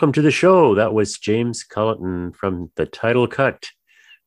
Welcome 0.00 0.14
to 0.14 0.22
the 0.22 0.30
show. 0.30 0.74
That 0.76 0.94
was 0.94 1.18
James 1.18 1.62
Culleton 1.62 2.34
from 2.34 2.70
the 2.76 2.86
title 2.86 3.26
cut 3.26 3.68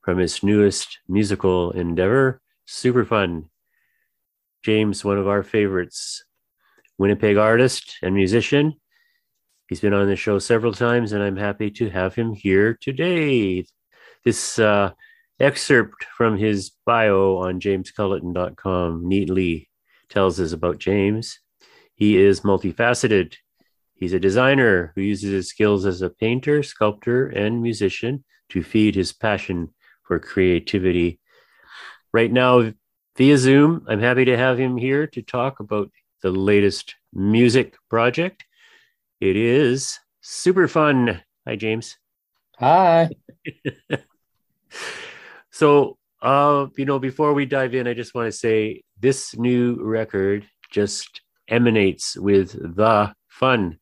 from 0.01 0.19
his 0.19 0.44
newest 0.44 1.00
musical 1.07 1.72
endeavor, 1.72 2.44
Super 2.67 3.03
Fun. 3.03 3.45
James, 4.61 5.03
one 5.03 5.17
of 5.17 5.28
our 5.28 5.41
favorites, 5.41 6.25
Winnipeg 7.00 7.38
artist 7.38 7.95
and 8.03 8.13
musician. 8.13 8.75
He's 9.67 9.79
been 9.79 9.95
on 9.95 10.06
the 10.06 10.16
show 10.16 10.38
several 10.38 10.73
times, 10.73 11.11
and 11.11 11.23
I'm 11.23 11.38
happy 11.38 11.72
to 11.72 11.90
have 11.90 12.13
him 12.13 12.34
here 12.34 12.78
today. 12.79 13.66
This 14.23 14.59
uh, 14.59 14.91
excerpt 15.40 16.05
from 16.16 16.38
his 16.38 16.69
bio 16.85 17.38
on 17.38 17.59
jamesculleton.com 17.59 19.09
neatly 19.09 19.72
tells 20.07 20.40
us 20.40 20.51
about 20.51 20.78
James. 20.78 21.40
He 21.95 22.22
is 22.22 22.41
multifaceted. 22.41 23.38
He's 24.03 24.12
a 24.12 24.19
designer 24.19 24.91
who 24.96 25.02
uses 25.02 25.31
his 25.31 25.47
skills 25.47 25.86
as 25.86 26.02
a 26.02 26.09
painter, 26.09 26.62
sculptor, 26.62 27.28
and 27.28 27.64
musician 27.64 28.25
to 28.50 28.62
feed 28.62 28.96
his 28.96 29.14
passion 29.14 29.74
for 30.02 30.19
creativity. 30.19 31.22
Right 32.12 32.30
now, 32.30 32.74
via 33.16 33.38
Zoom, 33.38 33.86
I'm 33.88 34.02
happy 34.02 34.25
to 34.25 34.36
have 34.36 34.59
him 34.59 34.75
here 34.75 35.08
to 35.08 35.22
talk 35.22 35.62
about 35.62 35.90
the 36.22 36.31
latest 36.31 36.96
music 37.14 37.78
project. 37.90 38.44
It 39.22 39.38
is 39.38 39.97
super 40.20 40.68
fun. 40.68 41.22
Hi, 41.47 41.56
James. 41.56 41.97
Hi. 42.59 43.09
So, 45.52 45.97
uh, 46.22 46.66
you 46.75 46.84
know, 46.84 47.00
before 47.00 47.34
we 47.34 47.46
dive 47.46 47.74
in, 47.74 47.88
I 47.88 47.94
just 47.94 48.14
want 48.14 48.25
to 48.25 48.38
say 48.38 48.81
this 49.00 49.38
new 49.38 49.78
record 49.80 50.46
just 50.72 51.22
emanates 51.47 52.17
with 52.17 52.53
the 52.76 53.14
fun 53.29 53.78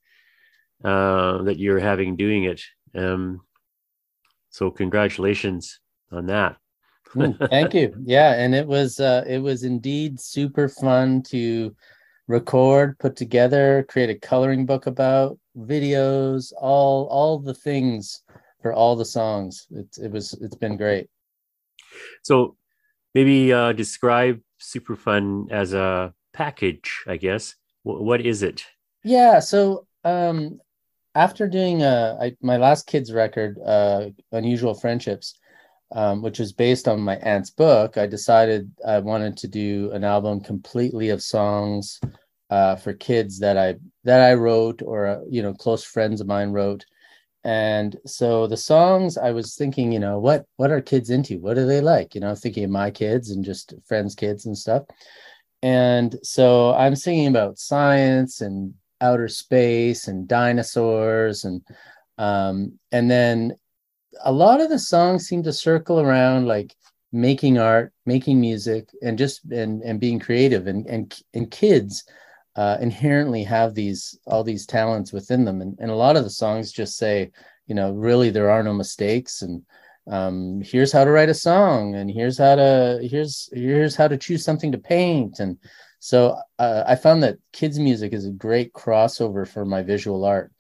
uh, 0.84 1.44
that 1.44 1.58
you're 1.60 1.80
having 1.80 2.16
doing 2.16 2.44
it. 2.46 2.62
Um, 2.96 3.42
so, 4.50 4.70
congratulations 4.70 5.80
on 6.12 6.28
that. 6.28 6.58
Mm, 7.16 7.50
Thank 7.50 7.74
you. 7.74 7.94
Yeah, 8.06 8.34
and 8.34 8.56
it 8.56 8.68
was 8.68 9.00
uh 9.00 9.24
it 9.28 9.40
was 9.40 9.64
indeed 9.64 10.20
super 10.20 10.68
fun 10.70 11.24
to 11.24 11.76
record, 12.28 12.98
put 13.00 13.16
together, 13.16 13.86
create 13.90 14.10
a 14.10 14.20
coloring 14.20 14.66
book 14.66 14.88
about 14.88 15.38
videos, 15.58 16.54
all 16.60 17.08
all 17.08 17.40
the 17.40 17.54
things 17.54 18.24
for 18.62 18.74
all 18.74 18.96
the 18.96 19.06
songs. 19.06 19.68
It's 19.72 19.98
it 19.98 20.12
was 20.12 20.34
it's 20.42 20.56
been 20.56 20.78
great. 20.78 21.10
So, 22.24 22.56
maybe 23.14 23.52
uh, 23.52 23.74
describe 23.74 24.40
Super 24.60 24.96
Fun 24.96 25.48
as 25.52 25.74
a 25.74 26.14
package, 26.34 27.04
I 27.08 27.18
guess. 27.18 27.56
W- 27.86 28.04
what 28.04 28.22
is 28.22 28.44
it? 28.44 28.66
Yeah, 29.04 29.40
so 29.40 29.88
um 30.04 30.60
after 31.16 31.48
doing 31.48 31.84
uh 31.84 32.18
I, 32.22 32.36
my 32.42 32.58
last 32.58 32.88
kids 32.88 33.12
record, 33.14 33.58
uh 33.66 34.10
Unusual 34.32 34.74
Friendships, 34.74 35.38
um, 35.94 36.22
which 36.22 36.40
was 36.40 36.54
based 36.54 36.88
on 36.88 37.02
my 37.02 37.18
aunt's 37.18 37.50
book, 37.50 37.98
I 37.98 38.08
decided 38.08 38.72
I 38.88 39.00
wanted 39.00 39.38
to 39.38 39.48
do 39.48 39.92
an 39.92 40.04
album 40.04 40.42
completely 40.42 41.10
of 41.10 41.22
songs 41.22 42.00
uh 42.50 42.76
for 42.76 42.94
kids 42.94 43.40
that 43.40 43.58
I 43.58 43.76
that 44.04 44.22
I 44.22 44.34
wrote 44.36 44.82
or 44.82 45.08
uh, 45.08 45.20
you 45.30 45.42
know 45.42 45.54
close 45.54 45.84
friends 45.84 46.22
of 46.22 46.28
mine 46.28 46.52
wrote. 46.52 46.86
And 47.44 47.98
so 48.06 48.46
the 48.48 48.58
songs 48.58 49.18
I 49.18 49.32
was 49.32 49.56
thinking, 49.56 49.92
you 49.92 50.00
know, 50.00 50.20
what 50.20 50.46
what 50.58 50.72
are 50.72 50.82
kids 50.82 51.10
into? 51.10 51.40
What 51.40 51.56
do 51.56 51.66
they 51.66 51.82
like? 51.82 52.14
You 52.16 52.22
know, 52.22 52.36
thinking 52.36 52.64
of 52.66 52.70
my 52.72 52.92
kids 52.92 53.32
and 53.32 53.44
just 53.44 53.74
friends' 53.86 54.16
kids 54.16 54.46
and 54.46 54.58
stuff. 54.58 54.84
And 55.64 56.18
so 56.24 56.74
I'm 56.74 56.96
singing 56.96 57.28
about 57.28 57.60
science 57.60 58.42
and 58.42 58.74
outer 59.02 59.28
space 59.28 60.08
and 60.08 60.28
dinosaurs 60.28 61.44
and 61.44 61.62
um, 62.18 62.80
and 62.92 63.10
then 63.10 63.56
a 64.24 64.32
lot 64.32 64.62
of 64.62 64.70
the 64.70 64.80
songs 64.80 65.28
seem 65.28 65.44
to 65.44 65.54
circle 65.54 66.00
around 66.00 66.48
like 66.48 66.76
making 67.12 67.58
art, 67.58 67.94
making 68.06 68.40
music, 68.40 68.90
and 69.02 69.18
just 69.18 69.44
and 69.52 69.82
and 69.82 70.00
being 70.00 70.20
creative. 70.20 70.68
And 70.68 70.86
and 70.88 71.14
and 71.34 71.50
kids 71.50 72.04
uh, 72.56 72.78
inherently 72.82 73.44
have 73.44 73.74
these 73.74 74.18
all 74.28 74.44
these 74.44 74.66
talents 74.66 75.12
within 75.12 75.46
them. 75.46 75.62
And 75.62 75.78
and 75.80 75.92
a 75.92 75.96
lot 75.96 76.16
of 76.16 76.24
the 76.24 76.30
songs 76.30 76.72
just 76.72 76.98
say, 76.98 77.32
you 77.68 77.76
know, 77.76 77.92
really 77.92 78.30
there 78.30 78.50
are 78.50 78.64
no 78.64 78.74
mistakes 78.74 79.42
and 79.42 79.64
um, 80.08 80.62
here's 80.64 80.92
how 80.92 81.04
to 81.06 81.12
write 81.12 81.30
a 81.30 81.34
song 81.34 81.96
and 81.96 82.10
here's 82.10 82.38
how 82.38 82.56
to 82.56 83.00
here's 83.04 83.50
here's 83.54 83.96
how 83.96 84.08
to 84.08 84.18
choose 84.18 84.44
something 84.44 84.72
to 84.72 84.78
paint 84.78 85.40
and 85.40 85.58
so 86.02 86.36
uh, 86.58 86.84
i 86.88 86.96
found 86.96 87.22
that 87.22 87.38
kids 87.54 87.78
music 87.78 88.12
is 88.12 88.26
a 88.26 88.32
great 88.32 88.74
crossover 88.74 89.48
for 89.48 89.64
my 89.64 89.82
visual 89.82 90.26
art 90.26 90.52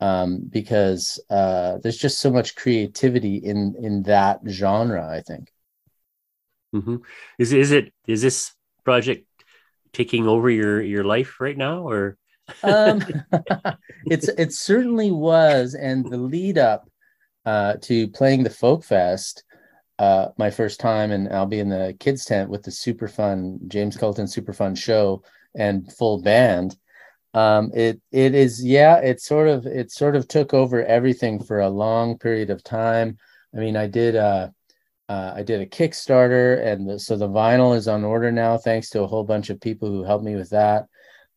um, 0.00 0.42
because 0.50 1.18
uh, 1.30 1.78
there's 1.82 1.96
just 1.96 2.20
so 2.20 2.30
much 2.30 2.54
creativity 2.54 3.36
in 3.36 3.74
in 3.80 4.02
that 4.02 4.40
genre 4.46 5.08
i 5.08 5.20
think. 5.20 5.50
Hmm 6.72 6.96
Is 7.38 7.52
is 7.52 7.72
it 7.72 7.92
is 8.06 8.22
this 8.22 8.52
project 8.84 9.26
taking 9.92 10.26
over 10.26 10.50
your 10.50 10.82
your 10.82 11.04
life 11.04 11.40
right 11.40 11.56
now, 11.56 11.88
or? 11.88 12.16
Um, 12.62 13.02
it's 14.06 14.28
it 14.28 14.52
certainly 14.52 15.10
was, 15.10 15.74
and 15.74 16.04
the 16.10 16.16
lead 16.16 16.58
up 16.58 16.88
uh, 17.44 17.74
to 17.82 18.08
playing 18.08 18.42
the 18.42 18.50
folk 18.50 18.84
fest, 18.84 19.44
uh, 20.02 20.32
my 20.36 20.50
first 20.50 20.80
time, 20.80 21.12
and 21.12 21.32
I'll 21.32 21.46
be 21.46 21.60
in 21.60 21.68
the 21.68 21.96
kids 22.00 22.24
tent 22.24 22.50
with 22.50 22.64
the 22.64 22.72
super 22.72 23.06
fun 23.06 23.60
James 23.68 23.96
Culleton 23.96 24.28
super 24.28 24.52
fun 24.52 24.74
show 24.74 25.22
and 25.54 25.92
full 25.92 26.20
band. 26.20 26.76
Um, 27.34 27.70
it 27.72 28.00
it 28.10 28.34
is 28.34 28.64
yeah, 28.64 28.96
it 28.96 29.20
sort 29.20 29.46
of 29.46 29.64
it 29.64 29.92
sort 29.92 30.16
of 30.16 30.26
took 30.26 30.54
over 30.54 30.84
everything 30.84 31.40
for 31.40 31.60
a 31.60 31.68
long 31.68 32.18
period 32.18 32.50
of 32.50 32.64
time. 32.64 33.16
I 33.54 33.58
mean, 33.58 33.76
I 33.76 33.86
did 33.86 34.16
uh, 34.16 34.48
uh, 35.08 35.34
I 35.36 35.44
did 35.44 35.60
a 35.60 35.66
Kickstarter, 35.66 36.66
and 36.66 36.88
the, 36.88 36.98
so 36.98 37.16
the 37.16 37.28
vinyl 37.28 37.76
is 37.76 37.86
on 37.86 38.02
order 38.02 38.32
now, 38.32 38.58
thanks 38.58 38.90
to 38.90 39.02
a 39.02 39.06
whole 39.06 39.24
bunch 39.24 39.50
of 39.50 39.60
people 39.60 39.88
who 39.88 40.02
helped 40.02 40.24
me 40.24 40.34
with 40.34 40.50
that. 40.50 40.88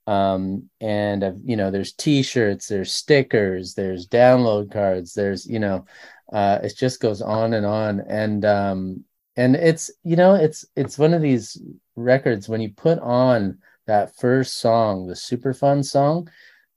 Um, 0.07 0.69
and 0.80 1.24
uh, 1.24 1.31
you 1.44 1.56
know, 1.56 1.72
there's 1.72 1.94
T-shirts, 1.94 2.68
there's 2.68 2.92
stickers, 2.92 3.74
there's 3.74 4.07
download 4.07 4.72
cards, 4.72 5.13
there's 5.13 5.48
you 5.48 5.60
know, 5.60 5.86
uh, 6.31 6.60
it 6.63 6.75
just 6.78 7.00
goes 7.00 7.22
on 7.22 7.54
and 7.54 7.66
on, 7.66 8.02
and 8.07 8.46
um, 8.46 9.04
and 9.36 9.56
it's 9.56 9.92
you 10.04 10.16
know, 10.16 10.36
it's 10.36 10.66
it's 10.75 11.00
one 11.00 11.13
of 11.13 11.22
these 11.22 11.62
records 11.96 12.48
when 12.48 12.62
you 12.62 12.69
put 12.69 13.00
on 13.00 13.57
that 13.88 14.16
first 14.16 14.60
song, 14.60 15.07
the 15.07 15.16
super 15.16 15.54
fun 15.54 15.84
song, 15.84 16.30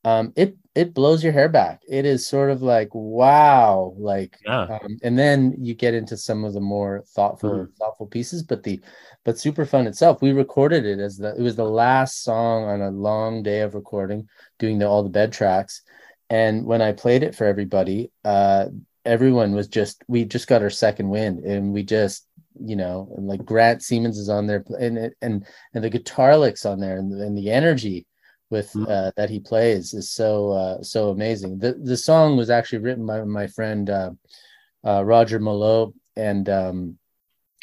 um, 0.04 0.32
it 0.36 0.56
it 0.78 0.94
blows 0.94 1.24
your 1.24 1.32
hair 1.32 1.48
back. 1.48 1.80
It 1.88 2.04
is 2.06 2.28
sort 2.28 2.50
of 2.50 2.62
like 2.62 2.88
wow, 2.94 3.94
like, 3.98 4.38
Yeah. 4.44 4.78
um, 4.80 4.98
and 5.02 5.18
then 5.18 5.54
you 5.58 5.74
get 5.74 5.92
into 5.94 6.16
some 6.16 6.44
of 6.44 6.52
the 6.54 6.60
more 6.60 7.02
thoughtful 7.16 7.50
Mhm. 7.50 7.76
thoughtful 7.76 8.06
pieces. 8.06 8.42
But 8.44 8.62
the 8.62 8.80
but 9.24 9.38
super 9.38 9.64
fun 9.66 9.86
itself, 9.88 10.22
we 10.22 10.32
recorded 10.32 10.86
it 10.86 11.00
as 11.00 11.16
the 11.16 11.34
it 11.34 11.40
was 11.42 11.56
the 11.56 11.68
last 11.68 12.22
song 12.22 12.64
on 12.64 12.80
a 12.80 12.90
long 12.90 13.42
day 13.42 13.60
of 13.62 13.74
recording, 13.74 14.28
doing 14.60 14.78
the 14.78 14.86
all 14.88 15.02
the 15.02 15.08
bed 15.20 15.32
tracks. 15.32 15.82
And 16.30 16.64
when 16.64 16.80
I 16.82 16.92
played 16.92 17.22
it 17.24 17.34
for 17.34 17.44
everybody, 17.46 18.10
uh, 18.24 18.66
everyone 19.04 19.54
was 19.54 19.66
just 19.68 20.04
we 20.06 20.24
just 20.24 20.46
got 20.46 20.62
our 20.62 20.70
second 20.70 21.08
wind, 21.08 21.40
and 21.44 21.72
we 21.72 21.82
just 21.82 22.24
you 22.60 22.74
know, 22.76 23.08
and 23.16 23.28
like 23.28 23.44
Grant 23.44 23.82
Siemens 23.82 24.18
is 24.18 24.28
on 24.28 24.46
there, 24.46 24.64
and 24.80 24.98
it- 24.98 25.16
and 25.22 25.44
and 25.74 25.82
the 25.84 25.90
guitar 25.90 26.36
licks 26.36 26.64
on 26.66 26.78
there, 26.80 26.98
and, 26.98 27.12
and 27.12 27.36
the 27.38 27.50
energy 27.50 28.06
with 28.50 28.72
Mhm. 28.74 28.88
uh, 28.88 29.12
that 29.16 29.30
he 29.30 29.40
plays 29.40 29.94
is 29.94 30.10
so 30.10 30.52
uh, 30.52 30.82
so 30.82 31.10
amazing. 31.10 31.58
The 31.58 31.74
the 31.74 31.96
song 31.96 32.36
was 32.36 32.50
actually 32.50 32.80
written 32.80 33.06
by 33.06 33.22
my 33.24 33.46
friend 33.46 33.88
uh, 33.90 34.10
uh, 34.84 35.04
Roger 35.04 35.38
Malo, 35.38 35.94
and 36.16 36.48
um, 36.48 36.98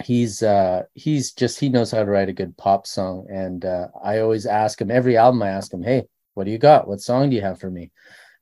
he's 0.03 0.43
uh, 0.43 0.83
he's 0.93 1.33
just 1.33 1.59
he 1.59 1.69
knows 1.69 1.91
how 1.91 1.99
to 2.03 2.11
write 2.11 2.29
a 2.29 2.33
good 2.33 2.55
pop 2.57 2.87
song. 2.87 3.27
And 3.29 3.65
uh, 3.65 3.87
I 4.03 4.19
always 4.19 4.45
ask 4.45 4.79
him 4.81 4.91
every 4.91 5.17
album. 5.17 5.43
I 5.43 5.49
ask 5.49 5.73
him, 5.73 5.83
"Hey, 5.83 6.03
what 6.33 6.45
do 6.45 6.51
you 6.51 6.57
got? 6.59 6.87
What 6.87 7.01
song 7.01 7.29
do 7.29 7.35
you 7.35 7.41
have 7.41 7.59
for 7.59 7.71
me?" 7.71 7.91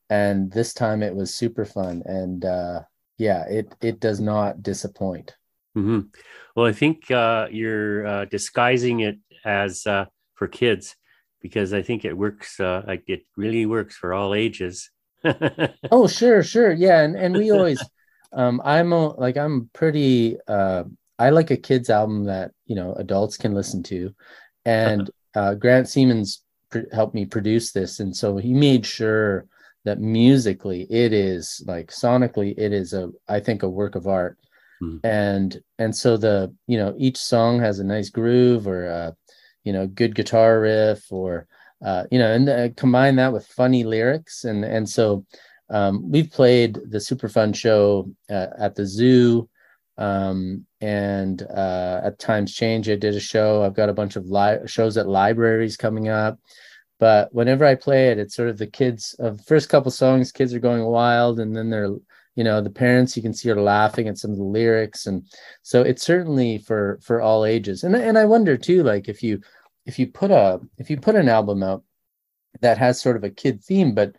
And 0.10 0.51
this 0.51 0.74
time 0.74 1.01
it 1.04 1.16
was 1.16 1.34
super 1.34 1.66
fun, 1.66 2.04
and 2.06 2.44
uh, 2.46 2.81
yeah, 3.18 3.46
it 3.48 3.74
it 3.81 4.00
does 4.00 4.19
not 4.19 4.62
disappoint. 4.62 5.36
hmm 5.75 6.01
Well, 6.56 6.68
I 6.68 6.74
think 6.74 7.10
uh, 7.10 7.48
you're 7.51 8.06
uh, 8.06 8.25
disguising 8.25 9.00
it 9.00 9.18
as 9.46 9.88
uh, 9.88 10.06
for 10.36 10.48
kids 10.48 10.96
because 11.44 11.74
I 11.74 11.84
think 11.84 12.06
it 12.06 12.18
works. 12.18 12.60
Uh, 12.60 12.81
like 12.88 13.04
it 13.07 13.24
really 13.38 13.68
works 13.68 13.95
for 13.95 14.13
all 14.16 14.34
ages. 14.34 14.90
Oh, 15.92 16.07
sure, 16.07 16.44
sure. 16.44 16.72
Yeah, 16.72 17.01
and 17.01 17.16
and 17.16 17.36
we 17.36 17.51
always 17.51 17.80
um 18.34 18.62
I'm 18.66 18.92
a, 18.94 19.10
like 19.10 19.38
I'm 19.38 19.69
pretty 19.74 20.38
uh 20.48 20.86
I 21.19 21.30
like 21.30 21.51
a 21.51 21.57
kids 21.57 21.90
album 21.90 22.25
that, 22.25 22.51
you 22.66 22.75
know, 22.75 22.94
adults 22.94 23.38
can 23.38 23.54
listen 23.54 23.84
to. 23.84 24.16
And 24.66 25.12
uh 25.36 25.54
Grant 25.56 25.88
Siemens 25.88 26.42
pr- 26.72 26.90
helped 26.92 27.13
me 27.16 27.25
produce 27.25 27.72
this 27.72 28.00
and 28.00 28.16
so 28.16 28.38
he 28.38 28.54
made 28.54 28.86
sure 28.86 29.46
that 29.86 30.00
musically 30.00 30.88
it 30.89 31.13
is 31.13 31.62
like 31.68 31.88
sonically 31.92 32.54
it 32.57 32.74
is 32.74 32.94
a 32.94 33.12
I 33.28 33.39
think 33.39 33.63
a 33.63 33.69
work 33.69 33.96
of 33.96 34.07
art. 34.07 34.38
Mhm. 34.81 35.00
And 35.04 35.62
and 35.80 35.96
so 35.96 36.18
the, 36.18 36.54
you 36.68 36.78
know, 36.78 36.96
each 36.98 37.18
song 37.18 37.60
has 37.60 37.80
a 37.80 37.84
nice 37.84 38.10
groove 38.10 38.68
or 38.68 38.86
a 38.88 39.16
you 39.63 39.74
know, 39.74 39.88
good 39.88 40.15
guitar 40.15 40.60
riff 40.60 41.12
or 41.12 41.48
uh, 41.83 42.06
you 42.12 42.18
know, 42.18 42.33
and 42.33 42.50
uh, 42.50 42.69
combine 42.77 43.18
that 43.18 43.33
with 43.33 43.45
funny 43.45 43.83
lyrics, 43.83 44.45
and 44.45 44.63
and 44.63 44.88
so 44.88 45.25
um, 45.69 46.10
we've 46.10 46.31
played 46.31 46.80
the 46.89 47.00
super 47.00 47.27
fun 47.27 47.51
show 47.51 48.10
uh, 48.30 48.48
at 48.57 48.75
the 48.75 48.86
zoo, 48.86 49.50
um, 49.98 50.65
and 50.80 51.42
uh, 51.44 52.01
at 52.06 52.19
times 52.19 52.54
change. 52.54 52.89
I 52.89 52.95
did 52.95 53.15
a 53.15 53.19
show. 53.19 53.63
I've 53.63 53.75
got 53.75 53.89
a 53.89 53.94
bunch 53.94 54.15
of 54.15 54.27
li- 54.27 54.65
shows 54.65 54.98
at 54.98 55.07
libraries 55.07 55.75
coming 55.75 56.07
up, 56.07 56.39
but 57.00 57.34
whenever 57.34 57.65
I 57.65 57.75
play 57.75 58.10
it, 58.10 58.20
it's 58.20 58.36
sort 58.36 58.50
of 58.50 58.58
the 58.58 58.67
kids. 58.67 59.13
Of 59.20 59.46
first 59.46 59.67
couple 59.67 59.91
songs, 59.91 60.32
kids 60.32 60.53
are 60.53 60.60
going 60.60 60.84
wild, 60.86 61.39
and 61.41 61.53
then 61.53 61.70
they're 61.70 61.89
you 62.36 62.44
know 62.44 62.62
the 62.62 62.70
parents 62.70 63.16
you 63.16 63.24
can 63.24 63.34
see 63.34 63.50
are 63.50 63.62
laughing 63.62 64.08
at 64.08 64.18
some 64.18 64.32
of 64.32 64.38
the 64.38 64.44
lyrics. 64.44 65.06
And 65.06 65.25
so 65.62 65.82
it's 65.82 66.04
certainly 66.04 66.58
for 66.58 67.00
for 67.02 67.22
all 67.22 67.46
ages. 67.46 67.84
And 67.84 67.96
and 67.96 68.18
i 68.18 68.25
wonder 68.25 68.58
too 68.58 68.84
like 68.84 69.08
if 69.08 69.22
you 69.24 69.42
if 69.86 70.00
you 70.00 70.08
put 70.08 70.32
a 70.32 70.60
if 70.78 70.90
you 70.90 70.98
put 71.00 71.16
an 71.16 71.30
album 71.30 71.63
out 71.63 71.84
that 72.62 72.78
has 72.78 73.02
sort 73.02 73.16
of 73.16 73.24
a 73.24 73.30
kid 73.30 73.63
theme 73.63 73.94
but 73.94 74.16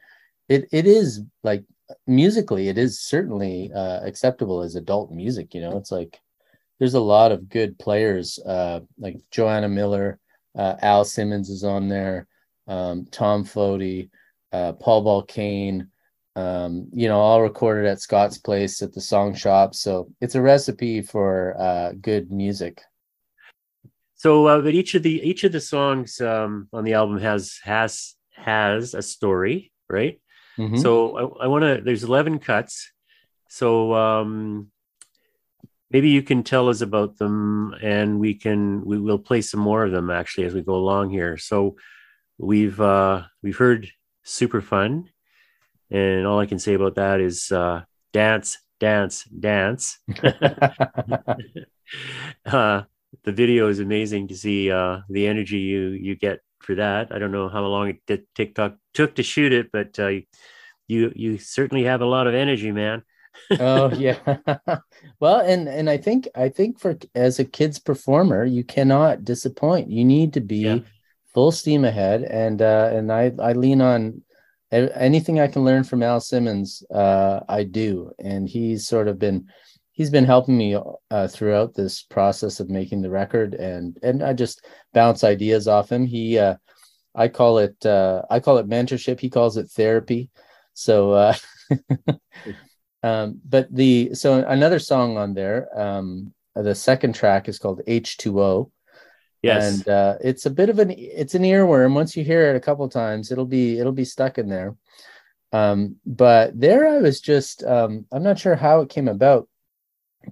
it 0.48 0.68
it 0.72 0.86
is 0.86 1.22
like 1.42 1.64
musically 2.06 2.68
it 2.68 2.78
is 2.78 3.00
certainly 3.00 3.70
uh 3.74 4.00
acceptable 4.04 4.62
as 4.62 4.74
adult 4.74 5.10
music 5.10 5.54
you 5.54 5.60
know? 5.60 5.76
It's 5.76 5.92
like 5.92 6.20
there's 6.78 6.94
a 6.94 7.00
lot 7.00 7.32
of 7.32 7.48
good 7.48 7.78
players 7.78 8.38
uh 8.40 8.80
like 8.98 9.18
joanna 9.30 9.68
miller 9.68 10.18
uh 10.56 10.76
al 10.82 11.04
simmons 11.04 11.50
is 11.50 11.64
on 11.64 11.88
there 11.88 12.26
um 12.68 13.06
tom 13.10 13.44
Foti, 13.44 14.10
uh 14.52 14.72
paul 14.72 15.04
balkane 15.04 15.88
um 16.36 16.88
you 16.92 17.06
know 17.08 17.20
all 17.20 17.42
recorded 17.42 17.86
at 17.86 18.00
scott's 18.00 18.38
place 18.38 18.82
at 18.82 18.92
the 18.92 19.00
song 19.00 19.34
shop 19.34 19.74
so 19.74 20.08
it's 20.20 20.34
a 20.34 20.42
recipe 20.42 21.00
for 21.00 21.54
uh 21.60 21.92
good 22.00 22.30
music 22.30 22.82
So, 24.16 24.46
uh, 24.46 24.60
but 24.62 24.72
each 24.74 24.94
of 24.94 25.02
the 25.02 25.20
each 25.30 25.44
of 25.44 25.52
the 25.52 25.60
songs 25.60 26.20
um, 26.20 26.68
on 26.72 26.84
the 26.84 26.94
album 26.94 27.18
has 27.20 27.58
has 27.62 28.16
has 28.32 28.94
a 28.94 29.02
story, 29.02 29.70
right? 29.88 30.16
Mhm. 30.56 30.78
So 30.80 30.90
I, 31.18 31.44
I 31.44 31.46
want 31.46 31.62
to. 31.64 31.82
There's 31.84 32.04
11 32.04 32.38
cuts. 32.38 32.90
So 33.48 33.92
um, 33.92 34.70
maybe 35.90 36.08
you 36.10 36.22
can 36.22 36.42
tell 36.42 36.68
us 36.68 36.80
about 36.80 37.18
them, 37.18 37.74
and 37.82 38.18
we 38.18 38.34
can 38.34 38.84
we 38.84 38.98
will 38.98 39.18
play 39.18 39.42
some 39.42 39.60
more 39.60 39.84
of 39.84 39.92
them 39.92 40.10
actually 40.10 40.46
as 40.46 40.54
we 40.54 40.62
go 40.62 40.76
along 40.76 41.10
here. 41.10 41.36
So 41.36 41.76
we've 42.38 42.80
uh, 42.80 43.24
we've 43.42 43.58
heard 43.58 43.90
super 44.22 44.62
fun, 44.62 45.10
and 45.90 46.26
all 46.26 46.38
I 46.40 46.46
can 46.46 46.58
say 46.58 46.74
about 46.74 46.96
that 46.96 47.20
is 47.20 47.50
uh, 47.52 47.82
dance, 48.12 48.58
dance, 48.80 49.24
dance. 49.24 49.98
uh, 52.46 52.82
the 53.24 53.32
video 53.32 53.68
is 53.68 53.78
amazing 53.80 54.28
to 54.28 54.36
see 54.36 54.70
uh, 54.70 55.00
the 55.08 55.26
energy 55.26 55.58
you 55.58 55.88
you 55.90 56.16
get 56.16 56.40
for 56.60 56.74
that. 56.76 57.12
I 57.12 57.18
don't 57.18 57.32
know 57.32 57.48
how 57.48 57.64
long 57.64 57.88
it 57.88 57.96
did, 58.06 58.24
TikTok 58.34 58.76
took 58.94 59.14
to 59.16 59.22
shoot 59.22 59.52
it, 59.52 59.70
but 59.72 59.98
uh, 59.98 60.08
you 60.88 61.12
you 61.14 61.38
certainly 61.38 61.84
have 61.84 62.00
a 62.00 62.06
lot 62.06 62.26
of 62.26 62.34
energy, 62.34 62.72
man. 62.72 63.02
oh 63.58 63.92
yeah 63.98 64.18
well 65.20 65.40
and 65.40 65.66
and 65.68 65.90
i 65.90 65.96
think 65.96 66.28
i 66.36 66.48
think 66.48 66.78
for 66.78 66.96
as 67.16 67.40
a 67.40 67.44
kids 67.44 67.80
performer 67.80 68.44
you 68.44 68.62
cannot 68.62 69.24
disappoint 69.24 69.90
you 69.90 70.04
need 70.04 70.32
to 70.32 70.40
be 70.40 70.62
Yeah. 70.62 70.78
full 71.34 71.50
steam 71.50 71.84
ahead 71.84 72.22
and 72.22 72.62
uh 72.62 72.90
and 72.92 73.10
i 73.10 73.32
i 73.42 73.52
lean 73.52 73.80
on 73.80 74.22
anything 74.94 75.40
i 75.40 75.46
can 75.46 75.64
learn 75.64 75.84
from 75.84 76.02
al 76.02 76.20
simmons 76.20 76.82
uh 76.92 77.40
i 77.48 77.64
do. 77.64 78.10
And 78.18 78.48
he's 78.48 78.86
sort 78.86 79.08
of 79.08 79.18
been 79.18 79.48
he's 79.92 80.10
been 80.10 80.24
helping 80.24 80.56
me 80.56 80.76
uh, 81.10 81.28
throughout 81.28 81.74
this 81.74 82.02
process 82.02 82.58
of 82.58 82.68
making 82.68 83.02
the 83.02 83.10
record. 83.10 83.54
And 83.54 83.98
and 84.02 84.22
i 84.22 84.32
just 84.32 84.64
bounce 84.92 85.24
ideas 85.24 85.68
off 85.68 85.90
him. 85.90 86.06
He 86.06 86.38
uh 86.38 86.56
i 87.14 87.28
call 87.28 87.58
it 87.58 87.84
uh 87.86 88.22
i 88.30 88.40
call 88.40 88.58
it 88.58 88.68
mentorship. 88.68 89.20
He 89.20 89.30
calls 89.30 89.56
it 89.56 89.70
therapy. 89.70 90.30
So 90.74 91.12
uh 91.12 91.34
um 93.02 93.40
but 93.48 93.72
the 93.74 94.14
so 94.14 94.44
another 94.46 94.78
song 94.78 95.16
on 95.18 95.34
there 95.34 95.68
um 95.78 96.32
the 96.54 96.74
second 96.74 97.14
track 97.14 97.48
is 97.48 97.58
called 97.58 97.82
h2o 97.86 98.70
Yes. 99.44 99.76
and 99.76 99.88
uh 99.88 100.16
it's 100.20 100.46
a 100.46 100.50
bit 100.50 100.70
of 100.70 100.78
an 100.78 100.90
it's 100.96 101.34
an 101.34 101.42
earworm 101.42 101.94
once 101.94 102.16
you 102.16 102.24
hear 102.24 102.50
it 102.50 102.56
a 102.56 102.60
couple 102.60 102.88
times 102.88 103.30
it'll 103.30 103.46
be 103.46 103.78
it'll 103.78 103.92
be 103.92 104.04
stuck 104.04 104.38
in 104.38 104.48
there 104.48 104.74
um 105.52 105.96
but 106.06 106.58
there 106.58 106.88
i 106.88 106.98
was 106.98 107.20
just 107.20 107.62
um 107.64 108.06
i'm 108.10 108.22
not 108.22 108.38
sure 108.38 108.56
how 108.56 108.80
it 108.80 108.88
came 108.88 109.08
about 109.08 109.48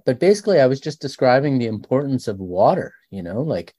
but 0.05 0.19
basically 0.19 0.59
I 0.59 0.67
was 0.67 0.79
just 0.79 1.01
describing 1.01 1.57
the 1.57 1.67
importance 1.67 2.27
of 2.27 2.39
water, 2.39 2.93
you 3.09 3.23
know, 3.23 3.41
like 3.41 3.73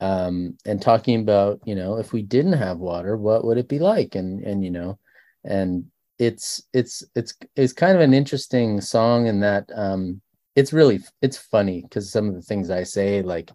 um 0.00 0.56
and 0.66 0.80
talking 0.80 1.20
about, 1.20 1.60
you 1.64 1.74
know, 1.74 1.96
if 1.98 2.12
we 2.12 2.22
didn't 2.22 2.52
have 2.52 2.78
water, 2.78 3.16
what 3.16 3.44
would 3.44 3.58
it 3.58 3.68
be 3.68 3.78
like? 3.78 4.14
And 4.14 4.42
and 4.42 4.64
you 4.64 4.70
know, 4.70 4.98
and 5.44 5.86
it's 6.18 6.62
it's 6.72 7.04
it's 7.14 7.34
it's 7.56 7.72
kind 7.72 7.94
of 7.96 8.02
an 8.02 8.14
interesting 8.14 8.80
song 8.80 9.26
in 9.26 9.40
that 9.40 9.70
um 9.74 10.20
it's 10.54 10.72
really 10.72 11.00
it's 11.22 11.36
funny 11.38 11.82
because 11.82 12.10
some 12.10 12.28
of 12.28 12.34
the 12.34 12.42
things 12.42 12.70
I 12.70 12.82
say 12.82 13.22
like 13.22 13.50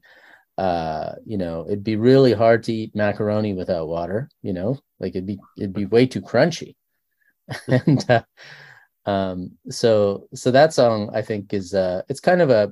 uh 0.67 1.13
you 1.31 1.37
know 1.37 1.65
it'd 1.67 1.83
be 1.83 1.95
really 2.09 2.33
hard 2.33 2.61
to 2.63 2.73
eat 2.79 2.95
macaroni 2.95 3.53
without 3.61 3.87
water 3.87 4.29
you 4.41 4.53
know? 4.53 4.71
Like 4.99 5.11
it'd 5.15 5.31
be 5.33 5.39
it'd 5.57 5.73
be 5.73 5.85
way 5.95 6.05
too 6.05 6.21
crunchy. 6.21 6.75
And 7.67 8.01
uh, 8.09 8.23
um 9.13 9.37
so 9.69 10.27
so 10.41 10.51
that 10.51 10.73
song 10.79 11.09
i 11.19 11.21
think 11.29 11.43
is 11.59 11.73
uh 11.73 12.01
it's 12.09 12.19
kind 12.29 12.41
of 12.45 12.49
a 12.51 12.63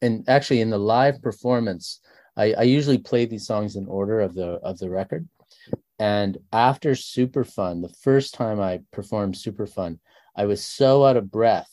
and 0.00 0.24
actually 0.28 0.60
in 0.62 0.70
the 0.70 0.78
live 0.96 1.20
performance 1.28 2.00
i 2.36 2.46
i 2.54 2.62
usually 2.62 2.98
play 3.10 3.26
these 3.26 3.46
songs 3.46 3.76
in 3.76 3.86
order 3.86 4.20
of 4.20 4.34
the 4.34 4.50
of 4.70 4.78
the 4.78 4.90
record. 5.00 5.28
And 5.98 6.38
after 6.52 6.94
super 6.94 7.44
fun 7.44 7.82
the 7.82 7.94
first 8.06 8.34
time 8.34 8.60
i 8.60 8.80
performed 8.92 9.36
super 9.36 9.66
fun 9.66 9.92
i 10.34 10.44
was 10.46 10.60
so 10.78 11.04
out 11.04 11.18
of 11.18 11.30
breath 11.30 11.72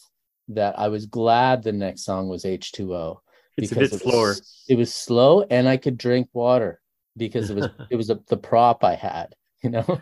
that 0.49 0.73
i 0.77 0.87
was 0.89 1.05
glad 1.19 1.63
the 1.63 1.71
next 1.85 2.03
song 2.03 2.27
was 2.27 2.43
h2o 2.43 3.17
It's 3.61 3.71
a 3.71 3.75
bit 3.75 3.85
it 3.85 3.91
was, 3.91 4.01
slower. 4.01 4.35
it 4.69 4.75
was 4.77 4.93
slow 4.93 5.43
and 5.49 5.67
i 5.67 5.77
could 5.77 5.97
drink 5.97 6.27
water 6.33 6.81
because 7.17 7.49
it 7.49 7.55
was 7.55 7.69
it 7.89 7.95
was 7.95 8.09
a, 8.09 8.19
the 8.27 8.37
prop 8.37 8.83
i 8.83 8.95
had 8.95 9.35
you 9.63 9.69
know 9.69 10.01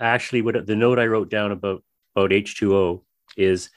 Actually, 0.00 0.42
what 0.42 0.66
the 0.66 0.74
note 0.74 0.98
I 0.98 1.06
wrote 1.06 1.30
down 1.30 1.52
about 1.52 1.84
about 2.16 2.30
H2O 2.32 3.02
is 3.36 3.70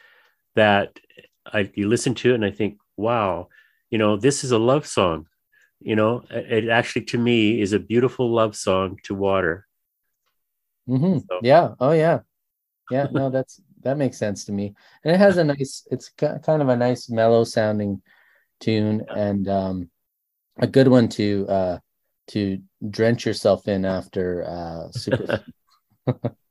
that 0.56 1.00
I 1.46 1.70
you 1.76 1.88
listen 1.88 2.16
to 2.16 2.32
it 2.32 2.36
and 2.36 2.46
I 2.46 2.50
think, 2.50 2.80
wow, 2.96 3.50
you 3.92 4.00
know, 4.00 4.18
this 4.18 4.44
is 4.44 4.52
a 4.52 4.58
love 4.58 4.88
song. 4.88 5.28
You 5.80 5.96
know, 5.96 6.24
it 6.32 6.66
it 6.66 6.70
actually 6.70 7.06
to 7.06 7.18
me 7.20 7.62
is 7.62 7.74
a 7.74 7.80
beautiful 7.80 8.32
love 8.32 8.56
song 8.56 8.98
to 9.04 9.14
water. 9.14 9.68
Mhm. 10.90 11.22
So- 11.28 11.40
Yeah. 11.44 11.76
Oh, 11.80 11.92
yeah. 11.92 12.22
Yeah. 12.90 13.08
No, 13.12 13.30
that's 13.30 13.62
that 13.84 13.98
makes 13.98 14.18
sense 14.18 14.44
to 14.46 14.52
me. 14.52 14.74
And 15.04 15.14
it 15.14 15.20
has 15.20 15.38
a 15.38 15.44
nice. 15.44 15.88
It's 15.92 16.10
kind 16.10 16.62
of 16.64 16.70
a 16.70 16.76
nice 16.76 17.10
mellow 17.10 17.44
sounding 17.44 18.02
tune 18.60 19.06
and 19.10 19.48
um, 19.48 19.90
a 20.58 20.68
good 20.68 20.88
one 20.88 21.08
to 21.10 21.48
uh, 21.48 21.80
to 22.28 22.60
drench 22.90 23.26
yourself 23.26 23.68
in 23.68 23.86
after 23.86 24.44
uh, 24.46 24.92
super. 24.92 25.44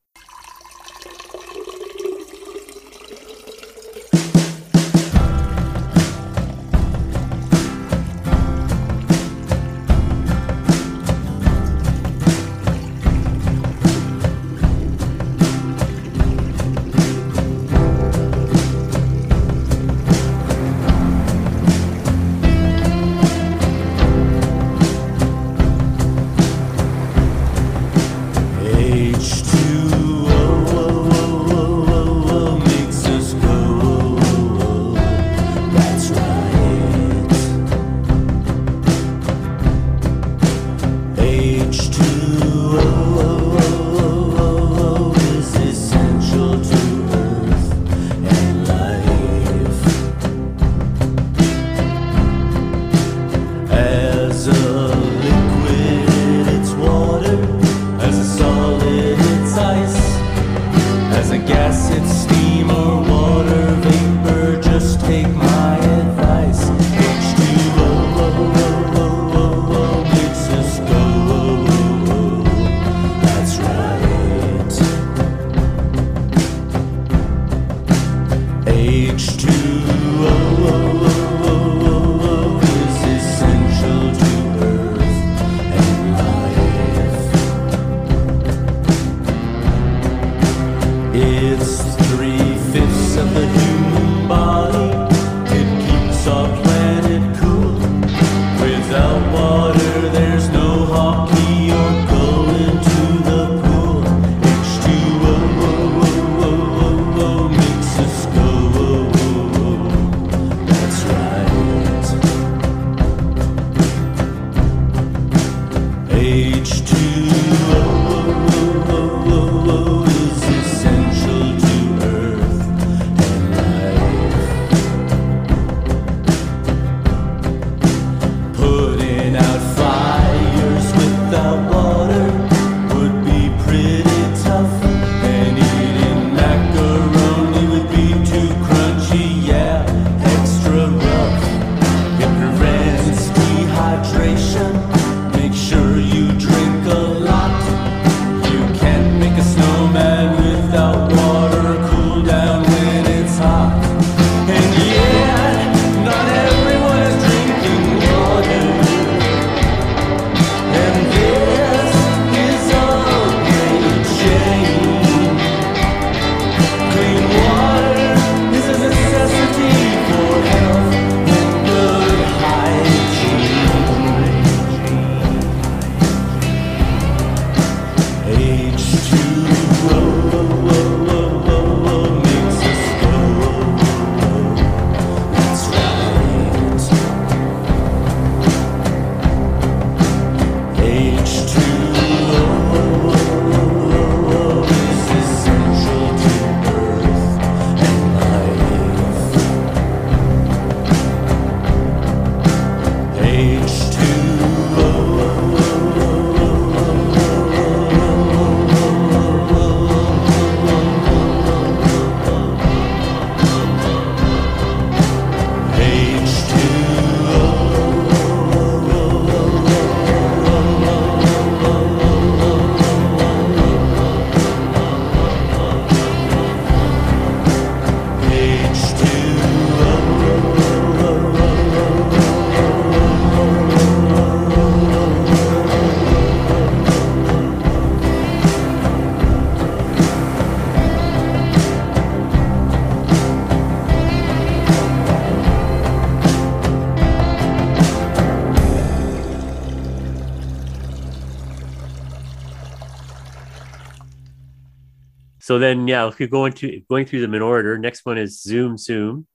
So 255.47 255.61
then, 255.61 255.87
yeah, 255.87 256.09
if 256.09 256.19
you 256.19 256.27
go 256.27 256.47
into 256.47 256.81
going 256.91 257.07
through 257.07 257.21
them 257.21 257.35
in 257.35 257.41
order, 257.41 257.79
next 257.79 258.05
one 258.05 258.19
is 258.19 258.43
Zoom 258.43 258.77
Zoom. 258.77 259.29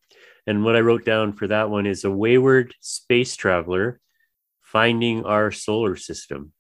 And 0.46 0.66
what 0.66 0.76
I 0.76 0.82
wrote 0.82 1.06
down 1.06 1.32
for 1.32 1.48
that 1.48 1.70
one 1.70 1.86
is 1.86 2.04
a 2.04 2.12
wayward 2.12 2.74
space 2.82 3.38
traveler 3.38 4.02
finding 4.62 5.24
our 5.24 5.52
solar 5.52 5.96
system. 5.96 6.52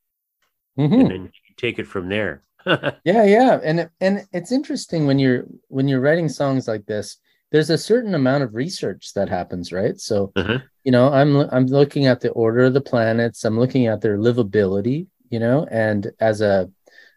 Mhm. 0.79 1.01
And 1.01 1.11
then 1.11 1.23
you 1.25 1.55
take 1.57 1.79
it 1.79 1.87
from 1.87 2.07
there. 2.07 2.43
yeah 3.03 3.25
yeah 3.25 3.59
and 3.61 3.89
and 3.99 4.25
it's 4.31 4.51
interesting 4.53 5.05
when 5.07 5.19
you're 5.19 5.43
when 5.67 5.87
you're 5.89 5.99
writing 5.99 6.29
songs 6.29 6.67
like 6.67 6.85
this 6.85 7.17
there's 7.51 7.71
a 7.71 7.77
certain 7.77 8.13
amount 8.15 8.43
of 8.43 8.53
research 8.53 9.13
that 9.15 9.27
happens 9.29 9.73
right 9.73 9.99
so 9.99 10.31
Uh-huh. 10.35 10.59
you 10.83 10.91
know 10.91 11.11
i'm 11.11 11.35
i'm 11.55 11.65
looking 11.65 12.05
at 12.05 12.19
the 12.21 12.29
order 12.43 12.65
of 12.65 12.75
the 12.75 12.87
planets 12.91 13.43
i'm 13.45 13.59
looking 13.59 13.87
at 13.87 13.99
their 14.01 14.15
livability 14.19 15.07
you 15.31 15.39
know 15.39 15.65
and 15.71 16.11
as 16.19 16.41
a 16.41 16.69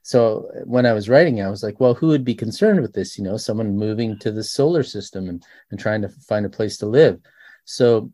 so 0.05 0.47
when 0.65 0.87
i 0.87 0.93
was 0.93 1.09
writing 1.09 1.43
i 1.43 1.49
was 1.49 1.63
like 1.63 1.81
well 1.81 1.95
who 1.95 2.07
would 2.07 2.25
be 2.25 2.35
concerned 2.35 2.81
with 2.81 2.93
this 2.93 3.19
you 3.19 3.25
know 3.25 3.37
someone 3.37 3.77
moving 3.77 4.17
to 4.19 4.31
the 4.31 4.45
solar 4.45 4.83
system 4.83 5.29
and 5.29 5.45
and 5.71 5.81
trying 5.81 6.03
to 6.03 6.09
find 6.09 6.47
a 6.47 6.51
place 6.51 6.77
to 6.77 6.87
live? 6.87 7.19
So 7.65 8.13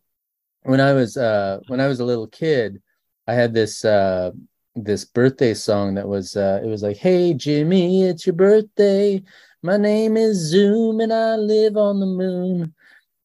when 0.63 0.81
i 0.81 0.93
was 0.93 1.17
uh 1.17 1.59
when 1.69 1.81
i 1.81 1.87
was 1.89 2.01
a 2.01 2.05
little 2.05 2.27
kid 2.27 2.81
i 3.27 3.35
had 3.35 3.53
this 3.53 3.85
uh 3.85 4.31
this 4.77 5.05
birthday 5.05 5.53
song 5.53 5.95
that 5.95 6.07
was 6.09 6.37
uh 6.37 6.61
it 6.63 6.69
was 6.69 6.83
like 6.83 6.97
hey 6.97 7.35
jimmy 7.35 8.05
it's 8.05 8.27
your 8.27 8.35
birthday. 8.35 9.21
My 9.63 9.77
name 9.77 10.17
is 10.17 10.37
zoom 10.39 11.01
and 11.01 11.13
i 11.13 11.37
live 11.37 11.77
on 11.77 12.01
the 12.01 12.07
moon. 12.07 12.75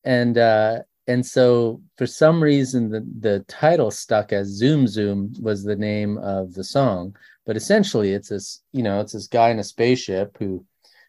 And 0.03 0.37
uh 0.37 0.79
and 1.07 1.25
so 1.25 1.81
for 1.97 2.07
some 2.07 2.41
reason 2.41 2.89
the 2.89 3.05
the 3.19 3.39
title 3.47 3.91
stuck 3.91 4.33
as 4.33 4.47
zoom 4.47 4.87
zoom 4.87 5.33
was 5.39 5.63
the 5.63 5.75
name 5.75 6.17
of 6.17 6.53
the 6.53 6.63
song 6.63 7.15
but 7.45 7.57
essentially 7.57 8.13
it's 8.13 8.29
this 8.29 8.61
you 8.71 8.83
know 8.83 8.99
it's 8.99 9.13
this 9.13 9.27
guy 9.27 9.49
in 9.49 9.59
a 9.59 9.63
spaceship 9.63 10.35
who 10.39 10.65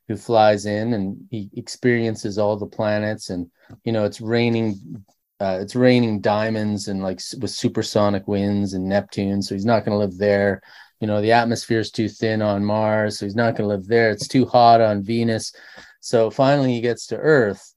who 0.08 0.16
flies 0.16 0.66
in 0.66 0.94
and 0.94 1.16
he 1.30 1.50
experiences 1.56 2.38
all 2.38 2.56
the 2.56 2.66
planets 2.66 3.30
and 3.30 3.50
you 3.84 3.92
know 3.92 4.04
it's 4.04 4.20
raining 4.20 5.04
uh, 5.40 5.58
it's 5.60 5.76
raining 5.76 6.20
diamonds 6.20 6.88
and 6.88 7.02
like 7.02 7.20
with 7.40 7.50
supersonic 7.50 8.26
winds 8.26 8.72
and 8.72 8.88
Neptune, 8.88 9.42
so 9.42 9.54
he's 9.54 9.66
not 9.66 9.84
going 9.84 9.92
to 9.92 9.98
live 9.98 10.16
there. 10.16 10.62
You 11.00 11.06
know, 11.06 11.20
the 11.20 11.32
atmosphere 11.32 11.80
is 11.80 11.90
too 11.90 12.08
thin 12.08 12.40
on 12.40 12.64
Mars, 12.64 13.18
so 13.18 13.26
he's 13.26 13.36
not 13.36 13.54
going 13.54 13.68
to 13.68 13.76
live 13.76 13.86
there. 13.86 14.10
It's 14.10 14.28
too 14.28 14.46
hot 14.46 14.80
on 14.80 15.02
Venus. 15.02 15.52
So 16.00 16.30
finally, 16.30 16.72
he 16.72 16.80
gets 16.80 17.08
to 17.08 17.18
Earth, 17.18 17.74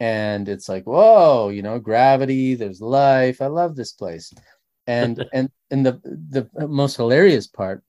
and 0.00 0.48
it's 0.48 0.68
like, 0.68 0.84
whoa, 0.84 1.50
you 1.50 1.62
know, 1.62 1.78
gravity. 1.78 2.54
There's 2.54 2.80
life. 2.80 3.42
I 3.42 3.46
love 3.46 3.76
this 3.76 3.92
place. 3.92 4.32
And 4.86 5.24
and 5.32 5.50
and 5.70 5.84
the 5.84 6.00
the 6.04 6.68
most 6.68 6.96
hilarious 6.96 7.46
part 7.46 7.82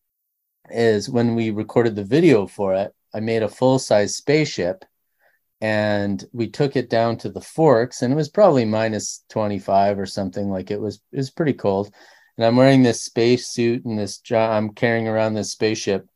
is 0.70 1.10
when 1.10 1.36
we 1.36 1.52
recorded 1.52 1.96
the 1.96 2.04
video 2.04 2.48
for 2.48 2.74
it. 2.74 2.94
I 3.14 3.20
made 3.20 3.44
a 3.44 3.50
full 3.50 3.80
size 3.80 4.16
spaceship 4.16 4.84
and 5.62 6.24
we 6.34 6.48
took 6.48 6.76
it 6.76 6.90
down 6.90 7.18
to 7.18 7.30
the 7.30 7.42
forks 7.42 8.02
and 8.02 8.14
it 8.14 8.16
was 8.16 8.30
probably 8.30 8.66
minus 8.66 9.24
25 9.30 9.98
or 9.98 10.06
something 10.06 10.50
like 10.50 10.70
it 10.70 10.80
was 10.80 11.02
it 11.12 11.18
was 11.18 11.32
pretty 11.32 11.54
cold 11.54 11.92
and 12.38 12.46
i'm 12.46 12.56
wearing 12.56 12.84
this 12.84 13.04
space 13.04 13.48
suit 13.48 13.84
and 13.86 13.98
this 13.98 14.22
i'm 14.32 14.70
carrying 14.74 15.08
around 15.08 15.34
this 15.34 15.52
spaceship 15.52 16.08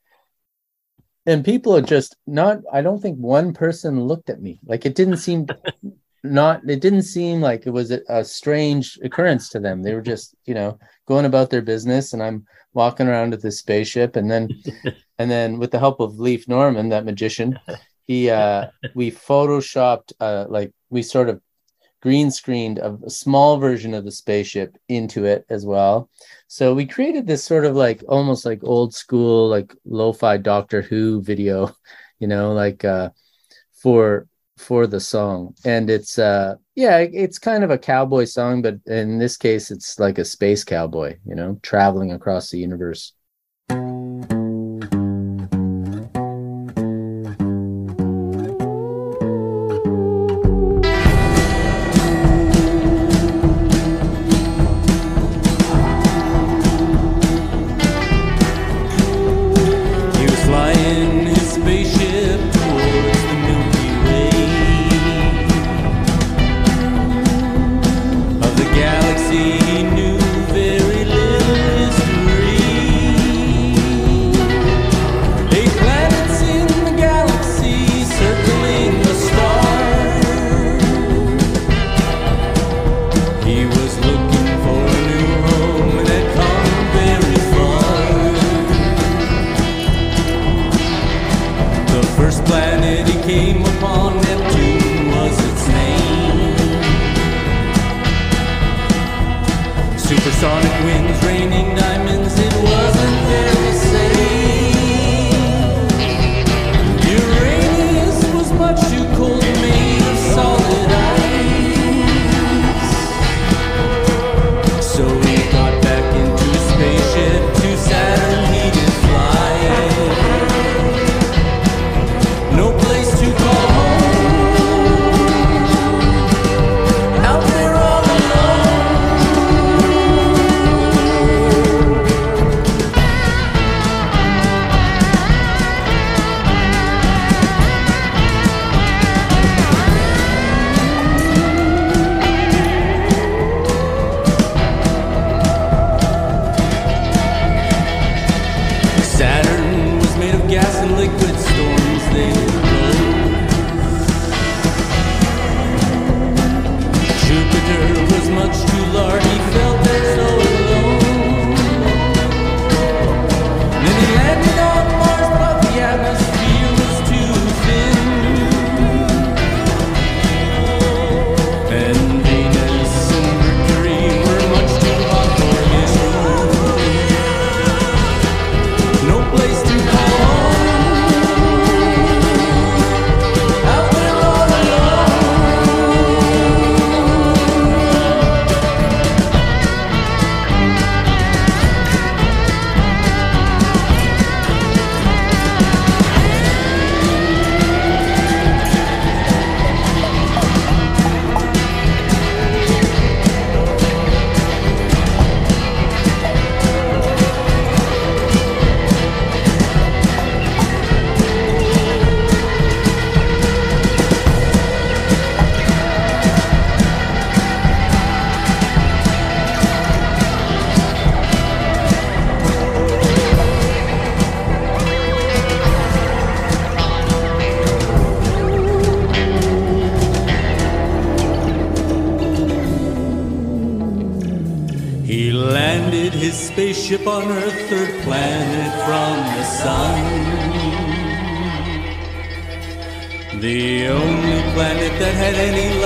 and 1.26 1.44
people 1.44 1.76
are 1.76 1.82
just 1.82 2.16
not 2.28 2.60
i 2.72 2.82
don't 2.82 3.02
think 3.02 3.18
one 3.18 3.52
person 3.52 4.04
looked 4.04 4.30
at 4.30 4.42
me 4.42 4.60
like 4.64 4.86
it 4.86 4.94
didn't 4.94 5.18
seem 5.18 5.48
not 6.24 6.62
it 6.68 6.82
didn't 6.82 7.04
seem 7.04 7.42
like 7.42 7.66
it 7.66 7.72
was 7.72 7.92
a, 7.92 8.02
a 8.10 8.24
strange 8.24 9.00
occurrence 9.04 9.50
to 9.50 9.60
them. 9.60 9.82
They 9.82 9.96
were 9.96 10.02
just 10.02 10.36
you 10.46 10.54
know 10.54 10.78
going 11.08 11.26
about 11.26 11.50
their 11.50 11.62
business 11.62 12.14
and 12.14 12.24
i'm 12.24 12.46
walking 12.74 13.08
around 13.08 13.32
with 13.32 13.42
this 13.42 13.60
spaceship 13.60 14.16
and 14.16 14.32
then 14.32 14.50
and 15.20 15.30
then 15.30 15.60
with 15.60 15.72
the 15.72 15.80
help 15.80 16.00
of 16.00 16.20
Leif 16.20 16.48
Norman 16.48 16.88
that 16.88 17.04
magician 17.04 17.60
he 18.08 18.30
uh 18.30 18.68
we 18.96 19.12
photoshopped 19.12 20.14
uh 20.22 20.46
like 20.48 20.72
we 20.90 21.02
sort 21.04 21.28
of 21.28 21.42
green 22.02 22.32
screened 22.32 22.80
a, 22.80 22.98
a 23.06 23.10
small 23.10 23.58
version 23.58 23.94
of 23.94 24.06
the 24.06 24.12
spaceship 24.12 24.76
into 24.90 25.26
it 25.26 25.46
as 25.52 25.68
well. 25.68 26.10
So 26.48 26.74
we 26.74 26.88
created 26.88 27.28
this 27.28 27.44
sort 27.44 27.64
of 27.64 27.76
like 27.76 28.04
almost 28.08 28.44
like 28.44 28.64
old 28.64 28.96
school 28.96 29.50
like 29.50 29.76
lo-fi 29.86 30.38
doctor 30.38 30.82
who 30.82 31.22
video 31.22 31.76
you 32.20 32.28
know 32.28 32.54
like 32.54 32.86
uh 32.86 33.10
for 33.84 34.28
for 34.58 34.88
the 34.88 35.00
song. 35.00 35.56
And 35.66 35.90
it's 35.90 36.20
uh 36.20 36.56
yeah 36.76 37.00
it's 37.00 37.38
kind 37.38 37.64
of 37.64 37.70
a 37.70 37.78
cowboy 37.78 38.26
song 38.26 38.62
but 38.62 38.76
in 38.86 39.20
this 39.20 39.38
case 39.38 39.72
it's 39.72 40.00
like 40.00 40.18
a 40.18 40.26
space 40.26 40.64
cowboy 40.64 41.18
you 41.26 41.36
know 41.36 41.60
traveling 41.62 42.12
across 42.12 42.50
the 42.50 42.58
universe 42.58 43.14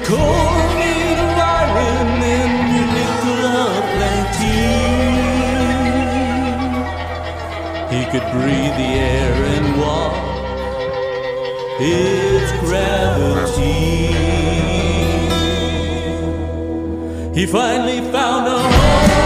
made 0.79 1.19
iron 1.61 2.07
and 2.37 2.53
nickel 2.95 3.43
plenty. 3.93 4.61
He 7.93 8.01
could 8.11 8.27
breathe 8.35 8.75
the 8.83 8.91
air 9.13 9.33
and 9.55 9.67
walk 9.83 10.23
its 11.79 12.51
gravity. 12.63 13.81
He 17.37 17.43
finally 17.45 17.99
found 18.11 18.43
a 18.47 18.59
home. 18.59 19.20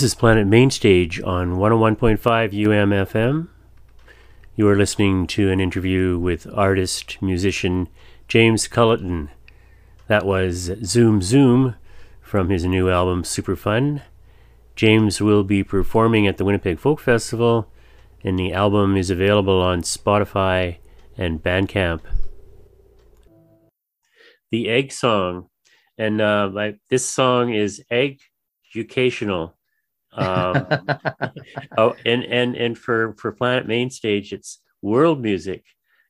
This 0.00 0.12
is 0.12 0.14
Planet 0.14 0.46
Mainstage 0.46 1.20
on 1.20 1.58
101.5 1.58 2.18
UMFM. 2.18 3.48
You 4.56 4.66
are 4.66 4.74
listening 4.74 5.26
to 5.26 5.50
an 5.50 5.60
interview 5.60 6.18
with 6.18 6.46
artist, 6.54 7.20
musician 7.20 7.86
James 8.26 8.66
Culleton. 8.66 9.28
That 10.06 10.24
was 10.24 10.72
Zoom 10.86 11.20
Zoom 11.20 11.74
from 12.22 12.48
his 12.48 12.64
new 12.64 12.88
album 12.88 13.24
Super 13.24 13.54
Fun. 13.54 14.00
James 14.74 15.20
will 15.20 15.44
be 15.44 15.62
performing 15.62 16.26
at 16.26 16.38
the 16.38 16.46
Winnipeg 16.46 16.78
Folk 16.78 16.98
Festival, 16.98 17.70
and 18.24 18.38
the 18.38 18.54
album 18.54 18.96
is 18.96 19.10
available 19.10 19.60
on 19.60 19.82
Spotify 19.82 20.78
and 21.18 21.42
Bandcamp. 21.42 22.00
The 24.50 24.70
Egg 24.70 24.92
Song, 24.92 25.50
and 25.98 26.22
uh, 26.22 26.72
this 26.88 27.04
song 27.04 27.52
is 27.52 27.84
egg 27.90 28.20
educational 28.74 29.58
um, 30.12 30.86
oh, 31.78 31.94
and 32.04 32.24
and 32.24 32.56
and 32.56 32.78
for 32.78 33.14
for 33.14 33.32
Planet 33.32 33.66
Mainstage, 33.66 34.32
it's 34.32 34.60
world 34.82 35.20
music, 35.20 35.64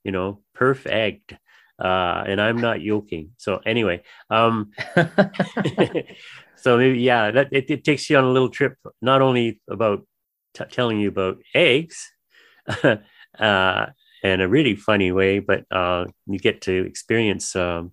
you 0.05 0.13
know, 0.13 0.41
perfect. 0.55 1.35
Uh, 1.79 2.25
and 2.27 2.41
I'm 2.41 2.61
not 2.61 2.83
yoking. 2.83 3.31
So 3.39 3.61
anyway, 3.65 4.03
um, 4.29 4.73
so 6.57 6.77
maybe 6.77 7.01
yeah, 7.01 7.31
that 7.31 7.49
it, 7.53 7.71
it 7.71 7.85
takes 7.85 8.11
you 8.11 8.19
on 8.19 8.25
a 8.25 8.31
little 8.31 8.51
trip, 8.51 8.77
not 9.01 9.23
only 9.23 9.61
about 9.69 10.07
t- 10.53 10.65
telling 10.71 11.01
you 11.01 11.09
about 11.09 11.39
eggs, 11.55 12.11
uh, 13.39 13.87
in 14.23 14.41
a 14.41 14.49
really 14.49 14.77
funny 14.77 15.13
way, 15.13 15.39
but 15.39 15.65
uh, 15.71 16.05
you 16.27 16.39
get 16.39 16.61
to 16.63 16.85
experience 16.85 17.57
um, 17.57 17.93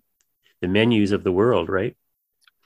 the 0.60 0.68
menus 0.68 1.12
of 1.12 1.24
the 1.24 1.32
world, 1.32 1.68
right? 1.68 1.96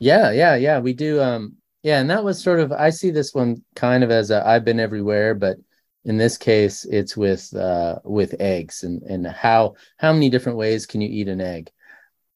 Yeah, 0.01 0.33
yeah, 0.33 0.57
yeah. 0.57 0.81
We 0.81 0.93
do. 0.93 1.21
Um, 1.23 1.57
yeah, 1.83 2.01
and 2.01 2.11
that 2.11 2.25
was 2.25 2.43
sort 2.43 2.61
of. 2.61 2.73
I 2.73 2.91
see 2.91 3.11
this 3.11 3.35
one 3.35 3.63
kind 3.75 4.05
of 4.05 4.11
as 4.11 4.31
a 4.31 4.47
I've 4.47 4.65
been 4.65 4.81
everywhere, 4.81 5.35
but 5.35 5.57
in 6.05 6.17
this 6.17 6.37
case, 6.37 6.85
it's 6.85 7.17
with 7.17 7.55
uh, 7.55 7.99
with 8.05 8.41
eggs 8.41 8.85
and 8.85 9.03
and 9.03 9.27
how 9.27 9.75
how 9.99 10.13
many 10.13 10.31
different 10.31 10.59
ways 10.59 10.87
can 10.87 11.01
you 11.01 11.09
eat 11.09 11.29
an 11.29 11.41
egg? 11.41 11.71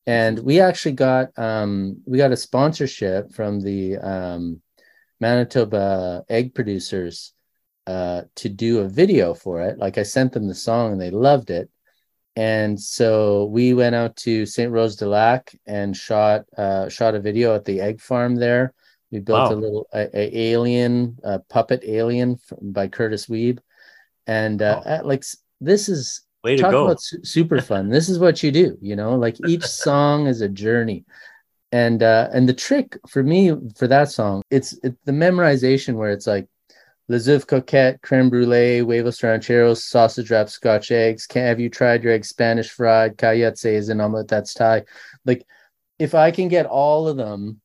And 0.06 0.38
we 0.40 0.60
actually 0.60 0.92
got 0.92 1.36
um, 1.38 2.02
we 2.06 2.18
got 2.18 2.32
a 2.32 2.36
sponsorship 2.36 3.32
from 3.32 3.60
the 3.60 3.98
um, 3.98 4.62
Manitoba 5.20 6.24
egg 6.28 6.54
producers 6.54 7.32
uh, 7.86 8.22
to 8.36 8.48
do 8.48 8.80
a 8.80 8.88
video 8.88 9.34
for 9.34 9.62
it. 9.62 9.78
Like 9.78 9.98
I 9.98 10.02
sent 10.02 10.32
them 10.32 10.48
the 10.48 10.54
song 10.54 10.92
and 10.92 11.00
they 11.00 11.10
loved 11.10 11.50
it. 11.50 11.70
And 12.34 12.78
so 12.78 13.46
we 13.46 13.74
went 13.74 13.94
out 13.94 14.16
to 14.18 14.44
Ste. 14.44 14.68
Rose 14.68 14.96
du 14.96 15.06
Lac 15.06 15.54
and 15.66 15.96
shot 15.96 16.44
uh, 16.56 16.88
shot 16.88 17.14
a 17.14 17.20
video 17.20 17.54
at 17.54 17.64
the 17.64 17.80
egg 17.80 18.00
farm 18.00 18.36
there. 18.36 18.74
We 19.12 19.20
built 19.20 19.50
Wow. 19.50 19.54
a 19.54 19.56
little 19.56 19.88
a, 19.92 20.08
a 20.18 20.38
alien 20.52 21.18
a 21.22 21.38
puppet 21.38 21.82
alien 21.84 22.36
from, 22.36 22.72
by 22.72 22.88
Curtis 22.88 23.26
Weeb, 23.26 23.58
and 24.26 24.60
uh, 24.62 24.82
Oh. 24.84 25.00
like 25.06 25.24
this 25.60 25.88
is 25.88 26.22
Way 26.44 26.56
to 26.56 26.62
talk 26.62 26.70
go! 26.72 26.84
about 26.86 27.00
su- 27.00 27.24
super 27.24 27.60
fun. 27.60 27.88
this 27.96 28.08
is 28.08 28.18
what 28.18 28.42
you 28.42 28.50
do, 28.52 28.76
you 28.80 28.96
know. 28.96 29.14
Like 29.16 29.36
each 29.46 29.64
song 29.86 30.26
is 30.26 30.40
a 30.40 30.48
journey, 30.48 31.04
and 31.72 32.02
uh, 32.02 32.28
and 32.32 32.48
the 32.48 32.54
trick 32.54 32.98
for 33.08 33.22
me 33.22 33.52
for 33.76 33.86
that 33.88 34.10
song, 34.10 34.42
it's 34.50 34.72
it, 34.82 34.94
the 35.04 35.12
memorization 35.12 35.94
where 35.94 36.10
it's 36.10 36.26
like 36.26 36.48
Les 37.08 37.28
œufs 37.28 37.46
coquettes, 37.46 38.00
creme 38.02 38.28
brulee, 38.28 38.80
huevos 38.80 39.22
rancheros, 39.22 39.84
sausage 39.84 40.28
wrapped 40.32 40.50
Scotch 40.50 40.90
eggs. 40.90 41.26
Can 41.28 41.44
have 41.46 41.60
you 41.60 41.70
tried 41.70 42.02
your 42.02 42.12
eggs 42.12 42.28
Spanish 42.28 42.70
fried? 42.70 43.16
Cayetze 43.16 43.72
is 43.72 43.88
an 43.88 44.00
omelet 44.00 44.26
that's 44.26 44.52
Thai. 44.54 44.82
Like 45.24 45.46
if 46.00 46.14
I 46.16 46.32
can 46.32 46.48
get 46.48 46.66
all 46.66 47.06
of 47.06 47.16
them, 47.16 47.60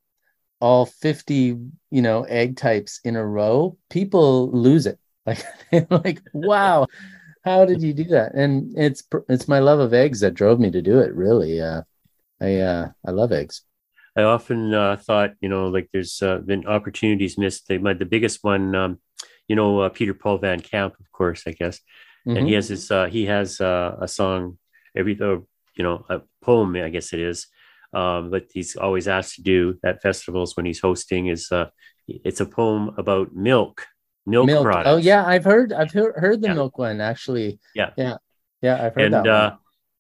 all 0.62 0.86
50, 0.86 1.58
you 1.92 2.02
know, 2.02 2.24
egg 2.24 2.58
types 2.58 3.00
in 3.04 3.16
a 3.16 3.26
row, 3.26 3.78
people 3.90 4.52
lose 4.52 4.86
it. 4.88 5.00
Like, 5.28 5.46
like, 5.92 6.22
wow, 6.34 6.88
how 7.44 7.66
did 7.66 7.82
you 7.82 7.94
do 7.94 8.06
that? 8.06 8.34
And 8.36 8.74
it's 8.78 9.04
it's 9.30 9.48
my 9.48 9.60
love 9.60 9.80
of 9.80 9.94
eggs 9.94 10.22
that 10.22 10.34
drove 10.36 10.60
me 10.60 10.72
to 10.72 10.82
do 10.82 11.00
it. 11.00 11.14
Really, 11.16 11.62
uh, 11.62 11.84
I 12.42 12.58
uh, 12.60 12.90
I 13.06 13.12
love 13.12 13.32
eggs. 13.34 13.64
I 14.18 14.24
often 14.24 14.74
uh, 14.74 14.98
thought, 14.98 15.36
you 15.42 15.50
know, 15.50 15.68
like 15.68 15.90
there's 15.94 16.22
uh, 16.22 16.40
been 16.40 16.66
opportunities 16.68 17.38
missed. 17.38 17.68
They, 17.68 17.78
my, 17.78 17.94
the 17.94 18.06
biggest 18.06 18.44
one, 18.44 18.76
um, 18.76 19.00
you 19.48 19.56
know, 19.56 19.80
uh, 19.82 19.90
Peter 19.90 20.14
Paul 20.14 20.38
Van 20.40 20.60
Camp, 20.60 20.96
of 21.00 21.12
course, 21.12 21.44
I 21.48 21.52
guess, 21.52 21.80
and 22.36 22.46
Mhm. 22.46 22.48
he 22.48 22.54
has 22.54 22.68
his 22.70 22.92
uh, 22.92 23.06
he 23.08 23.26
has 23.26 23.62
uh, 23.62 23.96
a 24.02 24.08
song 24.08 24.58
every 24.96 25.20
uh, 25.22 25.40
you 25.76 25.84
know 25.84 26.06
a 26.10 26.22
poem 26.42 26.76
I 26.76 26.90
guess 26.90 27.14
it 27.14 27.20
is 27.20 27.48
um, 27.94 28.30
but 28.32 28.46
he's 28.54 28.76
always 28.76 29.08
asked 29.08 29.36
to 29.36 29.42
do 29.44 29.78
at 29.84 30.02
festivals 30.02 30.56
when 30.56 30.66
he's 30.66 30.80
hosting 30.80 31.28
is 31.28 31.52
uh, 31.52 31.68
it's 32.08 32.42
a 32.42 32.46
poem 32.46 32.92
about 32.98 33.34
milk 33.36 33.86
milk, 34.26 34.48
milk. 34.48 34.64
products 34.64 34.90
Oh 34.90 34.98
yeah, 34.98 35.26
I've 35.26 35.44
heard 35.46 35.74
I've 35.74 35.92
heard, 35.92 36.16
heard 36.16 36.42
the 36.42 36.48
Yeah. 36.48 36.54
milk 36.56 36.78
one 36.78 37.02
actually. 37.02 37.60
Yeah. 37.76 37.92
yeah, 37.98 38.18
yeah. 38.62 38.84
I've 38.84 38.96
heard 38.96 39.06
and 39.06 39.14
that. 39.14 39.28
uh, 39.28 39.52
one. 39.52 39.58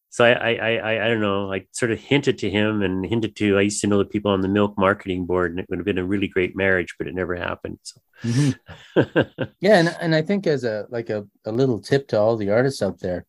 so 0.09 0.25
I, 0.25 0.53
I 0.53 0.75
I 0.77 1.05
I 1.05 1.07
don't 1.09 1.21
know 1.21 1.51
I 1.53 1.65
sort 1.71 1.91
of 1.91 1.99
hinted 1.99 2.37
to 2.39 2.49
him 2.49 2.81
and 2.81 3.05
hinted 3.05 3.35
to 3.37 3.57
I 3.57 3.61
used 3.61 3.81
to 3.81 3.87
know 3.87 3.97
the 3.97 4.05
people 4.05 4.31
on 4.31 4.41
the 4.41 4.47
milk 4.47 4.77
marketing 4.77 5.25
board 5.25 5.51
and 5.51 5.59
it 5.59 5.67
would 5.69 5.79
have 5.79 5.85
been 5.85 5.97
a 5.97 6.05
really 6.05 6.27
great 6.27 6.55
marriage 6.55 6.95
but 6.97 7.07
it 7.07 7.15
never 7.15 7.35
happened 7.35 7.79
so 7.83 8.01
Mhm. 8.25 8.59
Yeah, 9.61 9.77
and 9.79 9.89
and 10.01 10.15
I 10.15 10.21
think 10.23 10.47
as 10.47 10.63
a 10.63 10.87
like 10.89 11.09
a, 11.09 11.27
a 11.45 11.51
little 11.51 11.79
tip 11.79 12.07
to 12.09 12.19
all 12.19 12.35
the 12.37 12.49
artists 12.51 12.81
out 12.81 12.99
there, 12.99 13.25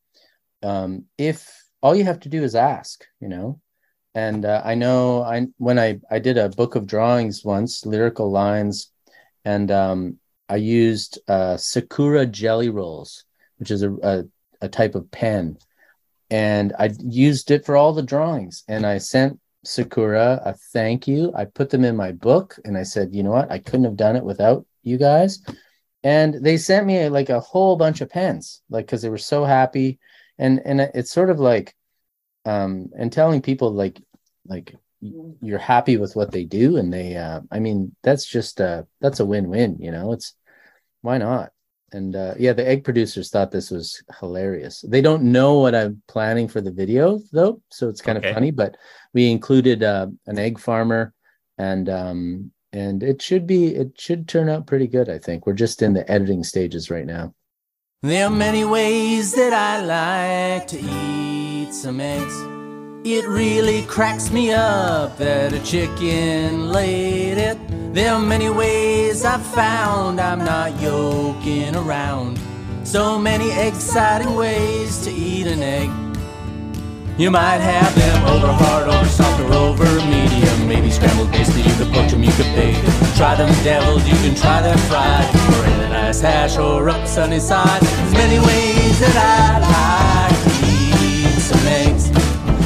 um, 0.65 1.07
if 1.19 1.51
all 1.83 1.97
you 1.97 2.05
have 2.05 2.21
to 2.23 2.31
do 2.31 2.45
is 2.45 2.57
ask, 2.57 3.05
you 3.21 3.29
know, 3.31 3.62
and 4.15 4.45
uh, 4.45 4.63
I 4.65 4.75
know 4.75 5.23
I 5.23 5.47
when 5.59 5.79
I 5.79 6.01
I 6.11 6.19
did 6.19 6.39
a 6.39 6.49
book 6.51 6.75
of 6.75 6.87
drawings 6.87 7.45
once, 7.45 7.87
lyrical 7.87 8.31
lines, 8.31 8.91
and 9.45 9.71
um, 9.71 10.19
I 10.49 10.57
used 10.57 11.19
uh, 11.29 11.57
Sakura 11.57 12.27
Gelly 12.27 12.69
Rolls, 12.69 13.25
which 13.59 13.71
is 13.71 13.83
a, 13.83 13.93
a 14.03 14.25
a 14.61 14.69
type 14.69 14.95
of 14.95 15.11
pen, 15.11 15.57
and 16.31 16.73
I 16.79 16.91
used 17.01 17.51
it 17.51 17.65
for 17.65 17.77
all 17.77 17.93
the 17.93 18.03
drawings, 18.03 18.65
and 18.69 18.87
I 18.87 18.99
sent 18.99 19.41
Sakura 19.65 20.43
a 20.45 20.55
thank 20.73 21.07
you. 21.09 21.33
I 21.35 21.47
put 21.47 21.71
them 21.71 21.85
in 21.85 21.97
my 21.97 22.13
book, 22.13 22.59
and 22.65 22.77
I 22.77 22.83
said, 22.83 23.15
you 23.15 23.23
know 23.23 23.31
what, 23.31 23.51
I 23.51 23.59
couldn't 23.59 23.85
have 23.85 23.97
done 23.97 24.17
it 24.17 24.25
without 24.25 24.67
you 24.83 24.99
guys. 24.99 25.43
And 26.05 26.35
they 26.35 26.57
sent 26.57 26.87
me 26.87 27.09
like 27.09 27.29
a 27.31 27.41
whole 27.41 27.77
bunch 27.77 28.01
of 28.01 28.11
pens 28.11 28.61
like 28.69 28.87
because 28.87 29.03
they 29.03 29.09
were 29.09 29.19
so 29.19 29.45
happy. 29.45 30.01
And 30.39 30.61
and 30.65 30.81
it's 30.81 31.13
sort 31.13 31.31
of 31.31 31.39
like 31.39 31.75
um 32.45 32.89
and 32.99 33.13
telling 33.13 33.41
people 33.43 33.73
like 33.73 34.01
like 34.47 34.75
you're 35.41 35.59
happy 35.59 35.97
with 35.97 36.15
what 36.15 36.31
they 36.31 36.45
do 36.45 36.77
and 36.77 36.93
they 36.93 37.17
uh 37.17 37.41
i 37.51 37.59
mean 37.59 37.95
that's 38.03 38.27
just 38.27 38.61
uh 38.61 38.83
that's 39.01 39.21
a 39.21 39.27
win-win 39.27 39.77
you 39.81 39.91
know? 39.91 40.13
It's 40.13 40.35
why 41.01 41.19
not? 41.19 41.51
And 41.93 42.15
uh 42.15 42.35
yeah 42.39 42.53
the 42.53 42.67
egg 42.67 42.85
producers 42.85 43.29
thought 43.31 43.51
this 43.51 43.71
was 43.71 44.03
hilarious. 44.21 44.85
They 44.87 45.01
don't 45.01 45.25
know 45.25 45.59
what 45.59 45.75
i'm 45.75 46.03
planning 46.09 46.49
for 46.49 46.61
the 46.61 46.71
video 46.71 47.21
though 47.33 47.61
so 47.71 47.89
it's 47.89 48.01
kind 48.01 48.19
Okay. 48.19 48.29
of 48.29 48.35
funny 48.35 48.51
but 48.51 48.77
we 49.13 49.31
included 49.31 49.83
uh 49.83 50.07
an 50.27 50.39
egg 50.39 50.59
farmer 50.59 51.13
and 51.59 51.89
um 51.89 52.53
and 52.73 53.03
it 53.03 53.21
should 53.21 53.47
be 53.47 53.75
it 53.75 54.01
should 54.01 54.27
turn 54.27 54.49
out 54.49 54.67
pretty 54.67 54.87
good 54.87 55.09
i 55.11 55.19
think. 55.19 55.47
We're 55.47 55.53
just 55.53 55.83
in 55.83 55.93
the 55.93 56.11
editing 56.11 56.45
stages 56.45 56.91
right 56.91 57.07
now. 57.07 57.35
There 58.03 58.27
are 58.27 58.31
many 58.31 58.65
ways 58.65 59.35
that 59.35 59.53
I 59.53 59.75
like 59.85 60.67
to 60.69 60.79
eat 60.81 61.32
some 61.73 62.01
eggs. 62.01 62.35
It 63.05 63.27
really 63.27 63.83
cracks 63.83 64.31
me 64.31 64.53
up 64.53 65.17
that 65.17 65.53
a 65.53 65.61
chicken 65.65 66.71
laid 66.71 67.39
it. 67.39 67.59
There 67.95 68.13
are 68.13 68.21
many 68.21 68.51
ways 68.51 69.25
I've 69.25 69.45
found 69.45 70.21
I'm 70.21 70.39
not 70.39 70.81
yoking 70.81 71.75
around. 71.75 72.39
So 72.85 73.19
many 73.19 73.51
exciting 73.51 74.35
ways 74.35 75.03
to 75.05 75.11
eat 75.11 75.47
an 75.47 75.63
egg. 75.63 75.91
You 77.19 77.31
might 77.31 77.59
have 77.59 77.95
them 77.95 78.25
over 78.27 78.53
hard, 78.53 78.89
over 78.89 79.09
soft, 79.09 79.41
or 79.41 79.53
over 79.53 79.85
medium. 80.07 80.69
Maybe 80.69 80.91
scrambled 80.91 81.31
basted, 81.31 81.65
you 81.65 81.75
could 81.75 81.93
poach 81.93 82.11
them, 82.11 82.23
you 82.23 82.33
could 82.33 82.55
bake. 82.55 82.77
Them. 82.77 83.15
Try 83.17 83.35
them 83.35 83.53
deviled, 83.65 84.03
you 84.03 84.15
can 84.17 84.35
try 84.35 84.63
them 84.63 84.79
fried. 84.89 85.27
Or 85.55 85.65
in 85.67 85.81
a 85.81 85.89
nice 85.89 86.21
hash 86.21 86.59
or 86.59 86.89
up 86.89 87.07
sunny 87.07 87.41
side. 87.41 87.81
There's 87.83 88.13
many 88.13 88.39
ways 88.39 89.01
that 89.01 89.17
I'd 89.17 89.63
like 89.63 90.22
some. 91.53 92.17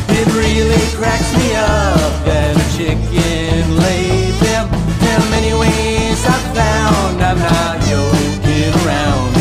It 0.09 0.27
really 0.33 0.81
cracks 0.96 1.33
me 1.37 1.55
up 1.55 2.25
that 2.25 2.55
chicken 2.77 3.77
laid 3.77 4.35
them. 4.40 4.68
There 5.01 5.16
are 5.18 5.31
many 5.31 5.53
ways 5.53 6.25
I've 6.25 6.46
found 6.55 7.22
I'm 7.22 7.38
not 7.38 7.81
joking 7.85 8.72
around. 8.85 9.35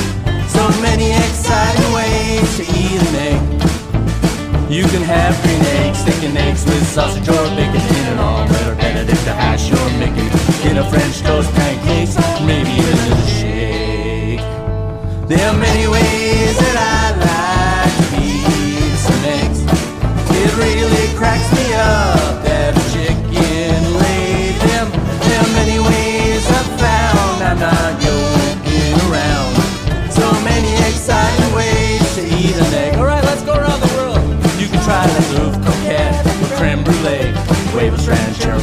So 0.49 0.63
many 0.81 1.11
exciting 1.11 1.91
ways 1.93 2.57
to 2.57 2.63
eat 2.63 2.99
an 2.99 3.15
egg. 3.29 3.41
You 4.69 4.83
can 4.83 5.03
have 5.03 5.39
green 5.43 5.61
eggs, 5.79 5.99
sticking 5.99 6.35
eggs 6.35 6.65
with 6.65 6.85
sausage 6.87 7.29
or 7.29 7.45
bacon 7.55 7.81
in 7.81 8.05
an 8.13 8.19
omelet 8.19 8.67
or 8.67 8.75
Benedict 8.75 9.27
a 9.27 9.33
hash 9.33 9.71
or 9.71 9.89
Mickey 9.99 10.27
in 10.67 10.77
a 10.77 10.89
French 10.89 11.21
toast, 11.21 11.51
pancakes, 11.53 12.17
maybe 12.43 12.71
even 12.71 12.97
a 13.13 13.27
shake. 13.27 14.43
There 15.29 15.47
are 15.49 15.57
many 15.57 15.87
ways 15.87 16.57
that 16.57 16.75
I 16.91 16.94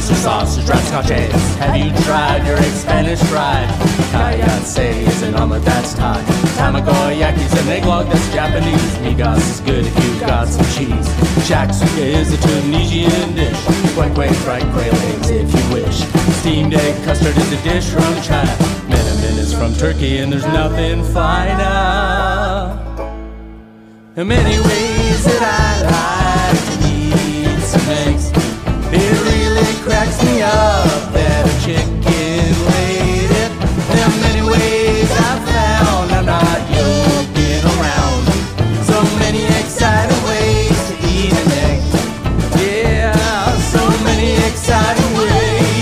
rancheros 0.03 0.11
or 0.11 0.15
sausage, 0.15 0.65
scotch 0.65 1.11
eggs. 1.11 1.55
Have 1.55 1.75
you 1.77 1.91
tried 2.03 2.45
your 2.45 2.57
egg 2.57 2.71
Spanish 2.73 3.21
fried? 3.23 3.69
Kayatse 4.11 5.07
is 5.07 5.21
an 5.23 5.35
omelet 5.35 5.63
that's 5.63 5.93
Thai. 5.93 6.21
Tamagoyaki's 6.57 7.53
an 7.61 7.69
egg 7.69 7.85
log 7.85 8.07
that's 8.07 8.33
Japanese. 8.33 8.97
Migas 8.97 9.37
is 9.37 9.59
good 9.61 9.85
if 9.85 10.03
you've 10.03 10.19
got 10.21 10.47
some 10.47 10.65
cheese. 10.65 11.07
Shakshuka 11.47 11.97
is 11.97 12.33
a 12.33 12.37
Tunisian 12.37 13.35
dish. 13.35 13.65
Quack 13.95 14.13
quack 14.13 14.35
fried 14.37 14.63
quail 14.73 14.93
eggs 14.93 15.29
if 15.29 15.53
you 15.53 15.73
wish. 15.73 16.03
Steamed 16.39 16.73
egg 16.73 17.03
custard 17.03 17.35
is 17.37 17.51
a 17.51 17.63
dish 17.63 17.89
from 17.89 18.13
China. 18.21 18.51
Menemen 18.87 19.37
is 19.37 19.53
from 19.53 19.73
Turkey 19.73 20.17
and 20.17 20.31
there's 20.31 20.45
nothing 20.45 21.03
finer. 21.03 22.79
Are 24.15 24.25
many 24.25 24.59
ways 24.59 25.23
that 25.25 25.41
I 25.41 26.77
like 26.77 26.82
cracks 29.83 30.23
me 30.23 30.41
up 30.41 31.11
that 31.11 31.43
a 31.43 31.53
chicken 31.59 31.99
laid 32.71 33.27
it. 33.27 33.51
There 33.91 34.05
are 34.07 34.17
many 34.23 34.41
ways 34.47 35.11
I've 35.11 35.43
found 35.43 36.07
I'm 36.11 36.25
not 36.25 36.59
joking 36.71 37.63
around. 37.75 38.23
So 38.87 39.03
many 39.19 39.43
exciting 39.43 40.23
ways 40.23 40.79
to 40.87 40.95
eat 41.03 41.35
an 41.35 41.51
egg. 41.67 41.83
Yeah, 42.63 43.11
so 43.75 43.83
many 44.07 44.39
exciting 44.47 45.11
ways 45.19 45.75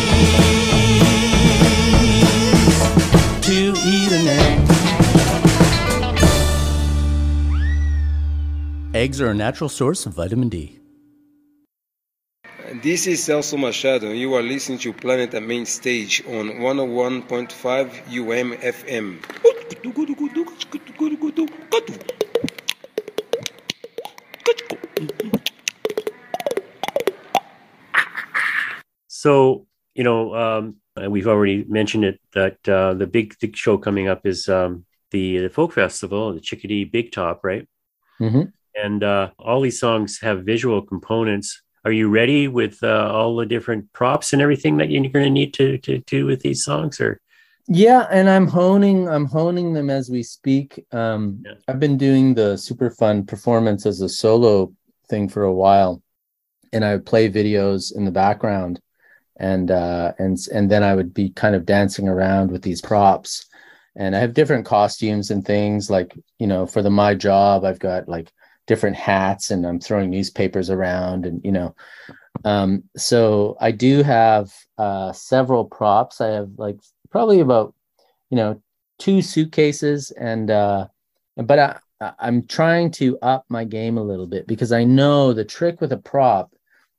to 3.46 3.58
eat 3.86 4.12
an 4.18 4.26
egg. 4.42 4.58
Eggs 8.96 9.22
are 9.22 9.30
a 9.30 9.36
natural 9.36 9.70
source 9.70 10.08
of 10.08 10.14
vitamin 10.14 10.50
D. 10.50 10.81
This 12.80 13.06
is 13.06 13.20
Celso 13.20 13.60
Machado, 13.60 14.12
and 14.12 14.18
you 14.18 14.34
are 14.34 14.42
listening 14.42 14.80
to 14.80 14.94
Planet 14.94 15.34
at 15.34 15.44
Main 15.44 15.66
Stage 15.66 16.24
on 16.26 16.52
101.5 16.62 17.52
UM 18.08 18.54
FM. 18.62 19.20
So, 29.10 29.68
you 29.94 30.06
know, 30.06 30.34
um, 30.34 30.78
we've 31.10 31.28
already 31.28 31.66
mentioned 31.66 32.06
it 32.06 32.22
that 32.34 32.70
uh, 32.70 32.94
the 32.94 33.06
big, 33.06 33.36
big 33.42 33.58
show 33.58 33.78
coming 33.78 34.08
up 34.08 34.26
is 34.26 34.48
um, 34.48 34.86
the, 35.12 35.40
the 35.40 35.50
folk 35.50 35.74
festival, 35.74 36.34
the 36.34 36.40
Chickadee 36.40 36.86
Big 36.86 37.12
Top, 37.12 37.44
right? 37.44 37.68
Mhm. 38.22 38.54
And 38.82 39.04
uh, 39.04 39.32
all 39.38 39.60
these 39.60 39.78
songs 39.78 40.22
have 40.22 40.46
visual 40.46 40.82
components. 40.82 41.62
Are 41.84 41.92
you 41.92 42.10
ready 42.10 42.48
with 42.48 42.84
uh, 42.84 43.10
all 43.12 43.36
the 43.36 43.46
different 43.46 43.92
props 43.94 44.34
and 44.34 44.42
everything 44.42 44.78
that 44.78 44.90
you're 44.90 45.02
going 45.10 45.26
to 45.26 45.32
need 45.32 45.54
to 45.56 45.78
to 45.80 46.00
do 46.00 46.26
with 46.26 46.42
these 46.42 46.64
songs? 46.64 47.02
Or 47.02 47.20
Yeah, 47.68 48.08
and 48.12 48.30
I'm 48.30 48.48
honing 48.48 49.10
I'm 49.10 49.26
honing 49.26 49.74
them 49.74 49.90
as 49.90 50.10
we 50.10 50.24
speak. 50.24 50.86
Um, 50.92 51.44
Yeah. 51.46 51.54
I've 51.68 51.80
been 51.80 51.98
doing 51.98 52.36
the 52.36 52.58
super 52.58 52.92
fun 52.92 53.26
performance 53.26 53.86
as 53.86 54.02
a 54.02 54.10
solo 54.10 54.74
thing 55.10 55.28
for 55.28 55.44
a 55.44 55.54
while, 55.54 56.04
and 56.72 56.86
I 56.86 56.94
would 56.94 57.06
play 57.06 57.30
videos 57.32 57.96
in 57.96 58.06
the 58.06 58.12
background, 58.12 58.80
and 59.38 59.72
uh, 59.72 60.14
and 60.20 60.38
and 60.54 60.70
then 60.70 60.84
I 60.84 60.94
would 60.96 61.14
be 61.14 61.32
kind 61.32 61.56
of 61.56 61.66
dancing 61.66 62.08
around 62.08 62.52
with 62.52 62.62
these 62.62 62.82
props, 62.82 63.46
and 63.96 64.16
I 64.16 64.20
have 64.20 64.36
different 64.36 64.68
costumes 64.68 65.32
and 65.32 65.44
things 65.44 65.90
like 65.90 66.16
you 66.38 66.46
know 66.46 66.68
for 66.68 66.84
the 66.84 66.92
my 66.92 67.16
job 67.16 67.66
I've 67.66 67.80
got 67.80 68.08
like 68.08 68.32
different 68.68 68.96
hats 68.96 69.52
and 69.52 69.66
I'm 69.66 69.80
throwing 69.80 70.10
newspapers 70.10 70.70
around 70.70 71.26
and 71.26 71.42
you 71.44 71.52
know 71.52 71.76
um 72.46 72.84
so 72.96 73.58
I 73.60 73.72
do 73.72 74.04
have 74.04 74.52
uh 74.78 75.12
several 75.14 75.66
props. 75.66 76.22
I 76.22 76.28
have 76.28 76.50
like 76.58 76.80
probably 77.10 77.40
about 77.40 77.74
you 78.30 78.38
know 78.38 78.62
two 79.00 79.22
suitcases 79.22 80.12
and 80.12 80.50
uh 80.50 80.88
but 81.36 81.60
I 81.60 81.80
I'm 82.20 82.48
trying 82.48 82.92
to 82.92 83.20
up 83.20 83.46
my 83.50 83.64
game 83.64 83.98
a 83.98 84.04
little 84.04 84.28
bit 84.28 84.48
because 84.48 84.72
I 84.72 84.84
know 84.84 85.34
the 85.34 85.46
trick 85.46 85.82
with 85.82 85.92
a 85.92 85.98
prop 85.98 86.52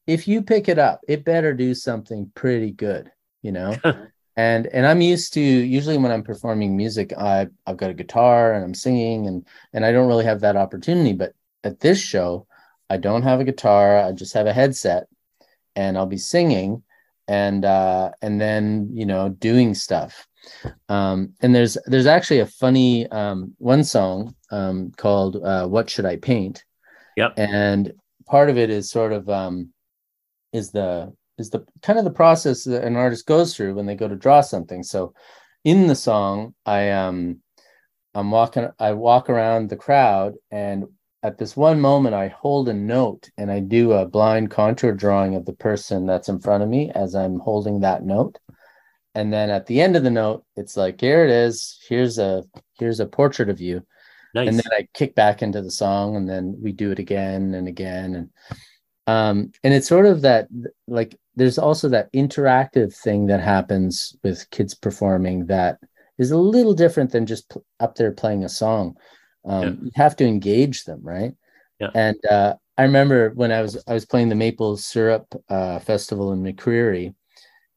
if 0.06 0.28
you 0.28 0.42
pick 0.42 0.68
it 0.68 0.78
up 0.78 1.00
it 1.08 1.24
better 1.24 1.54
do 1.54 1.74
something 1.74 2.30
pretty 2.34 2.70
good 2.70 3.10
you 3.42 3.52
know? 3.52 3.76
And 4.34 4.66
and 4.68 4.86
I'm 4.86 5.02
used 5.02 5.34
to 5.34 5.40
usually 5.42 5.98
when 5.98 6.10
I'm 6.10 6.22
performing 6.22 6.74
music 6.74 7.12
I 7.18 7.48
I've 7.66 7.76
got 7.76 7.90
a 7.90 7.94
guitar 7.94 8.54
and 8.54 8.64
I'm 8.64 8.72
singing 8.72 9.26
and 9.26 9.46
and 9.74 9.84
I 9.84 9.92
don't 9.92 10.08
really 10.08 10.24
have 10.24 10.40
that 10.40 10.56
opportunity 10.56 11.12
but 11.12 11.34
at 11.64 11.80
this 11.80 12.00
show 12.00 12.46
I 12.90 12.96
don't 12.96 13.22
have 13.22 13.40
a 13.40 13.44
guitar 13.44 13.98
I 13.98 14.12
just 14.12 14.34
have 14.34 14.46
a 14.46 14.52
headset 14.52 15.06
and 15.76 15.96
I'll 15.96 16.06
be 16.06 16.18
singing 16.18 16.82
and 17.28 17.64
uh 17.64 18.10
and 18.20 18.40
then 18.40 18.90
you 18.92 19.06
know 19.06 19.28
doing 19.28 19.74
stuff. 19.74 20.26
Um 20.88 21.34
and 21.40 21.54
there's 21.54 21.78
there's 21.86 22.06
actually 22.06 22.40
a 22.40 22.46
funny 22.46 23.06
um 23.08 23.54
one 23.58 23.84
song 23.84 24.34
um 24.50 24.92
called 24.96 25.36
uh 25.36 25.66
what 25.66 25.88
should 25.88 26.06
I 26.06 26.16
paint? 26.16 26.64
Yep. 27.16 27.34
and 27.36 27.92
part 28.26 28.48
of 28.48 28.56
it 28.56 28.70
is 28.70 28.90
sort 28.90 29.12
of 29.12 29.28
um 29.28 29.72
is 30.52 30.70
the 30.70 31.12
is 31.38 31.50
the 31.50 31.64
kind 31.82 31.98
of 31.98 32.04
the 32.04 32.10
process 32.10 32.64
that 32.64 32.84
an 32.84 32.96
artist 32.96 33.26
goes 33.26 33.54
through 33.54 33.74
when 33.74 33.86
they 33.86 33.94
go 33.94 34.08
to 34.08 34.16
draw 34.16 34.40
something. 34.40 34.82
So 34.82 35.14
in 35.64 35.86
the 35.86 35.94
song 35.94 36.54
i 36.66 36.90
um 36.90 37.38
i'm 38.14 38.30
walking 38.30 38.68
i 38.78 38.92
walk 38.92 39.30
around 39.30 39.68
the 39.68 39.76
crowd 39.76 40.34
and 40.50 40.84
at 41.22 41.38
this 41.38 41.56
one 41.56 41.80
moment 41.80 42.14
i 42.14 42.28
hold 42.28 42.68
a 42.68 42.74
note 42.74 43.30
and 43.36 43.50
i 43.50 43.60
do 43.60 43.92
a 43.92 44.06
blind 44.06 44.50
contour 44.50 44.92
drawing 44.92 45.34
of 45.34 45.44
the 45.44 45.52
person 45.52 46.06
that's 46.06 46.28
in 46.28 46.40
front 46.40 46.62
of 46.62 46.68
me 46.68 46.90
as 46.94 47.14
i'm 47.14 47.38
holding 47.38 47.80
that 47.80 48.04
note. 48.04 48.38
And 49.14 49.32
then 49.32 49.50
at 49.50 49.66
the 49.66 49.80
end 49.80 49.96
of 49.96 50.02
the 50.02 50.10
note 50.10 50.44
it's 50.56 50.76
like 50.76 51.00
here 51.00 51.24
it 51.24 51.30
is. 51.30 51.78
Here's 51.88 52.18
a 52.18 52.44
here's 52.78 53.00
a 53.00 53.06
portrait 53.06 53.50
of 53.50 53.60
you. 53.60 53.84
Nice. 54.34 54.48
and 54.48 54.56
then 54.56 54.72
I 54.72 54.88
kick 54.94 55.14
back 55.14 55.42
into 55.42 55.60
the 55.60 55.70
song 55.70 56.16
and 56.16 56.26
then 56.26 56.56
we 56.58 56.72
do 56.72 56.90
it 56.90 56.98
again 56.98 57.54
and 57.54 57.68
again. 57.68 58.14
And 58.14 58.30
um 59.06 59.52
and 59.62 59.74
it's 59.74 59.88
sort 59.88 60.06
of 60.06 60.22
that 60.22 60.48
like 60.86 61.18
there's 61.36 61.58
also 61.58 61.88
that 61.90 62.12
interactive 62.12 62.94
thing 62.94 63.26
that 63.26 63.40
happens 63.40 64.16
with 64.22 64.48
kids 64.50 64.74
performing 64.74 65.46
that 65.46 65.78
is 66.18 66.30
a 66.30 66.38
little 66.38 66.74
different 66.74 67.10
than 67.10 67.26
just 67.26 67.56
up 67.80 67.94
there 67.96 68.12
playing 68.12 68.44
a 68.44 68.48
song 68.48 68.96
um 69.44 69.62
Yeah. 69.62 69.70
you 69.84 69.90
have 69.94 70.16
to 70.16 70.24
engage 70.24 70.84
them 70.84 71.00
right 71.02 71.34
Yeah. 71.80 71.90
and 71.94 72.16
uh 72.30 72.54
I 72.78 72.84
remember 72.84 73.30
when 73.30 73.52
I 73.52 73.60
was 73.60 73.82
I 73.86 73.92
was 73.94 74.06
playing 74.06 74.28
the 74.28 74.34
maple 74.34 74.76
syrup 74.76 75.26
uh 75.48 75.78
festival 75.80 76.32
in 76.32 76.42
McCreary 76.42 77.14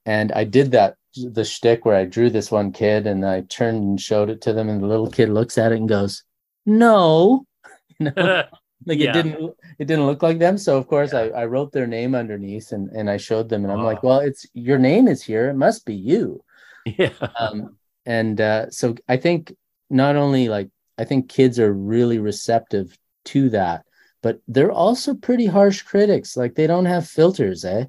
and 0.05 0.31
I 0.31 0.43
did 0.43 0.71
that 0.71 0.95
the 1.15 1.45
shtick 1.45 1.85
where 1.85 1.95
I 1.95 2.05
drew 2.05 2.29
this 2.29 2.51
one 2.51 2.71
kid 2.71 3.07
and 3.07 3.25
I 3.25 3.41
turned 3.41 3.83
and 3.83 3.99
showed 4.01 4.29
it 4.29 4.41
to 4.41 4.53
them 4.53 4.69
and 4.69 4.81
the 4.81 4.87
little 4.87 5.09
kid 5.09 5.29
looks 5.29 5.57
at 5.57 5.71
it 5.71 5.77
and 5.77 5.89
goes 5.89 6.23
no 6.65 7.45
you 7.99 8.11
know 8.11 8.43
like 8.85 8.99
Yeah. 8.99 9.09
it 9.09 9.13
didn't 9.13 9.53
it 9.79 9.85
didn't 9.85 10.05
look 10.05 10.21
like 10.21 10.39
them 10.39 10.57
so 10.57 10.77
of 10.77 10.87
course 10.87 11.13
I, 11.13 11.29
I 11.29 11.45
wrote 11.45 11.71
their 11.71 11.87
name 11.87 12.13
underneath 12.15 12.71
and 12.71 12.89
and 12.89 13.09
i 13.09 13.17
showed 13.17 13.47
them 13.49 13.63
and 13.63 13.71
i'm 13.71 13.83
like 13.83 14.03
well 14.03 14.19
it's 14.19 14.45
your 14.53 14.77
name 14.77 15.07
is 15.07 15.23
here 15.23 15.49
it 15.49 15.55
must 15.55 15.85
be 15.85 15.95
you 15.95 16.43
Yeah. 16.85 17.13
um, 17.39 17.77
and 18.05 18.39
uh, 18.39 18.69
so 18.69 18.93
I 19.09 19.17
think 19.17 19.55
not 19.89 20.15
only 20.15 20.49
like 20.49 20.69
I 20.97 21.03
think 21.05 21.29
kids 21.29 21.59
are 21.59 21.73
really 21.73 22.19
receptive 22.19 22.97
to 23.25 23.49
that, 23.49 23.85
but 24.21 24.39
they're 24.47 24.71
also 24.71 25.13
pretty 25.13 25.45
harsh 25.45 25.81
critics. 25.81 26.37
Like 26.37 26.55
they 26.55 26.67
don't 26.67 26.85
have 26.85 27.07
filters, 27.07 27.65
eh? 27.65 27.85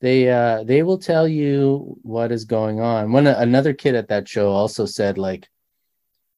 They 0.00 0.28
uh, 0.30 0.64
they 0.64 0.82
will 0.82 0.98
tell 0.98 1.28
you 1.28 1.96
what 2.02 2.32
is 2.32 2.44
going 2.44 2.80
on. 2.80 3.12
One 3.12 3.26
another 3.26 3.72
kid 3.72 3.94
at 3.94 4.08
that 4.08 4.28
show 4.28 4.50
also 4.50 4.84
said 4.84 5.16
like, 5.16 5.48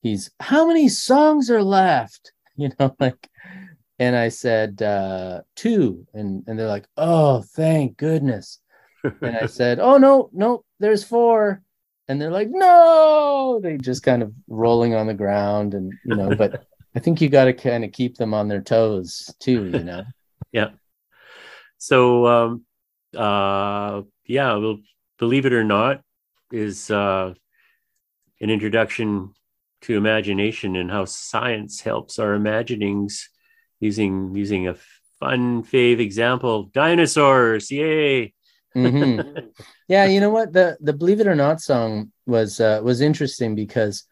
he's 0.02 0.30
how 0.38 0.66
many 0.66 0.88
songs 0.88 1.50
are 1.50 1.62
left? 1.62 2.32
You 2.56 2.70
know, 2.78 2.94
like, 3.00 3.28
and 3.98 4.14
I 4.14 4.28
said 4.28 4.80
uh, 4.80 5.40
two, 5.56 6.06
and 6.14 6.44
and 6.46 6.56
they're 6.56 6.68
like, 6.68 6.86
oh, 6.96 7.42
thank 7.42 7.96
goodness. 7.96 8.60
And 9.02 9.36
I 9.36 9.46
said, 9.46 9.80
oh 9.80 9.96
no, 9.96 10.30
no, 10.32 10.64
there's 10.78 11.02
four 11.02 11.64
and 12.08 12.20
they're 12.20 12.30
like, 12.30 12.48
no, 12.50 13.60
they 13.62 13.76
just 13.76 14.02
kind 14.02 14.22
of 14.22 14.32
rolling 14.48 14.94
on 14.94 15.06
the 15.06 15.14
ground, 15.14 15.74
and 15.74 15.92
you 16.04 16.16
know, 16.16 16.34
but 16.34 16.66
I 16.94 17.00
think 17.00 17.20
you 17.20 17.28
got 17.28 17.46
to 17.46 17.52
kind 17.52 17.84
of 17.84 17.92
keep 17.92 18.16
them 18.16 18.34
on 18.34 18.48
their 18.48 18.62
toes 18.62 19.34
too, 19.40 19.66
you 19.66 19.82
know. 19.84 20.04
yeah. 20.52 20.70
So, 21.78 22.26
um, 22.26 22.64
uh, 23.16 24.02
yeah, 24.26 24.54
well, 24.54 24.78
believe 25.18 25.46
it 25.46 25.52
or 25.52 25.64
not, 25.64 26.02
is 26.52 26.90
uh, 26.90 27.34
an 28.40 28.50
introduction 28.50 29.32
to 29.82 29.96
imagination 29.96 30.76
and 30.76 30.90
how 30.90 31.04
science 31.04 31.80
helps 31.80 32.18
our 32.18 32.34
imaginings 32.34 33.28
using 33.80 34.34
using 34.34 34.68
a 34.68 34.76
fun 35.20 35.62
fave 35.62 36.00
example 36.00 36.70
dinosaurs 36.72 37.70
yay 37.70 38.33
mm-hmm. 38.76 39.38
yeah, 39.88 40.06
you 40.06 40.20
know 40.20 40.30
what 40.30 40.52
the 40.52 40.76
the 40.80 40.92
Believe 40.92 41.20
It 41.20 41.26
or 41.26 41.34
Not 41.34 41.60
song 41.60 42.12
was 42.26 42.60
uh, 42.60 42.80
was 42.82 43.00
interesting 43.00 43.54
because 43.54 44.04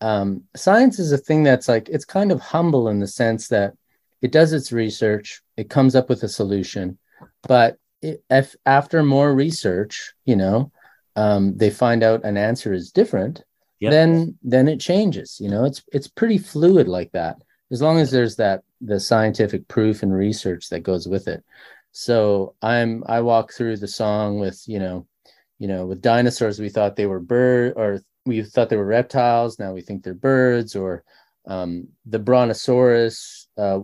um, 0.00 0.44
science 0.56 0.98
is 0.98 1.12
a 1.12 1.18
thing 1.18 1.42
that's 1.42 1.68
like 1.68 1.88
it's 1.88 2.04
kind 2.04 2.32
of 2.32 2.40
humble 2.40 2.88
in 2.88 3.00
the 3.00 3.06
sense 3.06 3.48
that 3.48 3.74
it 4.20 4.32
does 4.32 4.52
its 4.52 4.72
research, 4.72 5.42
it 5.56 5.70
comes 5.70 5.94
up 5.94 6.08
with 6.08 6.22
a 6.22 6.28
solution, 6.28 6.98
but 7.42 7.76
it, 8.02 8.22
if 8.30 8.56
after 8.66 9.02
more 9.02 9.34
research, 9.34 10.12
you 10.24 10.36
know, 10.36 10.72
um, 11.16 11.56
they 11.56 11.70
find 11.70 12.02
out 12.02 12.24
an 12.24 12.36
answer 12.36 12.72
is 12.72 12.92
different, 12.92 13.42
yep. 13.80 13.90
then 13.90 14.38
then 14.42 14.68
it 14.68 14.80
changes. 14.80 15.38
You 15.40 15.50
know, 15.50 15.64
it's 15.64 15.82
it's 15.92 16.08
pretty 16.08 16.38
fluid 16.38 16.88
like 16.88 17.12
that. 17.12 17.36
As 17.70 17.82
long 17.82 17.98
as 17.98 18.10
there's 18.10 18.36
that 18.36 18.62
the 18.80 19.00
scientific 19.00 19.66
proof 19.68 20.02
and 20.02 20.14
research 20.14 20.68
that 20.68 20.80
goes 20.80 21.08
with 21.08 21.28
it. 21.28 21.44
So 21.98 22.54
I'm 22.62 23.02
I 23.08 23.22
walk 23.22 23.52
through 23.52 23.78
the 23.78 23.88
song 23.88 24.38
with 24.38 24.62
you 24.68 24.78
know, 24.78 25.08
you 25.58 25.66
know, 25.66 25.84
with 25.84 26.00
dinosaurs 26.00 26.60
we 26.60 26.68
thought 26.68 26.94
they 26.94 27.06
were 27.06 27.18
bird 27.18 27.72
or 27.74 28.00
we 28.24 28.40
thought 28.44 28.68
they 28.68 28.76
were 28.76 28.86
reptiles. 28.86 29.58
Now 29.58 29.72
we 29.72 29.80
think 29.80 30.04
they're 30.04 30.14
birds. 30.14 30.76
Or 30.76 31.02
um, 31.48 31.88
the 32.06 32.20
brontosaurus 32.20 33.48
uh, 33.58 33.80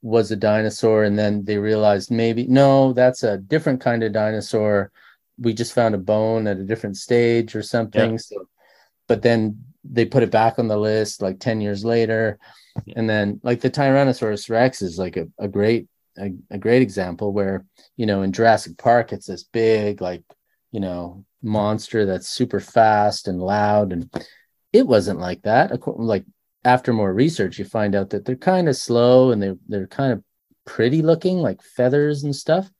was 0.00 0.30
a 0.30 0.36
dinosaur, 0.36 1.02
and 1.02 1.18
then 1.18 1.44
they 1.44 1.58
realized 1.58 2.08
maybe 2.08 2.46
no, 2.46 2.92
that's 2.92 3.24
a 3.24 3.38
different 3.38 3.80
kind 3.80 4.04
of 4.04 4.12
dinosaur. 4.12 4.92
We 5.36 5.52
just 5.52 5.72
found 5.72 5.96
a 5.96 5.98
bone 5.98 6.46
at 6.46 6.58
a 6.58 6.64
different 6.64 6.96
stage 6.96 7.56
or 7.56 7.62
something. 7.62 8.12
Yeah. 8.12 8.18
So, 8.18 8.48
but 9.08 9.22
then 9.22 9.64
they 9.82 10.04
put 10.04 10.22
it 10.22 10.30
back 10.30 10.60
on 10.60 10.68
the 10.68 10.78
list 10.78 11.20
like 11.20 11.40
10 11.40 11.60
years 11.60 11.84
later. 11.84 12.38
And 12.94 13.10
then 13.10 13.40
like 13.42 13.60
the 13.60 13.70
Tyrannosaurus 13.70 14.50
Rex 14.50 14.82
is 14.82 14.98
like 14.98 15.16
a, 15.16 15.26
a 15.38 15.48
great 15.48 15.88
a, 16.18 16.32
a 16.50 16.58
great 16.58 16.82
example 16.82 17.32
where 17.32 17.64
you 17.96 18.06
know 18.06 18.22
in 18.22 18.32
Jurassic 18.32 18.78
Park 18.78 19.12
it's 19.12 19.26
this 19.26 19.44
big 19.44 20.00
like 20.00 20.22
you 20.72 20.80
know 20.80 21.24
monster 21.42 22.06
that's 22.06 22.28
super 22.28 22.60
fast 22.60 23.28
and 23.28 23.40
loud 23.40 23.92
and 23.92 24.10
it 24.72 24.86
wasn't 24.86 25.20
like 25.20 25.42
that. 25.42 25.70
Like 25.86 26.24
after 26.64 26.92
more 26.92 27.12
research 27.12 27.58
you 27.58 27.64
find 27.64 27.94
out 27.94 28.10
that 28.10 28.24
they're 28.24 28.36
kind 28.36 28.68
of 28.68 28.76
slow 28.76 29.30
and 29.30 29.42
they're 29.42 29.58
they're 29.68 29.86
kind 29.86 30.12
of 30.12 30.22
pretty 30.64 31.02
looking 31.02 31.38
like 31.38 31.62
feathers 31.62 32.24
and 32.24 32.34
stuff. 32.34 32.70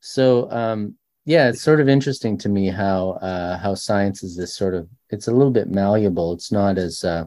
So 0.00 0.50
um 0.50 0.96
yeah 1.24 1.48
it's 1.48 1.62
sort 1.62 1.80
of 1.80 1.88
interesting 1.88 2.38
to 2.38 2.48
me 2.48 2.68
how 2.68 3.10
uh 3.22 3.58
how 3.58 3.74
science 3.74 4.22
is 4.22 4.36
this 4.36 4.56
sort 4.56 4.74
of 4.74 4.88
it's 5.10 5.28
a 5.28 5.32
little 5.32 5.52
bit 5.52 5.68
malleable. 5.68 6.32
It's 6.32 6.52
not 6.52 6.78
as 6.78 7.04
uh 7.04 7.24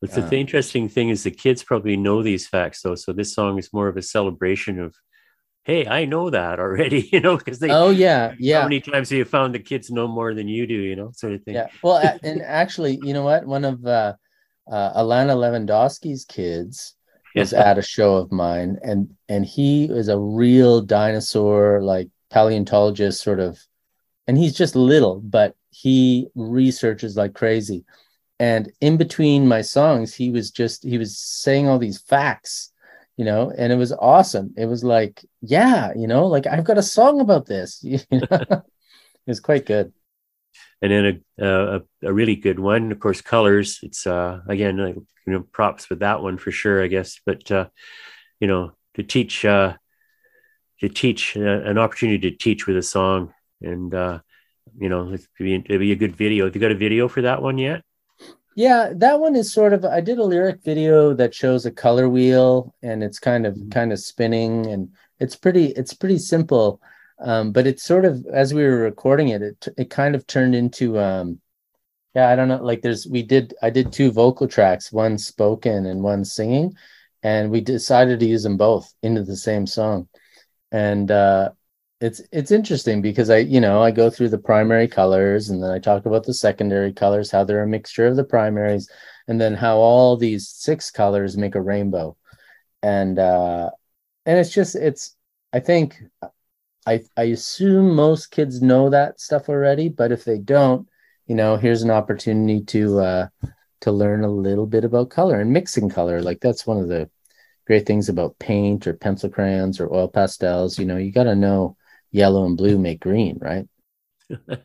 but 0.00 0.30
the 0.30 0.36
interesting 0.36 0.88
thing 0.88 1.08
is 1.08 1.24
the 1.24 1.30
kids 1.30 1.64
probably 1.64 1.96
know 1.96 2.22
these 2.22 2.46
facts 2.46 2.82
though. 2.82 2.94
So 2.94 3.12
this 3.12 3.34
song 3.34 3.58
is 3.58 3.72
more 3.72 3.88
of 3.88 3.96
a 3.96 4.02
celebration 4.02 4.78
of, 4.78 4.94
hey, 5.64 5.86
I 5.86 6.04
know 6.04 6.30
that 6.30 6.60
already, 6.60 7.08
you 7.12 7.20
know, 7.20 7.36
because 7.36 7.58
they. 7.58 7.70
Oh 7.70 7.90
yeah, 7.90 8.34
yeah. 8.38 8.60
How 8.60 8.68
many 8.68 8.80
times 8.80 9.10
have 9.10 9.18
you 9.18 9.24
found 9.24 9.54
the 9.54 9.58
kids 9.58 9.90
know 9.90 10.06
more 10.06 10.34
than 10.34 10.46
you 10.46 10.66
do, 10.66 10.74
you 10.74 10.94
know, 10.94 11.10
sort 11.14 11.32
of 11.32 11.42
thing. 11.42 11.54
Yeah. 11.54 11.66
Well, 11.82 12.18
and 12.22 12.42
actually, 12.42 13.00
you 13.02 13.12
know 13.12 13.24
what? 13.24 13.44
One 13.44 13.64
of 13.64 13.84
uh, 13.84 14.14
uh, 14.70 15.02
Alana 15.02 15.36
Lewandowski's 15.36 16.24
kids 16.24 16.94
was 17.34 17.52
at 17.52 17.78
a 17.78 17.82
show 17.82 18.16
of 18.16 18.30
mine, 18.32 18.78
and 18.82 19.14
and 19.28 19.44
he 19.44 19.84
is 19.86 20.08
a 20.08 20.18
real 20.18 20.80
dinosaur, 20.80 21.82
like 21.82 22.08
paleontologist, 22.30 23.22
sort 23.22 23.40
of, 23.40 23.58
and 24.28 24.38
he's 24.38 24.54
just 24.54 24.76
little, 24.76 25.20
but 25.20 25.54
he 25.70 26.28
researches 26.34 27.16
like 27.16 27.34
crazy 27.34 27.84
and 28.40 28.70
in 28.80 28.96
between 28.96 29.48
my 29.48 29.60
songs 29.60 30.14
he 30.14 30.30
was 30.30 30.50
just 30.50 30.84
he 30.84 30.98
was 30.98 31.18
saying 31.18 31.68
all 31.68 31.78
these 31.78 32.00
facts 32.00 32.72
you 33.18 33.24
know 33.24 33.52
and 33.58 33.72
it 33.72 33.76
was 33.76 33.92
awesome. 33.92 34.54
It 34.56 34.66
was 34.66 34.82
like 34.82 35.24
yeah 35.42 35.92
you 35.94 36.06
know 36.06 36.26
like 36.26 36.46
i've 36.46 36.64
got 36.64 36.78
a 36.78 36.82
song 36.82 37.20
about 37.20 37.46
this 37.46 37.80
you 37.82 37.98
know? 38.10 38.62
It 39.26 39.32
was 39.32 39.40
quite 39.40 39.66
good. 39.66 39.92
And 40.80 40.90
then 40.90 41.22
a, 41.38 41.46
a, 41.46 41.82
a 42.04 42.12
really 42.12 42.36
good 42.36 42.58
one. 42.58 42.92
Of 42.92 43.00
course 43.00 43.20
colors 43.20 43.80
it's 43.82 44.06
uh 44.06 44.40
again 44.48 44.78
you 44.78 45.32
know 45.32 45.40
props 45.52 45.90
with 45.90 45.98
that 45.98 46.22
one 46.22 46.38
for 46.38 46.52
sure 46.52 46.82
i 46.82 46.86
guess. 46.86 47.20
But 47.26 47.50
uh 47.50 47.68
you 48.40 48.46
know 48.46 48.72
to 48.94 49.02
teach 49.02 49.44
uh 49.44 49.74
to 50.80 50.88
teach 50.88 51.36
uh, 51.36 51.40
an 51.40 51.76
opportunity 51.76 52.30
to 52.30 52.36
teach 52.36 52.68
with 52.68 52.76
a 52.76 52.82
song. 52.82 53.34
And 53.60 53.92
uh 53.92 54.20
you 54.78 54.88
know 54.88 55.12
it'd 55.12 55.26
be, 55.36 55.54
it'd 55.56 55.80
be 55.80 55.92
a 55.92 55.96
good 55.96 56.14
video. 56.14 56.44
Have 56.44 56.54
you 56.54 56.60
got 56.60 56.70
a 56.70 56.76
video 56.76 57.08
for 57.08 57.22
that 57.22 57.42
one 57.42 57.58
yet 57.58 57.82
yeah, 58.58 58.92
that 58.96 59.20
one 59.20 59.36
is 59.36 59.52
sort 59.52 59.72
of 59.72 59.84
I 59.84 60.00
did 60.00 60.18
a 60.18 60.24
lyric 60.24 60.64
video 60.64 61.14
that 61.14 61.32
shows 61.32 61.64
a 61.64 61.70
color 61.70 62.08
wheel 62.08 62.74
and 62.82 63.04
it's 63.04 63.20
kind 63.20 63.46
of 63.46 63.54
mm-hmm. 63.54 63.68
kind 63.68 63.92
of 63.92 64.00
spinning 64.00 64.66
and 64.66 64.92
it's 65.20 65.36
pretty 65.36 65.66
it's 65.66 65.94
pretty 65.94 66.18
simple. 66.18 66.80
Um, 67.20 67.52
but 67.52 67.68
it's 67.68 67.84
sort 67.84 68.04
of 68.04 68.26
as 68.26 68.52
we 68.52 68.64
were 68.64 68.78
recording 68.78 69.28
it, 69.28 69.42
it 69.42 69.68
it 69.78 69.90
kind 69.90 70.16
of 70.16 70.26
turned 70.26 70.56
into 70.56 70.98
um 70.98 71.40
yeah, 72.16 72.30
I 72.30 72.34
don't 72.34 72.48
know, 72.48 72.60
like 72.60 72.82
there's 72.82 73.06
we 73.06 73.22
did 73.22 73.54
I 73.62 73.70
did 73.70 73.92
two 73.92 74.10
vocal 74.10 74.48
tracks, 74.48 74.90
one 74.90 75.18
spoken 75.18 75.86
and 75.86 76.02
one 76.02 76.24
singing, 76.24 76.74
and 77.22 77.52
we 77.52 77.60
decided 77.60 78.18
to 78.18 78.26
use 78.26 78.42
them 78.42 78.56
both 78.56 78.92
into 79.04 79.22
the 79.22 79.36
same 79.36 79.68
song. 79.68 80.08
And 80.72 81.12
uh 81.12 81.50
it's 82.00 82.20
it's 82.30 82.50
interesting 82.52 83.02
because 83.02 83.28
I 83.28 83.38
you 83.38 83.60
know 83.60 83.82
I 83.82 83.90
go 83.90 84.08
through 84.08 84.28
the 84.28 84.38
primary 84.38 84.86
colors 84.86 85.50
and 85.50 85.62
then 85.62 85.70
I 85.70 85.78
talk 85.78 86.06
about 86.06 86.24
the 86.24 86.34
secondary 86.34 86.92
colors 86.92 87.30
how 87.30 87.44
they're 87.44 87.62
a 87.62 87.66
mixture 87.66 88.06
of 88.06 88.16
the 88.16 88.24
primaries 88.24 88.88
and 89.26 89.40
then 89.40 89.54
how 89.54 89.78
all 89.78 90.16
these 90.16 90.48
six 90.48 90.90
colors 90.90 91.36
make 91.36 91.54
a 91.56 91.60
rainbow. 91.60 92.16
And 92.82 93.18
uh 93.18 93.70
and 94.26 94.38
it's 94.38 94.52
just 94.52 94.76
it's 94.76 95.16
I 95.52 95.60
think 95.60 95.96
I 96.86 97.02
I 97.16 97.24
assume 97.24 97.94
most 97.94 98.30
kids 98.30 98.62
know 98.62 98.90
that 98.90 99.20
stuff 99.20 99.48
already 99.48 99.88
but 99.88 100.12
if 100.12 100.24
they 100.24 100.38
don't 100.38 100.88
you 101.26 101.34
know 101.34 101.56
here's 101.56 101.82
an 101.82 101.90
opportunity 101.90 102.62
to 102.66 103.00
uh 103.00 103.28
to 103.80 103.92
learn 103.92 104.24
a 104.24 104.30
little 104.30 104.66
bit 104.66 104.84
about 104.84 105.10
color 105.10 105.40
and 105.40 105.52
mixing 105.52 105.88
color. 105.88 106.20
Like 106.22 106.40
that's 106.40 106.66
one 106.66 106.78
of 106.78 106.88
the 106.88 107.10
great 107.66 107.86
things 107.86 108.08
about 108.08 108.38
paint 108.38 108.86
or 108.86 108.94
pencil 108.94 109.30
crayons 109.30 109.80
or 109.80 109.92
oil 109.92 110.08
pastels. 110.08 110.78
You 110.78 110.86
know 110.86 110.96
you 110.96 111.12
got 111.12 111.24
to 111.24 111.36
know 111.36 111.76
yellow 112.10 112.46
and 112.46 112.56
blue 112.56 112.78
make 112.78 113.00
green, 113.00 113.38
right? 113.40 113.66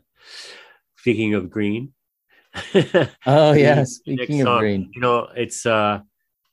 Speaking 0.97 1.33
of 1.33 1.49
green. 1.49 1.93
oh 3.25 3.53
yeah, 3.53 3.83
speaking 3.83 4.41
of 4.41 4.45
song, 4.45 4.59
green. 4.59 4.91
You 4.93 5.01
know, 5.01 5.27
it's 5.35 5.65
uh 5.65 6.01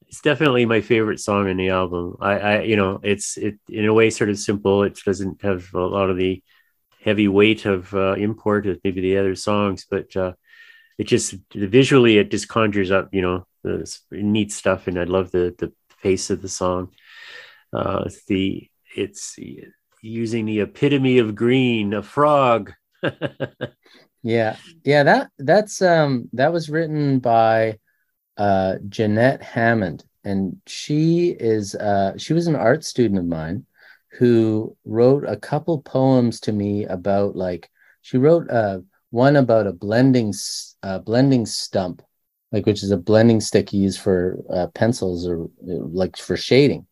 it's 0.09 0.21
definitely 0.23 0.65
my 0.67 0.81
favorite 0.81 1.21
song 1.21 1.49
in 1.49 1.57
the 1.57 1.69
album. 1.69 2.17
I, 2.21 2.39
I 2.39 2.61
you 2.63 2.77
know, 2.77 3.01
it's 3.03 3.37
it 3.37 3.59
in 3.69 3.85
a 3.87 3.93
way 3.93 4.11
sort 4.11 4.31
of 4.31 4.39
simple. 4.39 4.83
It 4.83 4.99
doesn't 5.05 5.43
have 5.43 5.73
a 5.75 5.81
lot 5.81 6.11
of 6.11 6.17
the 6.17 6.43
heavy 7.03 7.29
weight 7.29 7.65
of 7.67 7.95
uh, 7.95 8.13
import 8.15 8.67
as 8.67 8.79
maybe 8.83 9.01
the 9.01 9.19
other 9.19 9.35
songs, 9.35 9.87
but 9.89 10.15
uh 10.17 10.33
it 10.99 11.05
just 11.05 11.35
visually 11.55 12.19
it 12.19 12.31
just 12.31 12.49
conjures 12.49 12.91
up, 12.91 13.11
you 13.13 13.23
know, 13.23 13.47
this 13.63 14.03
neat 14.11 14.53
stuff 14.53 14.87
and 14.87 14.99
I 14.99 15.05
love 15.05 15.31
the 15.31 15.55
the 15.59 15.73
face 15.99 16.31
of 16.31 16.43
the 16.43 16.49
song. 16.49 16.93
Uh 17.73 18.09
the 18.27 18.69
it's 18.97 19.39
using 20.03 20.47
the 20.47 20.61
epitome 20.61 21.19
of 21.19 21.35
green, 21.35 21.95
a 21.95 22.03
frog. 22.03 22.73
yeah, 24.23 24.57
yeah 24.85 25.03
that 25.03 25.31
that's 25.39 25.81
um 25.83 26.29
that 26.33 26.53
was 26.53 26.71
written 26.71 27.19
by 27.19 27.79
uh 28.37 28.77
Jeanette 28.89 29.43
Hammond, 29.43 30.05
and 30.25 30.61
she 30.67 31.31
is 31.31 31.75
uh 31.75 32.17
she 32.17 32.33
was 32.33 32.47
an 32.47 32.57
art 32.57 32.85
student 32.85 33.19
of 33.19 33.27
mine 33.27 33.67
who 34.13 34.77
wrote 34.85 35.25
a 35.27 35.37
couple 35.37 35.81
poems 35.83 36.41
to 36.41 36.53
me 36.53 36.85
about 36.85 37.37
like 37.37 37.71
she 38.03 38.19
wrote 38.19 38.51
uh 38.51 38.81
one 39.11 39.37
about 39.37 39.67
a 39.67 39.73
blending 39.73 40.33
uh, 40.83 40.99
blending 41.01 41.45
stump, 41.45 42.03
like 42.53 42.67
which 42.67 42.83
is 42.83 42.91
a 42.91 42.97
blending 42.97 43.41
stick 43.41 43.73
you 43.73 43.83
use 43.83 43.97
for 43.97 44.39
uh, 44.53 44.67
pencils 44.69 45.27
or 45.27 45.49
like 45.61 46.17
for 46.17 46.37
shading. 46.37 46.87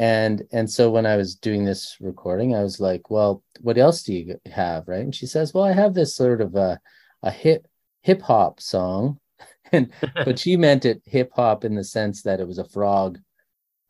And 0.00 0.44
and 0.50 0.68
so 0.68 0.90
when 0.90 1.04
I 1.04 1.18
was 1.18 1.34
doing 1.34 1.66
this 1.66 1.98
recording, 2.00 2.56
I 2.56 2.62
was 2.62 2.80
like, 2.80 3.10
"Well, 3.10 3.42
what 3.60 3.76
else 3.76 4.02
do 4.02 4.14
you 4.14 4.40
have?" 4.50 4.88
Right? 4.88 5.02
And 5.04 5.14
she 5.14 5.26
says, 5.26 5.52
"Well, 5.52 5.62
I 5.62 5.72
have 5.72 5.92
this 5.92 6.16
sort 6.16 6.40
of 6.40 6.56
a 6.56 6.80
a 7.22 7.30
hip 7.30 7.66
hip 8.00 8.22
hop 8.22 8.60
song," 8.60 9.20
and 9.72 9.92
but 10.14 10.38
she 10.38 10.56
meant 10.56 10.86
it 10.86 11.02
hip 11.04 11.30
hop 11.36 11.66
in 11.66 11.74
the 11.74 11.84
sense 11.84 12.22
that 12.22 12.40
it 12.40 12.48
was 12.48 12.56
a 12.56 12.64
frog 12.64 13.18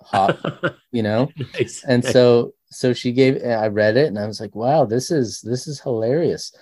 hop, 0.03 0.37
you 0.93 1.05
know 1.05 1.29
nice. 1.55 1.85
and 1.85 2.05
so 2.05 2.55
so 2.71 2.93
she 2.93 3.13
gave 3.13 3.43
i 3.45 3.67
read 3.67 3.97
it 3.97 4.07
and 4.07 4.19
i 4.19 4.27
was 4.27 4.41
like 4.41 4.55
wow 4.55 4.85
this 4.85 5.11
is 5.11 5.41
this 5.43 5.67
is 5.67 5.81
hilarious 5.81 6.55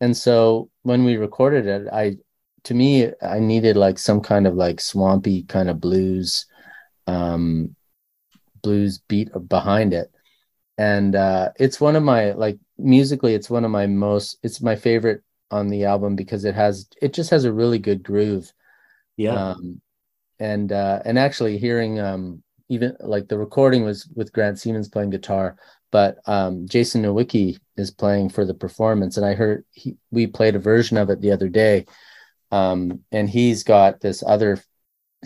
and 0.00 0.16
so 0.16 0.68
when 0.82 1.04
we 1.04 1.16
recorded 1.16 1.66
it 1.66 1.86
i 1.92 2.16
to 2.64 2.74
me 2.74 3.08
i 3.22 3.38
needed 3.38 3.76
like 3.76 3.98
some 3.98 4.20
kind 4.20 4.46
of 4.46 4.54
like 4.54 4.80
swampy 4.80 5.44
kind 5.44 5.70
of 5.70 5.80
blues 5.80 6.46
um 7.06 7.76
blues 8.62 8.98
beat 9.08 9.30
behind 9.48 9.94
it. 9.94 10.10
And 10.78 11.14
uh 11.14 11.50
it's 11.58 11.80
one 11.80 11.96
of 11.96 12.02
my 12.02 12.32
like 12.32 12.58
musically 12.78 13.34
it's 13.34 13.50
one 13.50 13.64
of 13.64 13.70
my 13.70 13.86
most 13.86 14.38
it's 14.42 14.62
my 14.62 14.76
favorite 14.76 15.22
on 15.50 15.68
the 15.68 15.84
album 15.84 16.16
because 16.16 16.44
it 16.44 16.54
has 16.54 16.88
it 17.02 17.12
just 17.12 17.30
has 17.30 17.44
a 17.44 17.52
really 17.52 17.78
good 17.78 18.02
groove. 18.02 18.52
Yeah. 19.16 19.52
um 19.52 19.80
and 20.38 20.72
uh 20.72 21.00
and 21.04 21.18
actually 21.18 21.58
hearing 21.58 22.00
um 22.00 22.42
even 22.68 22.96
like 23.00 23.28
the 23.28 23.38
recording 23.38 23.84
was 23.84 24.08
with 24.14 24.32
grant 24.32 24.58
siemens 24.58 24.88
playing 24.88 25.10
guitar 25.10 25.56
but 25.90 26.18
um 26.26 26.66
jason 26.68 27.02
nowicki 27.02 27.58
is 27.76 27.90
playing 27.90 28.28
for 28.28 28.44
the 28.44 28.54
performance. 28.54 29.16
And 29.16 29.26
i 29.26 29.34
heard 29.34 29.64
he 29.72 29.96
we 30.10 30.26
played 30.26 30.54
a 30.54 30.60
version 30.60 30.96
of 30.96 31.10
it 31.10 31.20
the 31.20 31.32
other 31.32 31.48
day 31.48 31.86
um 32.52 33.00
and 33.12 33.28
he's 33.28 33.62
got 33.64 34.00
this 34.00 34.22
other 34.26 34.58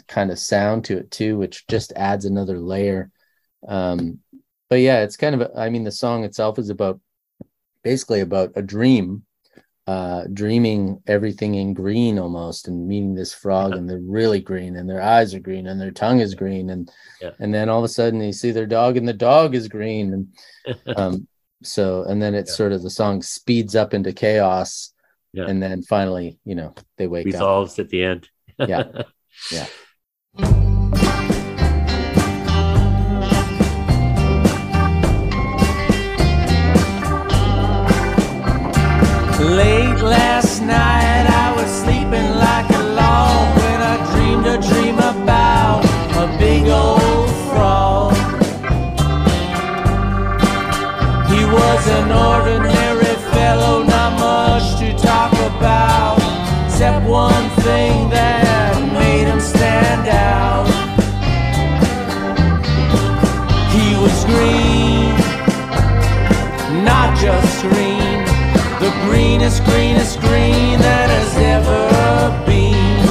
kind 0.08 0.30
of 0.30 0.38
sound 0.38 0.84
to 0.86 0.98
it 0.98 1.10
too 1.10 1.38
which 1.38 1.66
just 1.68 1.92
adds 1.94 2.24
another 2.24 2.58
layer 2.58 3.10
um 3.68 4.18
but 4.70 4.76
yeah 4.80 5.02
it's 5.02 5.16
kind 5.16 5.40
of 5.40 5.50
i 5.56 5.68
mean 5.68 5.84
the 5.84 5.90
song 5.92 6.24
itself 6.24 6.58
is 6.58 6.70
about 6.70 7.00
basically 7.82 8.20
about 8.20 8.50
a 8.56 8.62
dream 8.62 9.22
uh 9.86 10.24
dreaming 10.32 11.00
everything 11.06 11.54
in 11.56 11.74
green 11.74 12.18
almost 12.18 12.68
and 12.68 12.88
meeting 12.88 13.14
this 13.14 13.34
frog 13.34 13.74
and 13.74 13.88
they're 13.88 14.00
really 14.00 14.40
green 14.40 14.76
and 14.76 14.88
their 14.88 15.02
eyes 15.02 15.34
are 15.34 15.40
green 15.40 15.66
and 15.66 15.78
their 15.78 15.90
tongue 15.90 16.20
is 16.20 16.34
green 16.34 16.70
and 16.70 16.90
Yeah. 17.20 17.32
and 17.38 17.52
then 17.52 17.68
all 17.68 17.80
of 17.80 17.84
a 17.84 17.88
sudden 17.88 18.20
you 18.22 18.32
see 18.32 18.50
their 18.50 18.66
dog 18.66 18.96
and 18.96 19.06
the 19.06 19.12
dog 19.12 19.54
is 19.54 19.68
green 19.68 20.14
and 20.66 20.76
um 20.96 21.28
so 21.62 22.04
and 22.04 22.22
then 22.22 22.34
it's 22.34 22.50
Yeah. 22.52 22.56
sort 22.56 22.72
of 22.72 22.82
the 22.82 22.88
song 22.90 23.20
speeds 23.20 23.76
up 23.76 23.92
into 23.92 24.12
chaos 24.14 24.94
Yeah. 25.34 25.46
and 25.48 25.62
then 25.62 25.82
finally 25.82 26.38
you 26.46 26.54
know 26.54 26.74
they 26.96 27.06
wake 27.06 27.26
up 27.26 27.32
Resolves 27.34 27.78
at 27.78 27.90
the 27.90 28.04
end. 28.04 28.28
Yeah. 28.58 28.84
Yeah. 29.52 29.66
Night 40.66 41.26
I 41.28 41.52
was 41.56 41.70
sleeping 41.82 42.30
like 42.46 42.68
a 42.70 42.82
log 43.00 43.56
when 43.60 43.80
I 43.92 43.94
dreamed 44.12 44.46
a 44.46 44.58
dream 44.68 44.96
about 44.96 45.84
a 46.22 46.26
big 46.38 46.68
old 46.68 47.30
frog. 47.50 48.14
He 51.30 51.44
was 51.44 51.82
an 51.98 52.10
ordinary 52.12 52.43
greenest, 69.44 69.64
greenest 69.64 70.20
green 70.20 70.78
that 70.80 71.10
has 71.10 71.36
ever 71.36 72.46
been. 72.46 73.04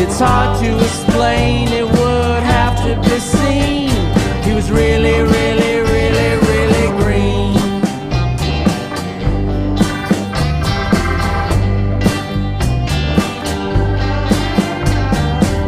It's 0.00 0.20
hard 0.20 0.62
to 0.62 0.78
explain, 0.78 1.68
it 1.72 1.84
would 1.84 2.42
have 2.44 2.76
to 2.84 2.94
be 3.08 3.18
seen. 3.18 3.90
He 4.44 4.54
was 4.54 4.70
really, 4.70 5.20
really, 5.20 5.80
really, 5.80 6.36
really 6.46 6.86
green. 7.02 7.54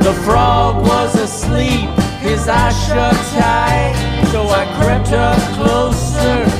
The 0.05 0.15
frog 0.25 0.87
was 0.87 1.17
asleep, 1.17 1.91
his 2.21 2.47
eyes 2.47 2.77
shut 2.87 3.17
tight. 3.35 4.29
So 4.31 4.47
I 4.47 4.65
crept 4.79 5.13
up 5.13 5.39
closer 5.57 6.52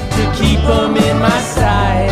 keep 0.63 1.05
in 1.05 1.19
my 1.19 1.41
sight. 1.41 2.11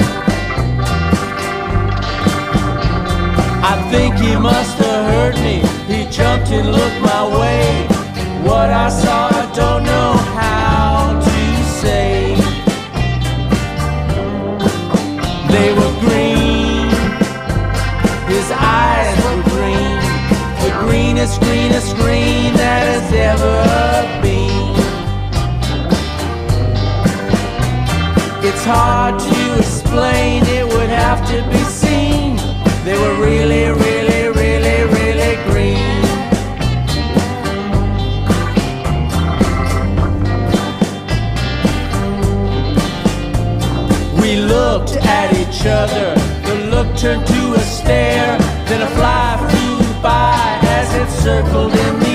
I 3.63 3.89
think 3.91 4.17
he 4.17 4.37
must 4.37 4.79
have 4.79 5.05
heard 5.13 5.35
me. 5.37 5.57
He 5.93 6.11
jumped 6.11 6.51
and 6.51 6.71
looked 6.71 7.01
my 7.01 7.23
way. 7.39 7.87
What 8.43 8.71
I 8.71 8.89
saw, 8.89 9.29
I 9.29 9.53
don't 9.55 9.85
know 9.85 10.13
how 10.41 11.21
to 11.21 11.65
say. 11.81 12.37
They 15.55 15.73
were 15.79 15.95
green, 16.01 16.89
his 18.29 18.51
eyes 18.53 19.17
were 19.25 19.43
green, 19.51 19.99
the 20.65 20.71
greenest, 20.85 21.41
greenest 21.41 21.97
green 21.97 22.55
that 22.55 22.85
has 22.87 23.13
ever 23.13 24.23
been. 24.23 24.30
It's 28.63 28.69
hard 28.69 29.19
to 29.19 29.59
explain, 29.59 30.43
it 30.45 30.67
would 30.67 30.91
have 30.91 31.27
to 31.29 31.43
be 31.49 31.65
seen. 31.65 32.37
They 32.85 32.99
were 32.99 33.15
really, 33.15 33.71
really, 33.71 34.29
really, 34.29 34.85
really 34.97 35.37
green. 35.49 36.03
We 44.21 44.37
looked 44.37 44.97
at 45.07 45.33
each 45.33 45.65
other, 45.65 46.15
the 46.45 46.67
look 46.69 46.95
turned 46.99 47.27
to 47.27 47.55
a 47.55 47.61
stare, 47.61 48.37
then 48.69 48.83
a 48.83 48.91
fly 48.95 49.39
flew 49.49 50.03
by 50.03 50.59
as 50.65 50.95
it 50.97 51.09
circled 51.23 51.73
in 51.73 51.99
the 52.01 52.10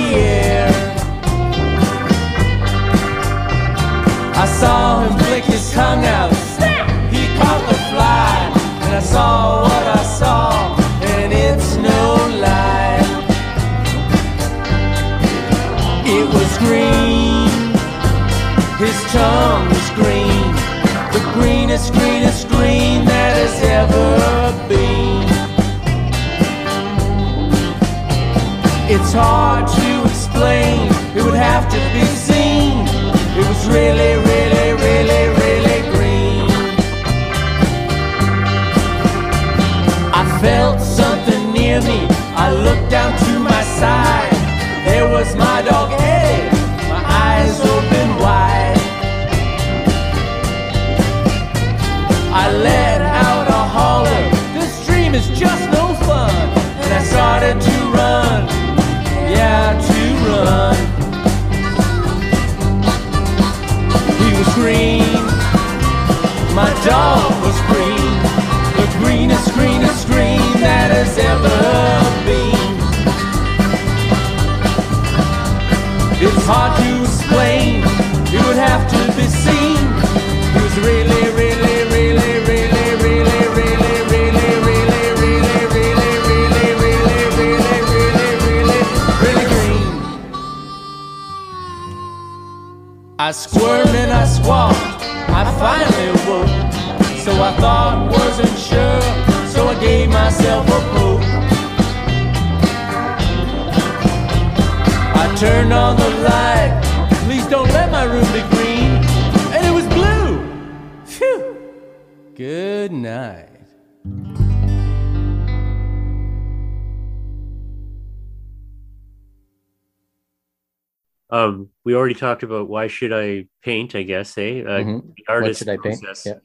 talked 122.16 122.44
about 122.44 122.68
why 122.70 122.88
should 122.88 123.14
I 123.14 123.48
paint? 123.64 123.96
I 123.96 124.04
guess, 124.04 124.38
eh? 124.38 124.62
Uh, 124.62 124.84
Mhm. 124.84 125.14
The 125.16 125.26
artist 125.28 125.60
should 125.60 125.70
I 125.70 125.78
paint? 125.78 126.02
process. 126.02 126.26
Yeah. 126.26 126.40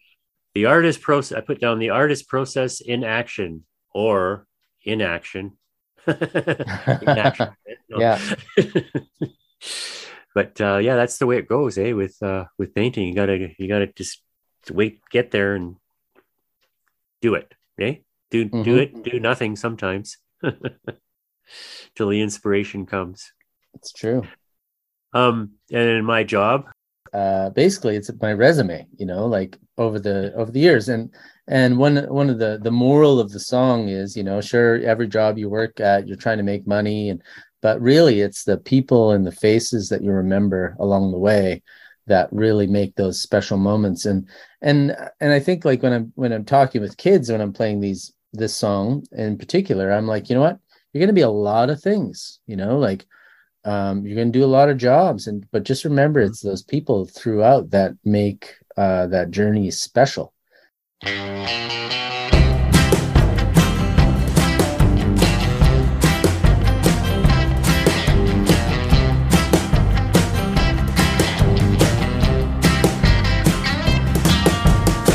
The 0.54 0.66
artist 0.66 1.00
process. 1.00 1.38
I 1.38 1.40
put 1.40 1.60
down 1.60 1.78
the 1.78 1.90
artist 1.90 2.28
process 2.28 2.80
in 2.80 3.04
action 3.04 3.64
or 3.94 4.46
inaction. 4.84 5.58
inaction. 6.06 7.48
Yeah. 7.88 8.18
but 10.34 10.60
uh, 10.60 10.78
yeah, 10.78 10.94
that's 10.96 11.18
the 11.18 11.26
way 11.26 11.38
it 11.38 11.48
goes, 11.48 11.76
eh? 11.76 11.92
With 11.92 12.16
uh, 12.22 12.44
with 12.58 12.74
painting, 12.74 13.08
you 13.08 13.14
gotta 13.14 13.48
you 13.58 13.66
gotta 13.68 13.88
just 13.88 14.22
wait, 14.70 15.00
get 15.10 15.30
there, 15.32 15.54
and 15.56 15.76
do 17.20 17.34
it, 17.34 17.52
eh? 17.80 17.96
Do 18.30 18.44
do 18.44 18.76
Mhm. 18.76 18.80
it, 18.82 19.02
do 19.02 19.18
nothing 19.18 19.56
sometimes 19.56 20.18
till 21.96 22.08
the 22.08 22.20
inspiration 22.20 22.86
comes. 22.86 23.32
It's 23.74 23.92
true. 23.92 24.22
Um, 25.12 25.52
and 25.72 25.88
in 25.88 26.04
my 26.04 26.24
job, 26.24 26.66
uh 27.12 27.50
basically 27.50 27.96
it's 27.96 28.08
my 28.22 28.32
resume 28.32 28.86
you 28.96 29.04
know 29.04 29.26
like 29.26 29.58
over 29.78 29.98
the 29.98 30.32
over 30.34 30.52
the 30.52 30.60
years. 30.60 30.88
And 30.88 31.12
and 31.48 31.78
one 31.78 31.96
one 32.08 32.30
of 32.30 32.38
the 32.38 32.60
the 32.62 32.70
moral 32.70 33.18
of 33.18 33.32
the 33.32 33.40
song 33.40 33.88
is 33.88 34.16
you 34.16 34.22
know 34.22 34.40
sure 34.40 34.80
every 34.82 35.08
job 35.08 35.38
you 35.38 35.48
work 35.48 35.80
at 35.80 36.06
you're 36.06 36.16
trying 36.16 36.38
to 36.38 36.44
make 36.44 36.66
money 36.66 37.08
and 37.08 37.22
but 37.62 37.80
really 37.80 38.20
it's 38.20 38.44
the 38.44 38.58
people 38.58 39.10
and 39.10 39.26
the 39.26 39.32
faces 39.32 39.88
that 39.88 40.02
you 40.02 40.12
remember 40.12 40.76
along 40.78 41.10
the 41.10 41.18
way 41.18 41.62
that 42.06 42.32
really 42.32 42.66
make 42.66 42.94
those 42.96 43.22
special 43.22 43.56
moments. 43.56 44.04
And 44.04 44.28
and 44.62 44.96
and 45.20 45.32
i 45.32 45.40
think 45.40 45.64
like 45.64 45.82
when 45.82 45.92
i'm 45.92 46.12
when 46.16 46.32
i'm 46.32 46.44
talking 46.44 46.82
with 46.82 46.96
kids 46.96 47.30
when 47.30 47.40
i'm 47.40 47.52
playing 47.52 47.80
these 47.80 48.12
this 48.32 48.54
song 48.54 49.04
in 49.12 49.38
particular 49.38 49.90
i'm 49.90 50.06
like 50.06 50.28
you 50.28 50.34
know 50.34 50.42
what? 50.42 50.58
You're 50.92 51.00
going 51.00 51.08
to 51.08 51.14
be 51.14 51.20
a 51.22 51.30
lot 51.30 51.70
of 51.70 51.80
things 51.80 52.40
you 52.46 52.56
know 52.56 52.78
like 52.78 53.06
um, 53.64 54.06
you're 54.06 54.16
going 54.16 54.32
to 54.32 54.38
do 54.38 54.44
a 54.44 54.46
lot 54.46 54.68
of 54.68 54.76
jobs 54.76 55.26
and 55.26 55.46
but 55.50 55.64
just 55.64 55.84
remember 55.84 56.20
it's 56.20 56.40
those 56.40 56.62
people 56.62 57.06
throughout 57.06 57.70
that 57.70 57.92
make 58.04 58.54
uh, 58.76 59.06
that 59.06 59.30
journey 59.30 59.70
special 59.70 60.32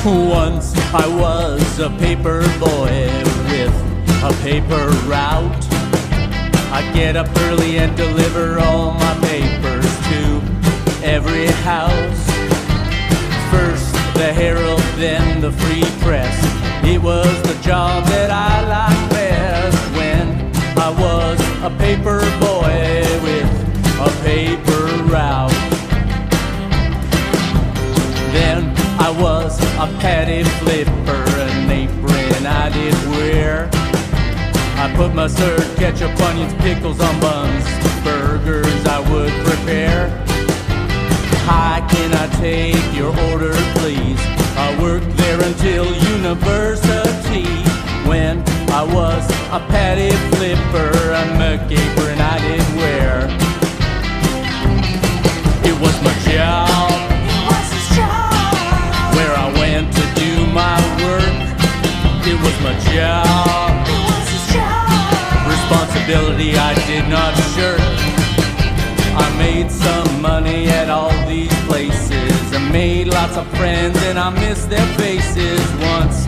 Once 0.05 0.75
I 0.93 1.07
was 1.07 1.79
a 1.79 1.89
paper 1.89 2.41
boy 2.59 3.09
with 3.49 3.73
a 4.23 4.31
paper 4.43 4.87
route. 5.09 5.64
I 6.75 6.81
get 6.91 7.15
up 7.15 7.29
early 7.43 7.77
and 7.77 7.95
deliver 7.95 8.59
all 8.59 8.91
my 8.95 9.13
papers 9.21 9.85
to 10.09 10.41
every 11.05 11.45
house. 11.63 12.25
First 13.49 13.93
the 14.13 14.33
Herald, 14.33 14.81
then 14.97 15.39
the 15.39 15.53
Free 15.53 15.85
Press. 16.01 16.35
It 16.83 17.01
was 17.01 17.41
the 17.43 17.57
job 17.63 18.03
that 18.07 18.29
I 18.29 18.67
liked 18.67 19.09
best 19.09 19.77
when 19.95 20.27
I 20.77 20.89
was 20.89 21.39
a 21.63 21.69
paper 21.79 22.19
boy 22.43 23.07
with 23.23 23.47
a 24.01 24.11
paper 24.25 24.83
route. 25.09 25.51
Then 28.33 28.75
I 28.99 29.11
was 29.17 29.57
a 29.79 29.87
patty 30.01 30.43
flipper, 30.59 30.84
put 34.95 35.13
mustard, 35.13 35.59
ketchup, 35.75 36.17
onions, 36.21 36.53
pickles 36.55 37.01
on 37.01 37.19
buns, 37.19 37.65
burgers 38.03 38.85
I 38.85 38.99
would 39.11 39.33
prepare. 39.45 40.09
Hi, 41.47 41.85
can 41.91 42.13
I 42.13 42.27
take 42.39 42.95
your 42.95 43.11
order, 43.31 43.53
please? 43.75 44.19
I 44.57 44.77
worked 44.81 45.09
there 45.17 45.41
until 45.41 45.85
university 46.17 47.45
when 48.07 48.41
I 48.69 48.83
was 48.83 49.23
a 49.51 49.59
patty 49.67 50.11
flipper, 50.35 51.13
I'm 51.13 51.41
a 51.41 51.57
McApron 51.57 52.19
I 52.19 52.37
did 52.47 52.65
wear. 52.79 53.27
It 55.69 55.75
was 55.81 55.95
my 56.03 56.15
job 56.31 56.91
where 59.15 59.35
I 59.35 59.51
went 59.59 59.93
to 59.93 60.03
do 60.15 60.47
my 60.53 60.77
work. 61.03 61.35
It 62.27 62.39
was 62.41 62.55
my 62.63 62.73
job. 62.93 63.74
Responsibility 66.07 66.55
I 66.55 66.75
did 66.85 67.09
not 67.09 67.33
shirk. 67.55 67.79
I 69.17 69.35
made 69.39 69.71
some 69.71 70.21
money 70.21 70.67
at 70.67 70.87
all 70.87 71.09
these 71.27 71.51
places. 71.65 72.53
I 72.53 72.59
made 72.71 73.07
lots 73.07 73.37
of 73.37 73.47
friends 73.57 73.97
and 74.03 74.19
I 74.19 74.29
missed 74.29 74.69
their 74.69 74.85
faces 74.97 75.59
once 75.81 76.27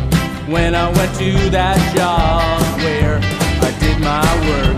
when 0.50 0.74
I 0.74 0.90
went 0.98 1.14
to 1.20 1.32
that 1.52 1.78
job 1.96 2.60
where 2.82 3.20
I 3.62 3.72
did 3.80 4.00
my 4.02 4.26
work. 4.50 4.78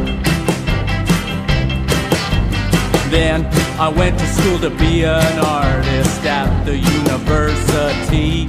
Then 3.09 3.45
I 3.79 3.87
went 3.87 4.19
to 4.19 4.27
school 4.27 4.59
to 4.59 4.69
be 4.69 5.05
an 5.05 5.39
artist 5.39 6.25
at 6.25 6.65
the 6.65 6.77
university. 6.77 8.47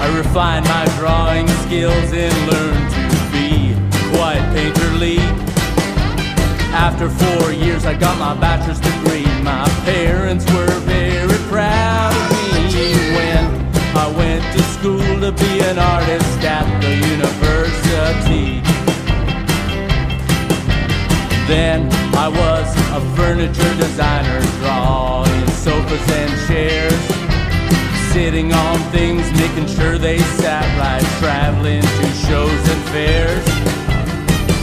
I 0.00 0.16
refined 0.16 0.66
my 0.66 0.84
drawing 0.96 1.48
skills 1.66 2.12
and 2.12 2.52
learned 2.52 2.99
be 4.20 4.26
quite 4.26 4.42
painterly. 4.54 5.18
After 6.72 7.08
four 7.08 7.52
years, 7.52 7.84
I 7.84 7.94
got 7.94 8.18
my 8.18 8.38
bachelor's 8.38 8.80
degree. 8.80 9.26
My 9.42 9.66
parents 9.84 10.44
were 10.52 10.78
very 10.80 11.38
proud 11.48 12.12
of 12.12 12.74
me 12.74 12.92
when 13.16 13.44
I 13.96 14.12
went 14.16 14.44
to 14.56 14.62
school 14.74 15.20
to 15.20 15.32
be 15.32 15.60
an 15.60 15.78
artist 15.78 16.44
at 16.44 16.66
the 16.80 16.94
university. 17.14 18.60
Then 21.46 21.88
I 22.14 22.28
was 22.28 22.68
a 22.92 23.00
furniture 23.16 23.74
designer, 23.76 24.40
drawing 24.60 25.46
sofas 25.48 26.10
and 26.10 26.32
chairs. 26.46 27.02
Sitting 28.12 28.52
on 28.52 28.78
things, 28.90 29.30
making 29.32 29.66
sure 29.66 29.98
they 29.98 30.18
sat 30.18 30.66
right, 30.78 31.04
traveling 31.18 31.82
to 31.82 32.06
shows 32.26 32.68
and 32.68 32.82
fairs. 32.90 33.69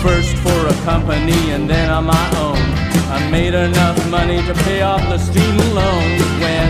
First 0.08 0.38
for 0.38 0.68
a 0.68 0.74
company 0.86 1.52
and 1.52 1.70
then 1.70 1.90
on 1.90 2.06
my 2.06 2.28
own. 2.40 2.64
I 3.12 3.28
made 3.30 3.54
enough 3.54 4.00
money 4.10 4.38
to 4.48 4.54
pay 4.64 4.82
off 4.82 5.02
the 5.02 5.18
student 5.18 5.74
loans 5.76 6.22
when 6.44 6.70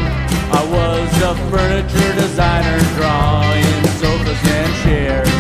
I 0.60 0.64
was 0.78 1.10
a 1.22 1.34
furniture 1.52 2.14
designer, 2.16 2.80
drawing 2.98 3.78
sofas 4.02 4.42
and 4.58 4.72
chairs. 4.82 5.38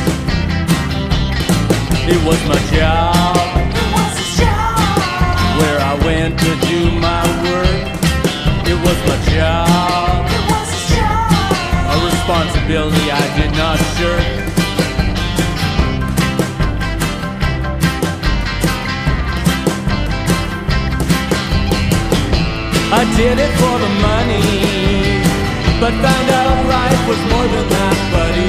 It 2.14 2.22
was 2.24 2.40
my 2.46 2.60
job 2.78 3.36
It 3.82 3.88
was 3.96 4.14
his 4.22 4.46
job. 4.46 4.78
where 5.60 5.80
I 5.82 5.94
went 6.06 6.38
to 6.46 6.52
do 6.70 6.80
my 7.02 7.24
work. 7.50 7.82
It 8.72 8.78
was 8.86 8.98
my 9.10 9.18
job. 9.34 10.22
It 10.38 10.44
was 10.54 10.68
his 10.70 10.86
job, 10.98 11.94
a 11.94 11.98
responsibility 12.06 13.06
I 13.10 13.26
did 13.42 13.52
not 13.58 13.78
shirk. 13.98 14.37
I 22.90 23.04
did 23.18 23.38
it 23.38 23.52
for 23.60 23.76
the 23.84 23.92
money, 24.00 25.20
but 25.82 25.92
found 26.00 26.30
out 26.32 26.56
life 26.72 27.04
was 27.06 27.20
more 27.28 27.48
than 27.52 27.68
that, 27.68 27.98
buddy. 28.16 28.48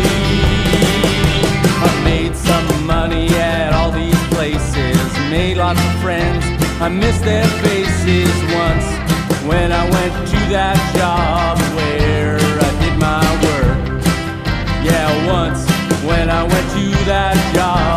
I 1.83 1.91
made 2.05 2.37
some 2.37 2.87
money 2.87 3.27
at 3.35 3.73
all 3.73 3.91
these 3.91 4.23
places, 4.29 4.97
made 5.29 5.57
lots 5.57 5.81
of 5.81 5.93
friends. 6.01 6.45
I 6.81 6.89
missed 6.89 7.25
their 7.25 7.49
faces 7.67 8.31
once 8.55 8.87
when 9.45 9.73
I 9.73 9.83
went 9.91 10.15
to 10.31 10.39
that 10.55 10.79
job 10.95 11.59
where 11.75 12.39
I 12.39 12.71
did 12.79 12.97
my 12.97 13.27
work. 13.43 13.79
Yeah, 14.87 15.09
once 15.27 15.67
when 16.07 16.31
I 16.31 16.45
went 16.45 16.67
to 16.79 16.85
that 17.11 17.35
job 17.57 17.88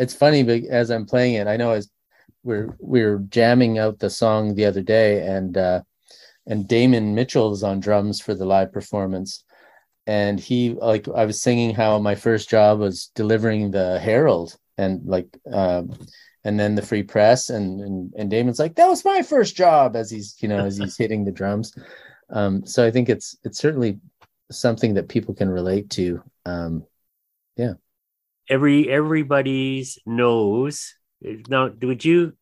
it's 0.00 0.14
funny 0.14 0.42
but 0.42 0.62
as 0.70 0.90
i'm 0.90 1.06
playing 1.06 1.34
it 1.34 1.46
i 1.46 1.56
know 1.56 1.70
as 1.72 1.88
we're 2.42 2.74
we're 2.78 3.18
jamming 3.28 3.78
out 3.78 3.98
the 3.98 4.10
song 4.10 4.54
the 4.54 4.64
other 4.64 4.82
day 4.82 5.26
and 5.26 5.56
uh 5.56 5.80
and 6.46 6.66
damon 6.66 7.14
mitchell 7.14 7.64
on 7.64 7.80
drums 7.80 8.20
for 8.20 8.34
the 8.34 8.44
live 8.44 8.72
performance. 8.72 9.44
And 10.06 10.40
he 10.40 10.70
like 10.70 11.06
i 11.08 11.24
was 11.24 11.40
singing 11.40 11.74
how 11.74 11.98
my 11.98 12.14
first 12.14 12.48
job 12.48 12.80
was 12.80 13.10
delivering 13.14 13.70
the 13.70 13.98
herald 14.00 14.56
and 14.78 15.06
like 15.06 15.28
um 15.52 15.92
and 16.42 16.58
then 16.58 16.74
the 16.74 16.82
free 16.82 17.02
press. 17.02 17.50
And 17.50 17.80
and, 17.80 18.14
and 18.16 18.30
damon's 18.30 18.58
like 18.58 18.76
that 18.76 18.88
was 18.88 19.04
my 19.04 19.22
first 19.22 19.54
job 19.54 19.94
as 19.94 20.10
he's 20.10 20.36
you 20.40 20.48
know 20.48 20.64
as 20.64 20.78
he's 20.78 20.96
hitting 21.02 21.24
the 21.24 21.32
drums. 21.32 21.74
Um 22.30 22.64
so 22.66 22.84
i 22.84 22.90
think 22.90 23.08
it's 23.08 23.36
it's 23.44 23.58
certainly 23.58 24.00
something 24.50 24.94
that 24.94 25.08
people 25.08 25.34
can 25.34 25.50
relate 25.50 25.90
to. 25.90 26.22
Um 26.46 26.84
yeah 27.56 27.74
Every 28.50 28.90
everybody's 28.90 29.98
knows. 30.04 30.94
Now, 31.48 31.70
would 31.82 32.04
you? 32.04 32.34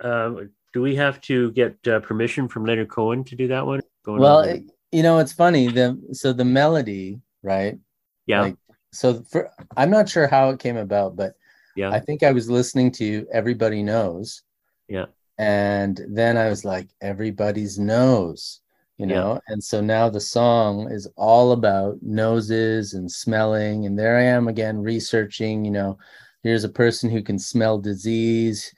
Uh, 0.00 0.34
do 0.72 0.82
we 0.82 0.96
have 0.96 1.20
to 1.20 1.52
get 1.52 1.76
uh, 1.86 2.00
permission 2.00 2.48
from 2.48 2.64
Leonard 2.64 2.88
Cohen 2.88 3.22
to 3.22 3.36
do 3.36 3.46
that 3.46 3.64
one? 3.64 3.82
Going 4.04 4.20
well 4.20 4.38
on? 4.38 4.48
it, 4.48 4.62
you 4.92 5.02
know 5.02 5.18
it's 5.18 5.32
funny 5.32 5.68
the 5.68 5.98
so 6.12 6.32
the 6.32 6.44
melody 6.44 7.20
right 7.42 7.78
yeah, 8.26 8.42
like 8.42 8.56
so 8.92 9.24
for 9.30 9.50
i'm 9.76 9.90
not 9.90 10.08
sure 10.08 10.28
how 10.28 10.50
it 10.50 10.60
came 10.60 10.76
about 10.76 11.16
but 11.16 11.34
yeah, 11.74 11.90
i 11.90 11.98
think 11.98 12.22
i 12.22 12.30
was 12.30 12.48
listening 12.48 12.92
to 12.92 13.26
everybody 13.32 13.82
knows 13.82 14.42
yeah. 14.88 15.06
and 15.38 16.00
then 16.10 16.36
i 16.36 16.48
was 16.48 16.64
like 16.64 16.88
everybody's 17.00 17.78
nose 17.78 18.60
you 19.02 19.08
Yeah. 19.08 19.22
know? 19.22 19.40
And 19.48 19.62
so 19.62 19.80
now 19.80 20.08
the 20.08 20.20
song 20.20 20.88
is 20.92 21.08
all 21.16 21.52
about 21.52 21.96
noses 22.02 22.94
and 22.94 23.10
smelling 23.10 23.86
and 23.86 23.98
there 23.98 24.16
i 24.16 24.22
am 24.22 24.46
again 24.48 24.78
researching 24.80 25.64
you 25.64 25.72
know 25.72 25.98
here's 26.44 26.64
a 26.64 26.68
person 26.68 27.10
who 27.10 27.22
can 27.22 27.38
smell 27.38 27.78
disease. 27.78 28.72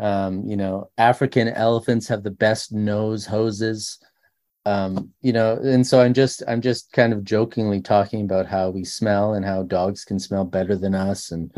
Um 0.00 0.44
you 0.48 0.56
know 0.56 0.90
african 0.96 1.48
elephants 1.48 2.08
have 2.08 2.22
the 2.22 2.30
best 2.30 2.72
nose 2.72 3.26
hoses. 3.26 3.98
Um 4.64 5.10
you 5.20 5.32
know 5.32 5.58
and 5.62 5.86
so 5.86 6.00
i'm 6.00 6.14
just 6.14 6.42
i'm 6.48 6.62
just 6.62 6.92
kind 6.92 7.12
of 7.12 7.24
jokingly 7.24 7.82
talking 7.82 8.22
about 8.24 8.46
how 8.46 8.70
we 8.70 8.84
smell 8.84 9.34
and 9.34 9.44
how 9.44 9.62
dogs 9.64 10.04
can 10.06 10.18
smell 10.18 10.44
better 10.44 10.76
than 10.76 10.94
us. 10.94 11.32
And 11.32 11.52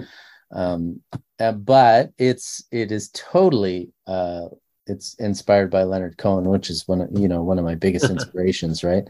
um 0.52 1.00
uh, 1.38 1.52
but 1.52 2.10
it's 2.18 2.64
it 2.72 2.90
is 2.92 3.10
totally 3.14 3.90
uh 4.08 4.48
it's 4.86 5.14
inspired 5.14 5.70
by 5.70 5.82
leonard 5.84 6.16
cohen 6.18 6.44
which 6.48 6.68
is 6.70 6.86
one 6.88 7.00
of 7.00 7.08
you 7.12 7.28
know 7.28 7.42
one 7.42 7.58
of 7.58 7.64
my 7.64 7.74
biggest 7.74 8.10
inspirations 8.16 8.82
right? 8.84 9.08